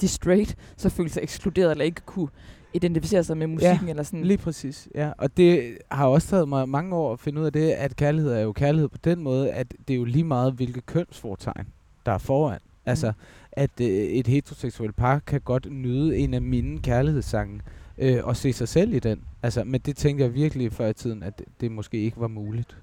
de 0.00 0.08
straight 0.08 0.56
så 0.76 0.88
føle 0.88 1.08
sig 1.08 1.22
ekskluderet, 1.22 1.70
eller 1.70 1.84
ikke 1.84 2.00
kunne 2.06 2.28
identificere 2.76 3.24
sig 3.24 3.36
med 3.36 3.46
musikken, 3.46 3.88
eller 3.88 4.02
sådan. 4.02 4.24
Lige 4.24 4.38
præcis, 4.38 4.88
ja. 4.94 5.10
Og 5.18 5.36
det 5.36 5.78
har 5.90 6.06
også 6.06 6.28
taget 6.28 6.48
mig 6.48 6.68
mange 6.68 6.96
år 6.96 7.12
at 7.12 7.20
finde 7.20 7.40
ud 7.40 7.46
af 7.46 7.52
det, 7.52 7.70
at 7.70 7.96
kærlighed 7.96 8.32
er 8.32 8.40
jo 8.40 8.52
kærlighed 8.52 8.88
på 8.88 8.98
den 9.04 9.22
måde, 9.22 9.50
at 9.50 9.74
det 9.88 9.94
er 9.94 9.98
jo 9.98 10.04
lige 10.04 10.24
meget, 10.24 10.52
hvilke 10.52 10.80
kønsfortegn, 10.80 11.66
der 12.06 12.12
er 12.12 12.18
foran. 12.18 12.58
Altså, 12.86 13.12
at 13.52 13.70
øh, 13.80 13.86
et 13.86 14.26
heteroseksuelt 14.26 14.96
par 14.96 15.18
kan 15.18 15.40
godt 15.40 15.72
nyde 15.72 16.16
en 16.18 16.34
af 16.34 16.42
mine 16.42 16.78
kærlighedssange, 16.78 17.60
øh, 17.98 18.24
og 18.24 18.36
se 18.36 18.52
sig 18.52 18.68
selv 18.68 18.94
i 18.94 18.98
den. 18.98 19.20
Altså, 19.42 19.64
men 19.64 19.80
det 19.80 19.96
tænkte 19.96 20.24
jeg 20.24 20.34
virkelig 20.34 20.72
før 20.72 20.88
i 20.88 20.92
tiden, 20.92 21.22
at 21.22 21.38
det, 21.38 21.46
det 21.60 21.70
måske 21.70 21.98
ikke 21.98 22.20
var 22.20 22.28
muligt. 22.28 22.76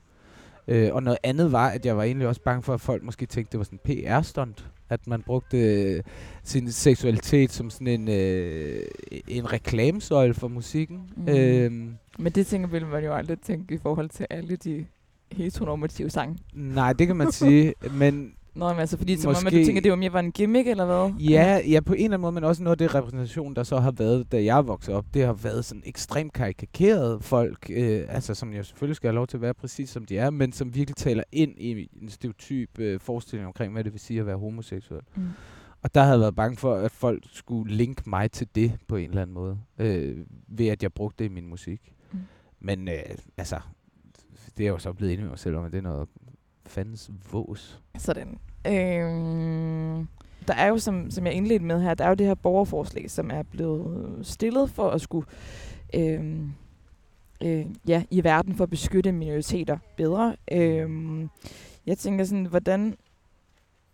Øh, 0.67 0.93
og 0.93 1.03
noget 1.03 1.17
andet 1.23 1.51
var, 1.51 1.69
at 1.69 1.85
jeg 1.85 1.97
var 1.97 2.03
egentlig 2.03 2.27
også 2.27 2.41
bange 2.41 2.63
for, 2.63 2.73
at 2.73 2.81
folk 2.81 3.03
måske 3.03 3.25
tænkte, 3.25 3.51
det 3.51 3.57
var 3.57 3.63
sådan 3.63 3.79
en 3.85 4.05
PR-stunt. 4.05 4.65
At 4.93 5.07
man 5.07 5.21
brugte 5.21 5.57
øh, 5.57 6.03
sin 6.43 6.71
seksualitet 6.71 7.51
som 7.51 7.69
sådan 7.69 7.87
en, 7.87 8.07
øh, 8.07 8.85
en 9.27 9.53
reklamesøjle 9.53 10.33
for 10.33 10.47
musikken. 10.47 11.01
Mm. 11.15 11.27
Øhm, 11.29 11.95
Men 12.19 12.31
det 12.31 12.47
tænker 12.47 12.67
vil 12.67 12.85
man 12.85 13.03
jo 13.03 13.13
aldrig 13.13 13.39
tænke 13.39 13.75
i 13.75 13.77
forhold 13.77 14.09
til 14.09 14.27
alle 14.29 14.55
de 14.55 14.85
heteronormative 15.31 16.09
sange. 16.09 16.37
nej, 16.53 16.93
det 16.93 17.07
kan 17.07 17.15
man 17.15 17.31
sige, 17.31 17.73
men 18.01 18.33
Nå, 18.55 18.69
men 18.69 18.79
altså, 18.79 18.97
fordi 18.97 19.17
som 19.17 19.29
om, 19.29 19.35
at 19.35 19.41
du 19.41 19.45
Måske- 19.45 19.65
tænker, 19.65 19.81
det 19.81 19.91
var 19.91 19.97
mere 19.97 20.13
var 20.13 20.19
en 20.19 20.31
gimmick, 20.31 20.67
eller 20.67 20.85
hvad? 20.85 21.19
Ja, 21.19 21.59
ja, 21.67 21.81
på 21.81 21.93
en 21.93 21.99
eller 21.99 22.05
anden 22.05 22.21
måde, 22.21 22.31
men 22.31 22.43
også 22.43 22.63
noget 22.63 22.73
af 22.73 22.77
det 22.77 22.95
repræsentation, 22.95 23.55
der 23.55 23.63
så 23.63 23.79
har 23.79 23.91
været, 23.91 24.31
da 24.31 24.43
jeg 24.43 24.67
voksede 24.67 24.97
op, 24.97 25.05
det 25.13 25.25
har 25.25 25.33
været 25.33 25.65
sådan 25.65 25.83
ekstremt 25.85 26.33
karikeret 26.33 27.23
folk, 27.23 27.69
øh, 27.69 28.05
altså 28.09 28.33
som 28.33 28.53
jo 28.53 28.63
selvfølgelig 28.63 28.95
skal 28.95 29.07
have 29.07 29.15
lov 29.15 29.27
til 29.27 29.37
at 29.37 29.41
være 29.41 29.53
præcis 29.53 29.89
som 29.89 30.05
de 30.05 30.17
er, 30.17 30.29
men 30.29 30.51
som 30.51 30.75
virkelig 30.75 30.95
taler 30.95 31.23
ind 31.31 31.59
i 31.59 31.89
en 32.01 32.09
stereotyp 32.09 32.79
øh, 32.79 32.99
forestilling 32.99 33.47
omkring, 33.47 33.73
hvad 33.73 33.83
det 33.83 33.93
vil 33.93 33.99
sige 33.99 34.19
at 34.19 34.25
være 34.25 34.37
homoseksuel. 34.37 35.01
Mm. 35.15 35.23
Og 35.81 35.95
der 35.95 36.01
havde 36.01 36.13
jeg 36.13 36.19
været 36.19 36.35
bange 36.35 36.57
for, 36.57 36.75
at 36.75 36.91
folk 36.91 37.23
skulle 37.31 37.75
linke 37.75 38.09
mig 38.09 38.31
til 38.31 38.47
det 38.55 38.71
på 38.87 38.95
en 38.95 39.09
eller 39.09 39.21
anden 39.21 39.33
måde, 39.33 39.57
øh, 39.79 40.17
ved 40.47 40.67
at 40.67 40.83
jeg 40.83 40.93
brugte 40.93 41.23
det 41.23 41.29
i 41.29 41.33
min 41.33 41.47
musik. 41.47 41.93
Mm. 42.11 42.19
Men 42.59 42.87
øh, 42.87 42.95
altså, 43.37 43.59
det 44.57 44.63
er 44.63 44.67
jeg 44.67 44.73
jo 44.73 44.77
så 44.77 44.93
blevet 44.93 45.13
enig 45.13 45.23
med 45.23 45.29
mig 45.29 45.39
selv 45.39 45.55
om, 45.55 45.65
at 45.65 45.71
det 45.71 45.77
er 45.77 45.81
noget 45.81 46.07
fandens 46.65 47.11
vås. 47.31 47.81
Sådan. 47.97 48.39
Øhm, 48.67 50.07
der 50.47 50.53
er 50.53 50.67
jo, 50.67 50.77
som, 50.77 51.11
som 51.11 51.25
jeg 51.25 51.33
indledte 51.33 51.65
med 51.65 51.81
her, 51.81 51.93
der 51.93 52.05
er 52.05 52.09
jo 52.09 52.15
det 52.15 52.27
her 52.27 52.35
borgerforslag, 52.35 53.11
som 53.11 53.31
er 53.33 53.43
blevet 53.43 54.19
stillet 54.27 54.69
for 54.69 54.89
at 54.89 55.01
skulle 55.01 55.27
øhm, 55.93 56.51
øh, 57.43 57.65
ja, 57.87 58.03
i 58.11 58.23
verden 58.23 58.55
for 58.55 58.63
at 58.63 58.69
beskytte 58.69 59.11
minoriteter 59.11 59.77
bedre. 59.97 60.35
Øhm, 60.51 61.29
jeg 61.85 61.97
tænker 61.97 62.25
sådan, 62.25 62.45
hvordan... 62.45 62.95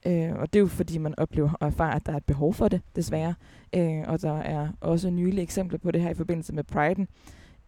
Øh, 0.05 0.31
og 0.35 0.53
det 0.53 0.59
er 0.59 0.63
jo 0.63 0.67
fordi, 0.67 0.97
man 0.97 1.19
oplever 1.19 1.53
og 1.53 1.67
erfarer, 1.67 1.95
at 1.95 2.05
der 2.05 2.11
er 2.11 2.17
et 2.17 2.25
behov 2.25 2.53
for 2.53 2.67
det, 2.67 2.81
desværre. 2.95 3.35
Øh, 3.75 4.03
og 4.07 4.21
der 4.21 4.37
er 4.37 4.67
også 4.81 5.09
nylige 5.09 5.41
eksempler 5.41 5.79
på 5.79 5.91
det 5.91 6.01
her 6.01 6.09
i 6.09 6.13
forbindelse 6.13 6.53
med 6.53 6.63
Pride'en. 6.75 7.05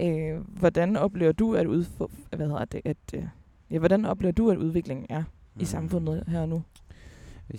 Øh, 0.05 0.39
hvordan 0.59 0.97
oplever 0.97 1.31
du, 1.31 1.55
at, 1.55 1.67
udf- 1.67 2.35
hvad 2.35 2.47
hedder 2.47 2.65
det, 2.65 2.81
at 2.85 2.97
øh, 3.15 3.23
ja, 3.71 3.79
hvordan 3.79 4.05
oplever 4.05 4.31
du, 4.31 4.51
at 4.51 4.57
udviklingen 4.57 5.05
er 5.09 5.23
i 5.59 5.65
samfundet 5.65 6.23
her 6.27 6.41
og 6.41 6.49
nu? 6.49 6.63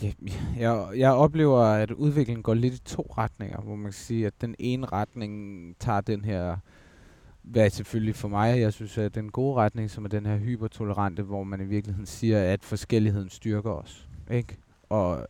Jeg, 0.03 0.15
jeg, 0.59 0.89
jeg 0.97 1.13
oplever, 1.13 1.61
at 1.61 1.91
udviklingen 1.91 2.43
går 2.43 2.55
lidt 2.55 2.75
i 2.75 2.79
to 2.79 3.15
retninger, 3.19 3.61
hvor 3.61 3.75
man 3.75 3.85
kan 3.85 3.93
sige, 3.93 4.27
at 4.27 4.35
den 4.41 4.55
ene 4.59 4.87
retning 4.87 5.75
tager 5.79 6.01
den 6.01 6.25
her, 6.25 6.57
hvad 7.43 7.71
selvfølgelig 7.71 8.15
for 8.15 8.29
mig, 8.29 8.61
jeg 8.61 8.73
synes, 8.73 8.99
er 8.99 9.09
den 9.09 9.31
gode 9.31 9.57
retning, 9.57 9.91
som 9.91 10.05
er 10.05 10.09
den 10.09 10.27
her 10.27 10.37
hypertolerante, 10.37 11.23
hvor 11.23 11.45
man 11.45 11.61
i 11.61 11.65
virkeligheden 11.65 12.07
siger, 12.07 12.53
at 12.53 12.65
forskelligheden 12.65 13.29
styrker 13.29 13.71
os. 13.71 14.09
Ikke? 14.31 14.57
Og 14.89 15.27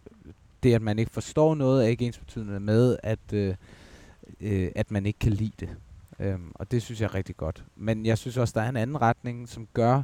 det, 0.63 0.75
at 0.75 0.83
man 0.83 0.99
ikke 0.99 1.11
forstår 1.11 1.55
noget, 1.55 1.85
er 1.85 1.89
ikke 1.89 2.07
ens 2.07 2.19
betydende 2.19 2.61
med, 2.61 2.97
at, 3.03 3.33
øh, 3.33 3.55
øh, 4.41 4.71
at 4.77 4.91
man 4.91 5.07
ikke 5.07 5.19
kan 5.19 5.33
lide 5.33 5.53
det. 5.61 5.77
Øhm, 6.19 6.53
og 6.55 6.71
det 6.71 6.83
synes 6.83 7.01
jeg 7.01 7.07
er 7.07 7.15
rigtig 7.15 7.37
godt. 7.37 7.65
Men 7.77 8.07
jeg 8.07 8.19
synes 8.19 8.37
også, 8.37 8.53
der 8.57 8.63
er 8.63 8.69
en 8.69 8.77
anden 8.77 9.03
retning, 9.03 9.49
som 9.49 9.69
gør, 9.75 10.03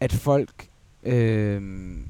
at 0.00 0.12
folk 0.12 0.68
øh, 1.02 1.62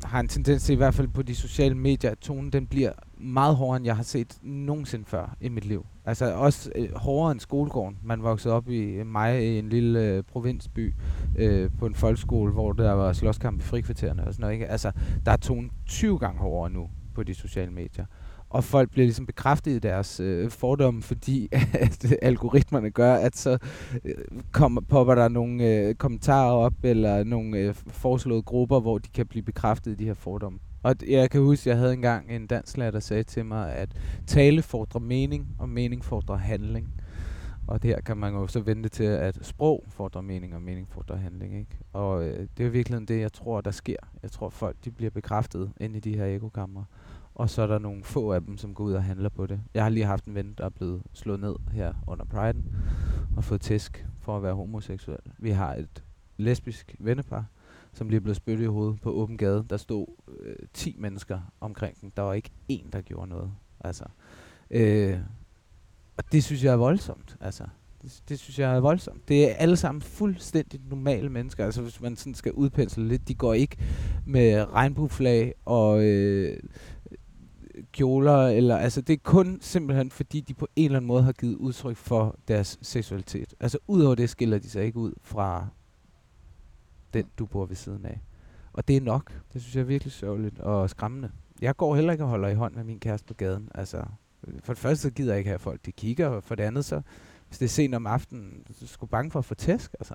har 0.05 0.21
en 0.21 0.29
tendens 0.29 0.63
til, 0.63 0.73
i 0.73 0.77
hvert 0.77 0.95
fald 0.95 1.09
på 1.09 1.23
de 1.23 1.35
sociale 1.35 1.75
medier, 1.75 2.11
at 2.11 2.19
tonen 2.19 2.53
den 2.53 2.67
bliver 2.67 2.93
meget 3.19 3.57
hårdere, 3.57 3.77
end 3.77 3.87
jeg 3.87 3.97
har 3.97 4.03
set 4.03 4.39
nogensinde 4.43 5.05
før 5.05 5.37
i 5.41 5.49
mit 5.49 5.65
liv. 5.65 5.87
Altså 6.05 6.35
også 6.35 6.71
øh, 6.75 6.95
hårdere 6.95 7.33
end 7.33 7.41
skolegården. 7.41 7.99
Man 8.03 8.23
voksede 8.23 8.55
op 8.55 8.69
i 8.69 8.81
øh, 8.81 9.07
mig 9.07 9.45
i 9.45 9.59
en 9.59 9.69
lille 9.69 10.01
øh, 10.05 10.23
provinsby 10.23 10.95
øh, 11.37 11.71
på 11.79 11.87
en 11.87 11.95
folkeskole, 11.95 12.53
hvor 12.53 12.73
der 12.73 12.93
var 12.93 13.13
slåskamp 13.13 13.61
i 13.61 13.63
frikvartererne 13.63 14.27
og 14.27 14.33
sådan 14.33 14.43
noget. 14.43 14.55
Ikke? 14.55 14.67
Altså, 14.67 14.93
der 15.27 15.33
er 15.33 15.37
tonen 15.37 15.71
20 15.87 16.19
gange 16.19 16.41
hårdere 16.41 16.71
nu 16.71 16.89
på 17.15 17.23
de 17.23 17.35
sociale 17.35 17.73
medier. 17.73 18.05
Og 18.51 18.65
folk 18.65 18.91
bliver 18.91 19.07
ligesom 19.07 19.27
bekræftet 19.27 19.71
i 19.71 19.79
deres 19.79 20.21
øh, 20.21 20.51
fordomme, 20.51 21.03
fordi 21.03 21.49
at 21.85 22.15
algoritmerne 22.23 22.91
gør, 22.91 23.15
at 23.15 23.37
så 23.37 23.59
øh, 24.05 24.15
kommer, 24.53 24.81
popper 24.81 25.15
der 25.15 25.29
nogle 25.29 25.65
øh, 25.65 25.95
kommentarer 25.95 26.53
op, 26.53 26.75
eller 26.83 27.25
nogle 27.25 27.59
øh, 27.59 27.75
foreslåede 27.75 28.43
grupper, 28.43 28.81
hvor 28.81 28.99
de 28.99 29.09
kan 29.09 29.27
blive 29.27 29.43
bekræftet 29.43 29.93
i 29.93 29.95
de 29.95 30.05
her 30.05 30.15
fordomme. 30.15 30.59
Og 30.83 30.95
jeg 31.09 31.31
kan 31.31 31.41
huske, 31.41 31.63
at 31.63 31.67
jeg 31.67 31.77
havde 31.77 31.93
engang 31.93 32.31
en 32.31 32.47
dansklærer, 32.47 32.91
der 32.91 33.01
sagde 33.01 33.23
til 33.23 33.45
mig, 33.45 33.73
at 33.73 33.89
tale 34.27 34.63
fordrer 34.63 35.01
mening, 35.01 35.47
og 35.59 35.69
mening 35.69 36.05
fordrer 36.05 36.37
handling. 36.37 36.93
Og 37.67 37.83
det 37.83 37.91
her 37.91 38.01
kan 38.01 38.17
man 38.17 38.35
jo 38.35 38.47
så 38.47 38.61
vente 38.61 38.89
til, 38.89 39.05
at 39.05 39.39
sprog 39.43 39.85
fordrer 39.89 40.21
mening, 40.21 40.55
og 40.55 40.63
mening 40.63 40.89
fordrer 40.89 41.17
handling. 41.17 41.59
Ikke? 41.59 41.79
Og 41.93 42.29
øh, 42.29 42.47
det 42.59 42.67
er 42.67 42.71
virkelig 42.71 43.09
det, 43.09 43.21
jeg 43.21 43.33
tror, 43.33 43.61
der 43.61 43.71
sker. 43.71 43.97
Jeg 44.23 44.31
tror, 44.31 44.49
folk 44.49 44.77
de 44.85 44.91
bliver 44.91 45.11
bekræftet 45.11 45.73
ind 45.81 45.97
i 45.97 46.01
de 46.01 46.17
her 46.17 46.27
ekokammer. 46.27 46.85
Og 47.39 47.51
så 47.51 47.63
er 47.63 47.67
der 47.67 47.79
nogle 47.79 48.05
få 48.05 48.33
af 48.33 48.43
dem, 48.43 48.57
som 48.57 48.75
går 48.75 48.85
ud 48.85 48.93
og 48.93 49.05
handler 49.05 49.29
på 49.29 49.47
det. 49.47 49.61
Jeg 49.75 49.83
har 49.83 49.91
lige 49.91 50.07
haft 50.07 50.25
en 50.25 50.35
ven, 50.35 50.55
der 50.59 50.65
er 50.65 50.69
blevet 50.69 51.03
slået 51.13 51.41
ned 51.41 51.55
her 51.73 51.95
under 52.07 52.25
Pride'en, 52.25 52.77
og 53.37 53.45
fået 53.45 53.61
tæsk 53.61 54.07
for 54.21 54.37
at 54.37 54.43
være 54.43 54.55
homoseksuel. 54.55 55.19
Vi 55.39 55.51
har 55.51 55.75
et 55.75 56.05
lesbisk 56.37 56.97
vennepar, 56.99 57.45
som 57.93 58.09
lige 58.09 58.17
er 58.17 58.21
blevet 58.21 58.37
spyttet 58.37 58.65
i 58.65 58.69
hovedet 58.69 59.01
på 59.01 59.11
åben 59.11 59.37
gade. 59.37 59.67
Der 59.71 59.77
stod 59.77 60.07
øh, 60.41 60.57
10 60.75 60.97
mennesker 60.99 61.41
omkring 61.61 62.01
den. 62.01 62.13
Der 62.17 62.23
var 62.23 62.33
ikke 62.33 62.51
én, 62.73 62.91
der 62.93 63.01
gjorde 63.01 63.29
noget. 63.29 63.53
Altså, 63.81 64.05
øh, 64.71 65.19
og 66.17 66.33
det 66.33 66.45
synes 66.45 66.65
jeg 66.65 66.73
er 66.73 66.77
voldsomt. 66.77 67.37
Altså, 67.41 67.65
det, 68.03 68.23
det 68.29 68.39
synes 68.39 68.59
jeg 68.59 68.77
er 68.77 68.81
voldsomt. 68.81 69.29
Det 69.29 69.51
er 69.51 69.55
alle 69.55 69.77
sammen 69.77 70.03
fuldstændig 70.03 70.81
normale 70.91 71.29
mennesker. 71.29 71.65
Altså, 71.65 71.83
hvis 71.83 72.01
man 72.01 72.17
sådan 72.17 72.35
skal 72.35 72.53
udpensle 72.53 73.09
lidt, 73.09 73.29
de 73.29 73.35
går 73.35 73.55
ikke 73.55 73.77
med 74.27 74.73
regnbueflag 74.73 75.55
og 75.65 76.05
øh, 76.05 76.59
kjoler, 77.99 78.47
eller 78.47 78.77
altså 78.77 79.01
det 79.01 79.13
er 79.13 79.19
kun 79.23 79.59
simpelthen 79.61 80.11
fordi, 80.11 80.41
de 80.41 80.55
på 80.55 80.69
en 80.77 80.85
eller 80.85 80.97
anden 80.97 81.07
måde 81.07 81.23
har 81.23 81.33
givet 81.33 81.55
udtryk 81.55 81.97
for 81.97 82.37
deres 82.49 82.79
seksualitet. 82.83 83.55
Altså 83.61 83.79
udover 83.87 84.15
det 84.15 84.31
skiller 84.31 84.59
de 84.59 84.71
sig 84.71 84.85
ikke 84.85 84.99
ud 84.99 85.13
fra 85.23 85.67
den, 87.15 87.27
du 87.39 87.47
bor 87.47 87.67
ved 87.67 87.77
siden 87.77 88.05
af. 88.07 88.21
Og 88.73 88.89
det 88.89 88.97
er 88.97 89.01
nok. 89.01 89.43
Det 89.53 89.63
synes 89.63 89.77
jeg 89.77 89.81
er 89.81 89.87
virkelig 89.87 90.13
sørgeligt 90.13 90.59
og 90.59 90.91
skræmmende. 90.91 91.31
jeg 91.61 91.77
går 91.77 91.95
heller 91.95 92.13
ikke 92.13 92.25
og 92.25 92.31
holder 92.31 92.49
i 92.49 92.55
hånd 92.55 92.75
med 92.75 92.85
min 92.85 93.01
kæreste 93.01 93.27
på 93.27 93.35
gaden. 93.35 93.69
Altså, 93.75 94.05
for 94.63 94.73
det 94.73 94.81
første 94.81 95.03
så 95.03 95.11
gider 95.11 95.33
jeg 95.33 95.39
ikke 95.39 95.51
have 95.51 95.59
folk, 95.59 95.87
de 95.87 95.93
kigger, 95.93 96.27
og 96.27 96.43
for 96.43 96.55
det 96.55 96.63
andet 96.63 96.85
så, 96.85 97.01
hvis 97.49 97.59
det 97.59 97.65
er 97.65 97.71
sent 97.71 97.95
om 97.95 98.07
aftenen, 98.07 98.63
så 98.67 98.73
er 98.73 98.79
jeg 98.81 98.89
sgu 98.89 99.07
bange 99.07 99.31
for 99.31 99.39
at 99.39 99.45
få 99.45 99.55
tæsk, 99.55 99.95
altså. 100.01 100.15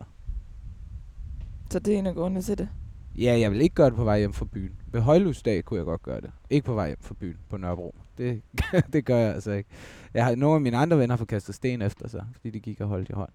Så 1.70 1.80
det 1.80 1.94
er 1.94 2.00
en 2.00 2.08
af 2.08 2.16
grundene 2.16 2.42
til 2.42 2.58
det. 2.58 2.70
Ja, 3.18 3.40
jeg 3.40 3.52
vil 3.52 3.62
ikke 3.62 3.76
gøre 3.76 3.90
det 3.90 3.96
på 3.96 4.04
vej 4.04 4.20
hjem 4.20 4.34
fra 4.34 4.46
byen. 4.46 4.72
Ved 4.92 5.02
højlysdag 5.02 5.66
kunne 5.66 5.78
jeg 5.78 5.86
godt 5.86 6.02
gøre 6.04 6.22
det. 6.22 6.32
Ikke 6.50 6.66
på 6.66 6.74
vej 6.74 6.88
hjem 6.88 6.98
fra 7.02 7.16
byen 7.20 7.38
på 7.50 7.58
Nørrebro. 7.58 7.96
Det, 8.18 8.42
det 8.94 9.06
gør 9.06 9.18
jeg 9.18 9.34
altså 9.34 9.52
ikke. 9.52 9.70
Jeg 10.14 10.26
har, 10.26 10.36
nogle 10.36 10.56
af 10.56 10.62
mine 10.62 10.78
andre 10.78 10.98
venner 10.98 11.14
har 11.14 11.18
fået 11.18 11.28
kastet 11.30 11.56
sten 11.56 11.82
efter 11.82 12.08
sig, 12.08 12.26
fordi 12.36 12.50
de 12.50 12.60
gik 12.60 12.82
og 12.82 12.88
holdt 12.88 13.10
i 13.10 13.14
hånd. 13.14 13.30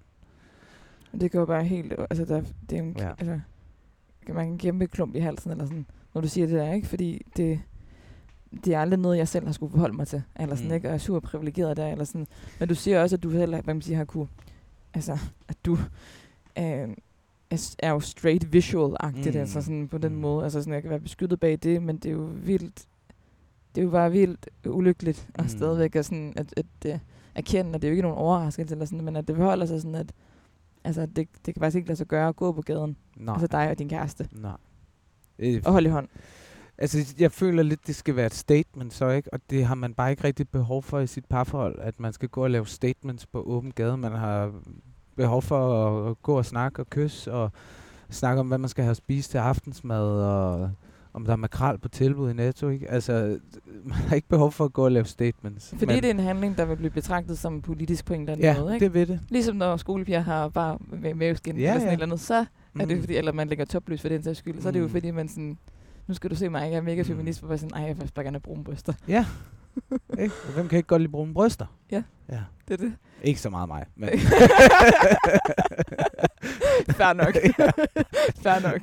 Det 1.20 1.32
går 1.32 1.44
bare 1.44 1.64
helt... 1.64 1.92
Altså, 2.10 2.24
der, 2.24 2.42
det 2.70 2.78
er 2.78 2.82
en, 2.82 2.96
Ja. 2.98 3.08
altså, 3.18 3.40
kan 4.26 4.34
man 4.34 4.48
en 4.48 4.58
kæmpe 4.58 4.86
klump 4.86 5.14
i 5.16 5.18
halsen, 5.18 5.50
eller 5.50 5.64
sådan, 5.64 5.86
når 6.14 6.20
du 6.20 6.28
siger 6.28 6.46
det 6.46 6.56
der, 6.56 6.72
ikke? 6.72 6.86
Fordi 6.88 7.22
det, 7.36 7.60
det 8.64 8.74
er 8.74 8.78
aldrig 8.80 8.98
noget, 9.00 9.18
jeg 9.18 9.28
selv 9.28 9.46
har 9.46 9.52
skulle 9.52 9.70
forholde 9.70 9.96
mig 9.96 10.06
til. 10.08 10.22
Eller 10.40 10.54
sådan, 10.54 10.70
Mm. 10.70 10.74
ikke? 10.74 10.86
Og 10.86 10.90
jeg 10.90 10.94
er 10.94 10.98
super 10.98 11.20
privilegeret 11.20 11.76
der, 11.76 11.86
eller 11.88 12.04
sådan. 12.04 12.26
Men 12.60 12.68
du 12.68 12.74
siger 12.74 13.02
også, 13.02 13.16
at 13.16 13.22
du 13.22 13.30
selv, 13.30 13.50
hvad 13.50 13.62
man 13.74 13.82
siger, 13.82 13.96
har 13.96 14.04
kunne... 14.04 14.28
Altså, 14.94 15.18
at 15.48 15.56
du 15.66 15.78
øh, 16.58 16.88
er, 17.50 17.74
er 17.78 17.90
jo 17.90 18.00
straight 18.00 18.44
visual-agtigt, 18.52 19.34
Mm. 19.34 19.40
altså 19.40 19.62
sådan 19.62 19.88
på 19.88 19.98
den 19.98 20.12
Mm. 20.14 20.20
måde. 20.20 20.44
Altså 20.44 20.60
sådan, 20.60 20.72
jeg 20.72 20.82
kan 20.82 20.90
være 20.90 21.00
beskyttet 21.00 21.40
bag 21.40 21.58
det, 21.62 21.82
men 21.82 21.96
det 21.96 22.06
er 22.08 22.12
jo 22.12 22.28
vildt... 22.34 22.86
Det 23.74 23.80
er 23.80 23.84
jo 23.84 23.90
bare 23.90 24.12
vildt 24.12 24.48
ulykkeligt, 24.66 25.28
og 25.38 25.42
Mm. 25.44 25.48
stadigvæk 25.48 25.96
at, 25.96 26.04
sådan, 26.04 26.32
at, 26.36 26.54
at, 26.56 26.66
at 26.84 27.00
erkende, 27.34 27.74
at 27.74 27.82
det 27.82 27.88
er 27.88 27.90
jo 27.90 27.92
ikke 27.92 28.02
nogen 28.02 28.18
overraskelse, 28.18 28.74
eller 28.74 28.84
sådan, 28.84 29.04
men 29.04 29.16
at 29.16 29.28
det 29.28 29.36
forholder 29.36 29.66
sig 29.66 29.80
sådan, 29.80 29.94
at 29.94 30.12
altså, 30.84 31.06
det, 31.06 31.28
det 31.46 31.54
kan 31.54 31.60
faktisk 31.60 31.76
ikke 31.76 31.88
lade 31.88 31.96
sig 31.96 32.06
gøre 32.06 32.28
at 32.28 32.36
gå 32.36 32.52
på 32.52 32.62
gaden. 32.62 32.96
Nej. 33.16 33.32
Altså 33.32 33.46
dig 33.46 33.70
og 33.70 33.78
din 33.78 33.88
kæreste. 33.88 34.28
Nej. 34.32 34.56
Øh, 35.38 35.62
Og 35.64 35.72
holde 35.72 35.88
i 35.88 35.92
hånd. 35.92 36.08
Altså, 36.78 37.14
jeg 37.18 37.32
føler 37.32 37.62
lidt, 37.62 37.86
det 37.86 37.94
skal 37.96 38.16
være 38.16 38.26
et 38.26 38.34
statement 38.34 38.94
så, 38.94 39.08
ikke? 39.10 39.32
Og 39.32 39.40
det 39.50 39.64
har 39.64 39.74
man 39.74 39.94
bare 39.94 40.10
ikke 40.10 40.24
rigtig 40.24 40.48
behov 40.48 40.82
for 40.82 40.98
i 41.00 41.06
sit 41.06 41.24
parforhold, 41.24 41.78
at 41.80 42.00
man 42.00 42.12
skal 42.12 42.28
gå 42.28 42.42
og 42.44 42.50
lave 42.50 42.66
statements 42.66 43.26
på 43.26 43.42
åben 43.42 43.70
gade. 43.72 43.96
Man 43.96 44.12
har 44.12 44.52
behov 45.18 45.42
for 45.42 45.60
at, 45.86 46.10
at 46.10 46.22
gå 46.22 46.36
og 46.38 46.44
snakke 46.46 46.82
og 46.82 46.90
kysse 46.90 47.32
og 47.32 47.50
snakke 48.10 48.40
om, 48.40 48.48
hvad 48.48 48.58
man 48.58 48.68
skal 48.68 48.84
have 48.84 48.90
at 48.90 48.96
spise 48.96 49.30
til 49.30 49.38
aftensmad, 49.38 50.22
og 50.22 50.70
om 51.14 51.24
der 51.24 51.32
er 51.32 51.36
makrel 51.36 51.78
på 51.78 51.88
tilbud 51.88 52.30
i 52.30 52.32
Netto, 52.32 52.68
ikke? 52.68 52.90
Altså, 52.90 53.38
man 53.84 53.92
har 53.94 54.16
ikke 54.16 54.28
behov 54.28 54.52
for 54.52 54.64
at 54.64 54.72
gå 54.72 54.84
og 54.84 54.92
lave 54.92 55.04
statements. 55.04 55.74
Fordi 55.78 55.94
det 55.94 56.04
er 56.04 56.10
en 56.10 56.20
handling, 56.20 56.58
der 56.58 56.64
vil 56.64 56.76
blive 56.76 56.90
betragtet 56.90 57.38
som 57.38 57.62
politisk 57.62 58.04
på 58.04 58.14
en 58.14 58.20
eller 58.20 58.32
anden 58.32 58.44
ja, 58.44 58.60
måde. 58.60 58.74
Ikke? 58.74 58.84
det 58.84 58.94
ved 58.94 59.06
det. 59.06 59.20
Ligesom 59.28 59.56
når 59.56 59.76
skolepiger 59.76 60.20
har 60.20 60.48
bare 60.48 60.78
med 60.90 61.14
maveskin 61.14 61.56
Ja, 61.58 61.60
eller 61.62 61.72
sådan 61.74 61.82
ja. 61.86 61.88
et 61.88 61.92
eller 61.92 62.06
andet, 62.06 62.20
så 62.20 62.34
er 62.80 62.84
det 62.84 62.96
Mm. 62.96 63.02
fordi, 63.02 63.16
eller 63.16 63.32
man 63.32 63.48
lægger 63.48 63.64
toplys 63.64 64.00
for 64.00 64.08
den 64.08 64.22
sags 64.22 64.38
skyld, 64.38 64.60
så 64.62 64.68
er 64.68 64.72
det 64.72 64.80
jo 64.80 64.84
Mm. 64.84 64.90
fordi, 64.90 65.10
man 65.10 65.28
sådan, 65.28 65.58
nu 66.06 66.14
skal 66.14 66.30
du 66.30 66.34
se 66.34 66.48
mig, 66.48 66.70
jeg 66.70 66.76
er 66.76 66.80
mega 66.82 67.02
Mm. 67.02 67.06
feminist, 67.08 67.42
jeg 67.42 67.50
er 67.50 67.56
sådan, 67.56 67.74
ej, 67.74 67.82
jeg 67.88 67.98
vil 68.00 68.10
bare 68.14 68.24
gerne 68.24 68.34
have 68.34 68.40
brune 68.40 68.64
bryster. 68.64 68.92
Ja. 69.08 69.26
Ikke? 70.18 70.34
Og 70.46 70.52
hvem 70.54 70.68
kan 70.68 70.76
ikke 70.76 70.86
godt 70.86 71.02
lide 71.02 71.12
brune 71.12 71.34
bryster? 71.34 71.66
Ja. 71.90 72.02
ja. 72.28 72.40
Det 72.68 72.74
er 72.80 72.84
det. 72.84 72.94
Ikke 73.22 73.40
så 73.40 73.50
meget 73.50 73.68
mig, 73.68 73.86
men... 73.96 74.08
Fair 76.98 77.12
nok. 77.12 77.34
Fair 78.44 78.60
nok. 78.60 78.80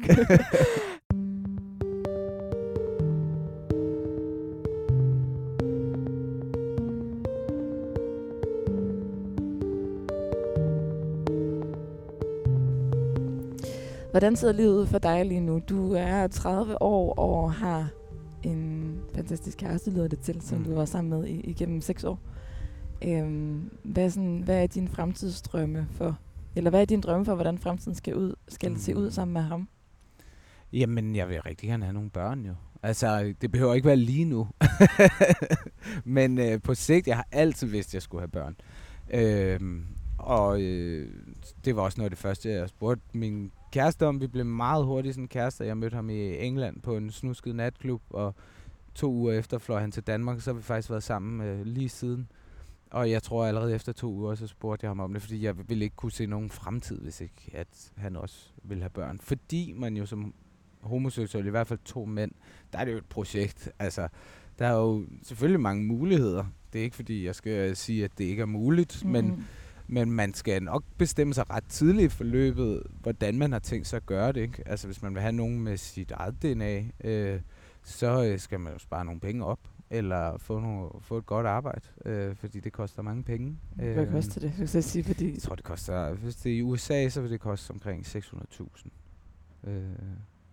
Hvordan 14.12 14.36
ser 14.36 14.52
livet 14.52 14.74
ud 14.74 14.88
for 14.88 15.00
dig 15.00 15.26
lige 15.26 15.40
nu? 15.40 15.62
Du 15.70 15.94
er 15.94 16.28
30 16.28 16.82
år 16.82 17.14
og 17.20 17.54
har 17.54 17.90
fantastisk 19.26 19.58
kæreste, 19.58 19.92
lyder 19.92 20.08
det 20.08 20.20
til, 20.20 20.42
som 20.42 20.58
Mm. 20.58 20.64
du 20.64 20.74
været 20.74 20.90
sammen 20.90 21.20
med 21.20 21.28
i, 21.28 21.40
igennem 21.40 21.82
6 21.82 22.04
år. 22.04 22.20
Øhm, 23.04 23.70
hvad, 23.84 24.06
er 24.06 24.10
sådan, 24.10 24.42
hvad 24.46 24.64
er 24.64 24.68
din 24.68 24.88
fremtidsdrømme 24.88 25.88
for, 25.92 26.20
eller 26.56 26.70
hvad 26.70 26.82
er 26.82 26.86
din 26.86 27.02
drømme 27.02 27.26
for, 27.26 27.36
hvordan 27.36 27.58
fremtiden 27.58 27.96
skal, 27.96 28.16
ud, 28.16 28.34
skal 28.48 28.72
mm. 28.72 28.78
se 28.78 28.96
ud 28.98 29.06
Mm. 29.06 29.12
sammen 29.12 29.34
med 29.34 29.42
ham? 29.42 29.68
Jamen, 30.74 31.16
jeg 31.16 31.30
vil 31.30 31.42
rigtig 31.42 31.70
gerne 31.70 31.86
have 31.86 31.94
nogle 31.94 32.10
børn 32.10 32.46
jo. 32.46 32.54
Altså, 32.84 33.34
det 33.42 33.52
behøver 33.52 33.74
ikke 33.74 33.88
være 33.88 33.96
lige 33.96 34.26
nu. 34.26 34.48
Men 36.04 36.40
øh, 36.40 36.62
på 36.62 36.74
sigt, 36.76 37.08
jeg 37.08 37.16
har 37.16 37.28
altid 37.32 37.68
vidst, 37.68 37.90
at 37.90 37.94
jeg 37.94 38.02
skulle 38.02 38.22
have 38.22 38.28
børn. 38.30 38.56
Øhm, 39.14 39.86
og 40.18 40.62
øh, 40.62 41.10
det 41.66 41.76
var 41.76 41.82
også 41.82 41.98
noget 41.98 42.06
af 42.06 42.12
det 42.12 42.20
første, 42.20 42.50
jeg 42.52 42.70
spurgte 42.70 43.04
min 43.14 43.52
kæreste 43.72 44.08
om. 44.08 44.22
Vi 44.22 44.28
blev 44.28 44.46
meget 44.46 44.86
hurtigt 44.86 45.16
sådan 45.16 45.28
kærester. 45.28 45.66
Jeg 45.66 45.78
mødte 45.78 45.96
ham 45.96 46.10
i 46.10 46.38
England 46.38 46.82
på 46.82 46.98
en 46.98 47.12
snusket 47.12 47.56
natklub, 47.56 48.02
og 48.10 48.36
to 48.96 49.12
uger 49.12 49.34
efter 49.34 49.58
fløj 49.58 49.80
han 49.80 49.92
til 49.92 50.04
Danmark, 50.04 50.42
så 50.42 50.50
har 50.50 50.56
vi 50.56 50.64
faktisk 50.64 50.90
været 50.90 51.04
sammen 51.04 51.48
øh, 51.48 51.66
lige 51.66 51.90
siden. 51.90 52.28
Og 52.92 53.12
jeg 53.12 53.24
tror 53.24 53.46
allerede 53.46 53.76
efter 53.76 53.92
to 53.92 54.14
uger, 54.14 54.36
så 54.36 54.48
spurgte 54.48 54.84
jeg 54.84 54.90
ham 54.90 55.00
om 55.00 55.14
det, 55.14 55.22
fordi 55.22 55.44
jeg 55.44 55.70
ville 55.70 55.84
ikke 55.84 55.96
kunne 55.96 56.12
se 56.12 56.26
nogen 56.26 56.50
fremtid, 56.50 57.02
hvis 57.02 57.22
ikke 57.22 57.52
at 57.54 57.92
han 57.98 58.16
også 58.16 58.50
ville 58.64 58.82
have 58.82 58.90
børn. 58.90 59.20
Fordi 59.20 59.74
man 59.76 59.98
jo 59.98 60.06
som 60.06 60.34
homoseksuel, 60.82 61.46
i 61.46 61.50
hvert 61.50 61.68
fald 61.68 61.80
to 61.86 62.06
mænd, 62.06 62.32
der 62.74 62.80
er 62.80 62.86
det 62.86 62.92
jo 62.92 62.98
et 62.98 63.06
projekt. 63.06 63.70
Altså, 63.80 64.08
der 64.60 64.68
er 64.68 64.74
jo 64.74 65.06
selvfølgelig 65.24 65.60
mange 65.60 65.84
muligheder. 65.84 66.46
Det 66.74 66.80
er 66.80 66.84
ikke 66.84 66.96
fordi, 66.96 67.26
jeg 67.26 67.36
skal 67.36 67.76
sige, 67.76 68.04
at 68.04 68.12
det 68.18 68.24
ikke 68.24 68.42
er 68.42 68.46
muligt, 68.46 69.06
mm. 69.06 69.12
men, 69.12 69.46
men 69.88 70.12
man 70.12 70.34
skal 70.34 70.64
nok 70.64 70.84
bestemme 70.98 71.34
sig 71.34 71.50
ret 71.50 71.66
tidligt 71.70 72.14
i 72.14 72.16
forløbet, 72.16 72.84
hvordan 73.02 73.38
man 73.38 73.52
har 73.52 73.60
tænkt 73.60 73.88
sig 73.88 73.98
at 73.98 74.06
gøre 74.06 74.32
det. 74.32 74.42
Ikke? 74.42 74.64
Altså, 74.66 74.88
hvis 74.88 75.02
man 75.02 75.14
vil 75.14 75.22
have 75.22 75.32
nogen 75.32 75.60
med 75.62 75.78
sit 75.78 76.12
eget 76.12 76.42
DNA, 76.42 76.84
øh, 77.04 77.40
så 77.86 78.24
øh, 78.26 78.40
skal 78.40 78.60
man 78.60 78.74
jo 78.74 78.80
spare 78.80 79.06
nogle 79.06 79.20
penge 79.20 79.46
op, 79.46 79.60
eller 79.90 80.38
få, 80.38 80.60
nogle, 80.60 80.90
få 81.02 81.18
et 81.18 81.26
godt 81.26 81.48
arbejde, 81.48 81.82
øh, 82.06 82.36
fordi 82.36 82.60
det 82.60 82.74
koster 82.74 83.02
mange 83.02 83.24
penge. 83.24 83.58
Hvad 83.76 83.96
Øhm, 83.96 84.12
koster 84.12 84.42
det? 84.42 84.54
Jeg 84.60 84.70
skal 84.70 84.84
sige, 84.84 85.04
fordi... 85.04 85.34
Jeg 85.34 85.42
tror, 85.42 85.56
det 85.56 85.64
koster, 85.64 86.14
hvis 86.14 86.36
det 86.36 86.52
er 86.52 86.56
i 86.58 86.62
USA, 86.62 87.10
så 87.10 87.22
vil 87.22 87.32
det 87.32 87.40
koste 87.40 87.72
omkring 87.72 88.06
600.000. 88.06 88.90
Øh, 89.70 89.84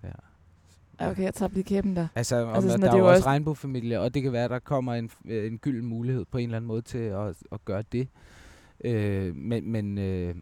ja. 0.04 0.08
Okay, 1.10 1.22
jeg 1.22 1.34
tager 1.34 1.50
lige 1.52 1.64
kæben 1.64 1.96
der. 1.96 2.08
Altså, 2.14 2.36
om, 2.36 2.48
Altså 2.48 2.56
altså 2.56 2.70
sådan, 2.70 2.82
der 2.82 2.92
er 2.92 2.92
jo 2.92 2.98
er 2.98 3.02
jo 3.02 3.08
også 3.08 3.18
også- 3.18 3.28
regnbuefamilier, 3.28 3.98
og 3.98 4.14
det 4.14 4.22
kan 4.22 4.32
være, 4.32 4.44
at 4.44 4.50
der 4.50 4.58
kommer 4.58 4.94
en, 4.94 5.10
øh, 5.24 5.46
en 5.52 5.58
gylden 5.58 5.86
mulighed 5.88 6.24
på 6.24 6.38
en 6.38 6.44
eller 6.44 6.56
anden 6.56 6.66
måde 6.68 6.82
til 6.82 6.98
at, 6.98 7.36
at 7.52 7.64
gøre 7.64 7.82
det. 7.92 8.08
Øh, 8.84 9.36
men 9.36 9.70
men 9.72 9.98
øh, 9.98 10.34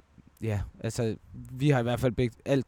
ja, 0.42 0.60
altså, 0.80 1.16
vi 1.52 1.70
har 1.70 1.80
i 1.80 1.82
hvert 1.82 2.00
fald 2.00 2.12
begge, 2.12 2.36
alt, 2.44 2.66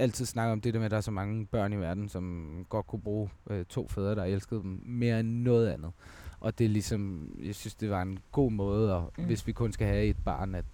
altid 0.00 0.26
snakket 0.26 0.52
om 0.52 0.60
det 0.60 0.74
der 0.74 0.80
med, 0.80 0.84
at 0.84 0.90
der 0.90 0.96
er 0.96 1.00
så 1.00 1.10
mange 1.10 1.46
børn 1.46 1.72
i 1.72 1.76
verden, 1.76 2.08
som 2.08 2.50
godt 2.68 2.86
kunne 2.86 3.02
bruge 3.02 3.30
øh, 3.50 3.64
to 3.64 3.88
fædre, 3.88 4.14
der 4.14 4.24
elskede 4.24 4.62
dem 4.62 4.82
mere 4.86 5.20
end 5.20 5.28
noget 5.42 5.68
andet. 5.68 5.90
Og 6.40 6.58
det 6.58 6.64
er 6.64 6.68
ligesom, 6.68 7.30
jeg 7.44 7.54
synes, 7.54 7.74
det 7.74 7.90
var 7.90 8.02
en 8.02 8.18
god 8.32 8.50
måde, 8.52 9.00
Mm. 9.16 9.22
mm. 9.22 9.26
hvis 9.26 9.46
vi 9.46 9.52
kun 9.52 9.72
skal 9.72 9.86
have 9.86 10.04
et 10.04 10.16
barn, 10.24 10.54
at 10.54 10.64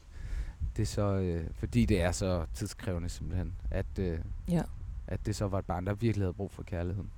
det 0.76 0.88
så, 0.88 1.02
øh, 1.16 1.44
fordi 1.54 1.84
det 1.84 2.02
er 2.02 2.12
så 2.12 2.46
tidskrævende 2.54 3.08
simpelthen, 3.08 3.54
at, 3.70 3.98
øh, 3.98 4.18
Ja. 4.50 4.62
at 5.06 5.26
det 5.26 5.36
så 5.36 5.48
var 5.48 5.58
et 5.58 5.64
barn, 5.66 5.86
der 5.86 5.94
virkelig 5.94 6.24
havde 6.24 6.34
brug 6.34 6.50
for 6.52 6.62
kærligheden. 6.62 7.10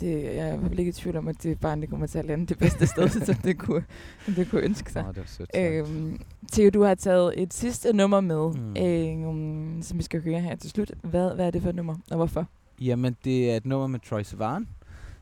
Det, 0.00 0.22
jeg 0.22 0.48
er 0.48 0.78
ikke 0.78 0.88
i 0.88 0.92
tvivl 0.92 1.16
om, 1.16 1.28
at 1.28 1.42
det 1.42 1.60
barn 1.60 1.80
det 1.80 1.90
kommer 1.90 2.06
til 2.06 2.18
at 2.18 2.24
lande 2.24 2.46
det 2.46 2.58
bedste 2.58 2.86
sted, 2.86 3.08
som 3.26 3.34
det 3.34 3.58
kunne, 3.58 3.84
det 4.26 4.50
kunne 4.50 4.60
ønske 4.62 4.92
sig. 4.92 5.02
Nå, 5.04 5.12
det 5.12 5.22
sødt. 5.26 5.50
Øhm, 5.56 6.20
Theo, 6.52 6.70
du 6.70 6.82
har 6.82 6.94
taget 6.94 7.42
et 7.42 7.54
sidste 7.54 7.92
nummer 7.92 8.20
med, 8.20 8.50
Mm. 8.54 8.76
øhm, 8.76 9.82
som 9.82 9.98
vi 9.98 10.02
skal 10.02 10.22
høre 10.22 10.40
her 10.40 10.56
til 10.56 10.70
slut. 10.70 10.90
Hvad, 11.02 11.34
hvad 11.34 11.46
er 11.46 11.50
det 11.50 11.62
for 11.62 11.68
et 11.68 11.74
nummer, 11.76 11.94
og 12.10 12.16
hvorfor? 12.16 12.46
Jamen, 12.80 13.16
det 13.24 13.50
er 13.52 13.56
et 13.56 13.66
nummer 13.66 13.86
med 13.86 14.00
Troy 14.08 14.22
Sivan, 14.22 14.68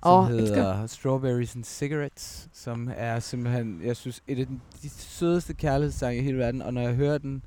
som 0.03 0.13
oh, 0.13 0.27
hedder 0.29 0.87
Strawberries 0.87 1.55
and 1.57 1.65
Cigarettes, 1.65 2.49
som 2.53 2.91
er 2.97 3.21
simpelthen, 3.21 3.81
jeg 3.85 3.97
synes, 3.97 4.23
et 4.29 4.39
af 4.39 4.47
de, 4.47 4.59
de 4.83 4.89
sødeste 4.91 5.55
kærlighedssange 5.55 6.19
i 6.21 6.23
hele 6.23 6.39
verden, 6.39 6.63
og 6.63 6.75
når 6.75 6.81
jeg 6.81 6.95
hører 6.95 7.19
den, 7.19 7.43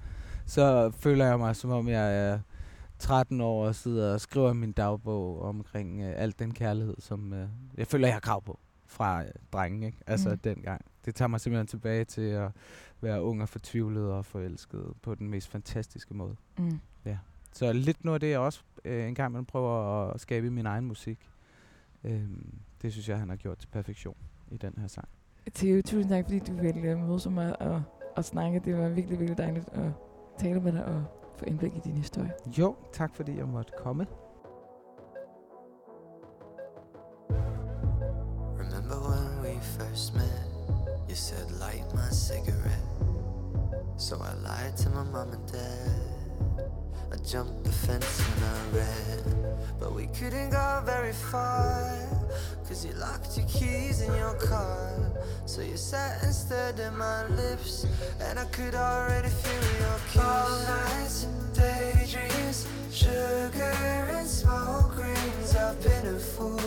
så 0.46 0.92
føler 1.00 1.26
jeg 1.26 1.40
mig, 1.40 1.56
som 1.56 1.70
om 1.72 1.88
jeg 1.90 2.18
er 2.18 2.40
13 3.04 3.42
år 3.42 3.66
og 3.68 3.76
sidder 3.76 4.14
og 4.14 4.22
skriver 4.22 4.54
min 4.54 4.72
dagbog 4.72 5.42
omkring 5.42 6.02
øh, 6.02 6.14
alt 6.16 6.40
den 6.40 6.54
kærlighed, 6.54 6.96
som 7.00 7.34
øh, 7.34 7.48
jeg 7.78 7.88
føler, 7.88 8.08
jeg 8.08 8.16
har 8.16 8.20
krav 8.20 8.42
på 8.44 8.60
fra 8.86 9.24
øh, 9.24 9.30
drengen, 9.54 9.84
ikke? 9.84 9.98
Altså 10.08 10.30
Mm. 10.30 10.38
dengang. 10.38 10.82
Det 11.06 11.16
tager 11.16 11.28
mig 11.30 11.42
simpelthen 11.42 11.68
tilbage 11.68 12.06
til 12.06 12.22
at 12.22 12.52
være 13.02 13.22
ung 13.24 13.42
og 13.42 13.50
fortvivlet 13.50 14.12
og 14.12 14.26
forelsket 14.26 14.94
på 15.02 15.16
den 15.16 15.30
mest 15.30 15.48
fantastiske 15.48 16.14
måde. 16.14 16.36
Mm. 16.58 16.80
Så 17.56 17.74
lidt 17.74 18.06
noget 18.06 18.16
af 18.16 18.20
det, 18.20 18.30
jeg 18.30 18.40
også 18.40 18.62
øh, 18.86 19.08
en 19.08 19.16
gang 19.16 19.32
man 19.34 19.46
prøver 19.46 20.08
at 20.12 20.22
skabe 20.22 20.50
min 20.50 20.66
egen 20.66 20.86
musik. 20.86 21.30
Øhm, 22.04 22.54
det 22.82 22.92
synes 22.92 23.10
jeg, 23.10 23.20
han 23.20 23.30
har 23.30 23.36
gjort 23.36 23.58
til 23.58 23.68
perfektion 23.68 24.16
i 24.52 24.58
den 24.58 24.74
her 24.78 24.88
sang. 24.88 25.08
Theo, 25.54 25.82
tusind 25.82 26.10
tak, 26.10 26.26
fordi 26.26 26.40
du 26.40 26.54
ville 26.54 26.82
øh, 26.82 26.98
møde 27.00 27.30
mig 27.30 27.62
og, 27.62 27.84
og 28.16 28.26
snakke. 28.26 28.62
Det 28.66 28.78
var 28.78 28.90
virkelig, 28.90 29.20
virkelig 29.20 29.38
dejligt 29.38 29.70
at 29.74 29.92
tale 30.40 30.60
med 30.62 30.72
dig 30.72 30.86
og 30.86 31.04
få 31.44 31.50
indblik 31.50 31.76
i 31.76 31.80
din 31.80 31.98
historie. 31.98 32.34
Jo, 32.46 32.76
tak 32.94 33.16
fordi 33.16 33.38
jeg 33.38 33.48
måtte 33.48 33.72
komme. 33.78 34.06
Remember 38.58 38.96
when 39.10 39.44
we 39.44 39.62
first 39.62 40.14
met? 40.14 40.46
You 41.10 41.16
said 41.16 41.52
light 41.52 41.94
my 41.94 42.12
cigarette. 42.12 42.88
So 43.98 44.16
I 44.16 44.34
lied 44.48 44.78
to 44.78 44.90
my 44.90 45.12
mom 45.12 45.32
and 45.34 45.48
dad. 45.52 46.83
I 47.14 47.16
jumped 47.18 47.64
the 47.64 47.72
fence 47.72 48.20
and 48.20 48.46
I 48.46 48.78
ran. 48.78 49.56
But 49.80 49.94
we 49.94 50.08
couldn't 50.08 50.50
go 50.50 50.82
very 50.84 51.14
far. 51.14 52.10
Cause 52.68 52.84
you 52.86 52.94
locked 52.94 53.38
your 53.38 53.46
keys 53.48 54.02
in 54.02 54.12
your 54.16 54.34
car. 54.36 55.12
So 55.46 55.62
you 55.62 55.78
sat 55.78 56.24
and 56.24 56.34
stared 56.34 56.80
at 56.80 56.96
my 56.96 57.28
lips. 57.28 57.86
And 58.20 58.40
I 58.40 58.46
could 58.46 58.74
already 58.74 59.30
feel 59.30 59.80
your 59.80 60.00
kiss. 60.12 60.24
All 60.24 60.50
nights 60.66 61.24
and 61.26 61.54
daydreams, 61.54 62.68
sugar 62.92 63.76
and 64.18 64.28
smoke 64.28 64.98
rings. 64.98 65.56
I've 65.56 65.82
been 65.84 66.16
a 66.16 66.18
fool 66.18 66.58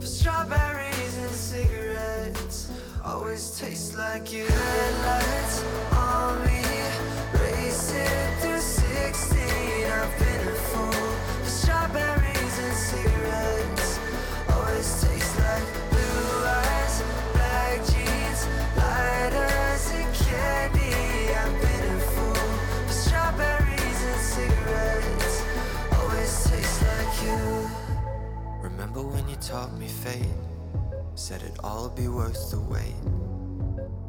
for 0.00 0.06
strawberries 0.06 1.16
and 1.16 1.30
cigarettes. 1.30 2.70
Always 3.02 3.58
taste 3.58 3.96
like 3.96 4.32
you. 4.32 4.44
Headlights 4.44 5.64
on 5.92 6.44
me, 6.44 6.63
Remember 29.04 29.22
when 29.22 29.28
you 29.28 29.36
taught 29.36 29.72
me 29.78 29.86
fate? 29.86 30.24
Said 31.14 31.42
it'd 31.42 31.58
all 31.62 31.90
be 31.90 32.08
worth 32.08 32.50
the 32.50 32.60
wait. 32.60 32.94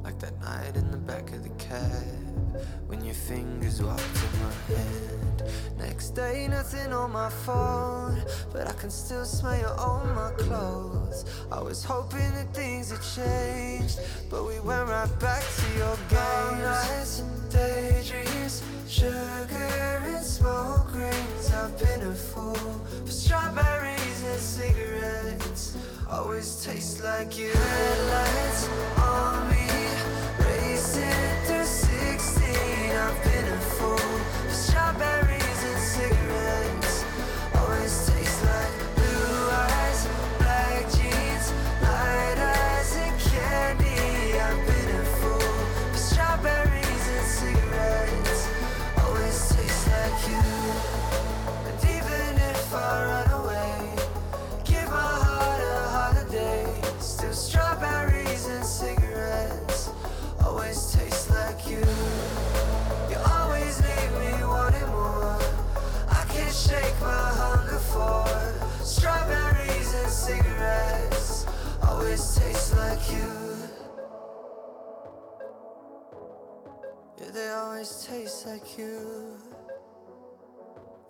Like 0.03 0.19
that 0.19 0.39
night 0.39 0.75
in 0.75 0.89
the 0.89 0.97
back 0.97 1.31
of 1.31 1.43
the 1.43 1.49
cab 1.57 2.61
When 2.87 3.03
your 3.03 3.15
fingers 3.15 3.81
walked 3.81 4.01
in 4.01 4.39
my 4.43 4.77
hand 4.77 5.43
Next 5.77 6.11
day 6.11 6.47
nothing 6.47 6.93
on 6.93 7.11
my 7.11 7.29
phone 7.29 8.21
But 8.53 8.69
I 8.69 8.73
can 8.73 8.91
still 8.91 9.25
smell 9.25 9.57
you 9.57 9.65
on 9.65 10.15
my 10.15 10.31
clothes 10.37 11.25
I 11.51 11.59
was 11.59 11.83
hoping 11.83 12.31
that 12.35 12.53
things 12.53 12.91
had 12.91 13.01
changed 13.01 13.99
But 14.29 14.45
we 14.45 14.59
went 14.59 14.87
right 14.87 15.19
back 15.19 15.43
to 15.57 15.77
your 15.77 15.97
games 16.07 16.61
nights 16.61 17.19
and 17.21 17.51
daydreams 17.51 18.63
Sugar 18.87 20.03
and 20.05 20.23
smoke 20.23 20.93
rings 20.93 21.51
I've 21.51 21.77
been 21.79 22.03
a 22.03 22.13
fool 22.13 22.53
For 23.05 23.11
strawberries 23.11 23.94
cigarettes. 24.37 25.77
Always 26.09 26.63
taste 26.63 27.03
like 27.03 27.37
you 27.37 27.51
Headlights 27.51 28.69
on 28.99 29.49
me 29.49 29.74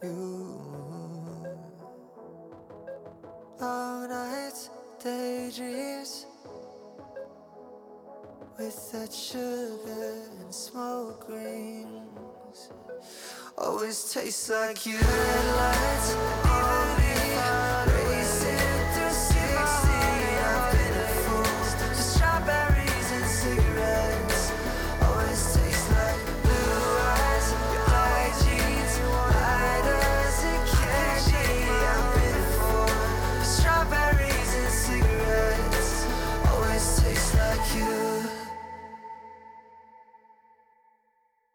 You. 0.04 0.62
Long 3.60 4.10
nights, 4.10 4.70
daydreams 5.02 6.26
With 8.58 8.92
that 8.92 9.14
sugar 9.14 10.22
and 10.42 10.54
smoke 10.54 11.26
rings 11.30 12.70
Always 13.58 14.12
tastes 14.14 14.50
like 14.50 14.86
you 14.86 14.98
Headlights, 14.98 16.12
even 16.12 16.75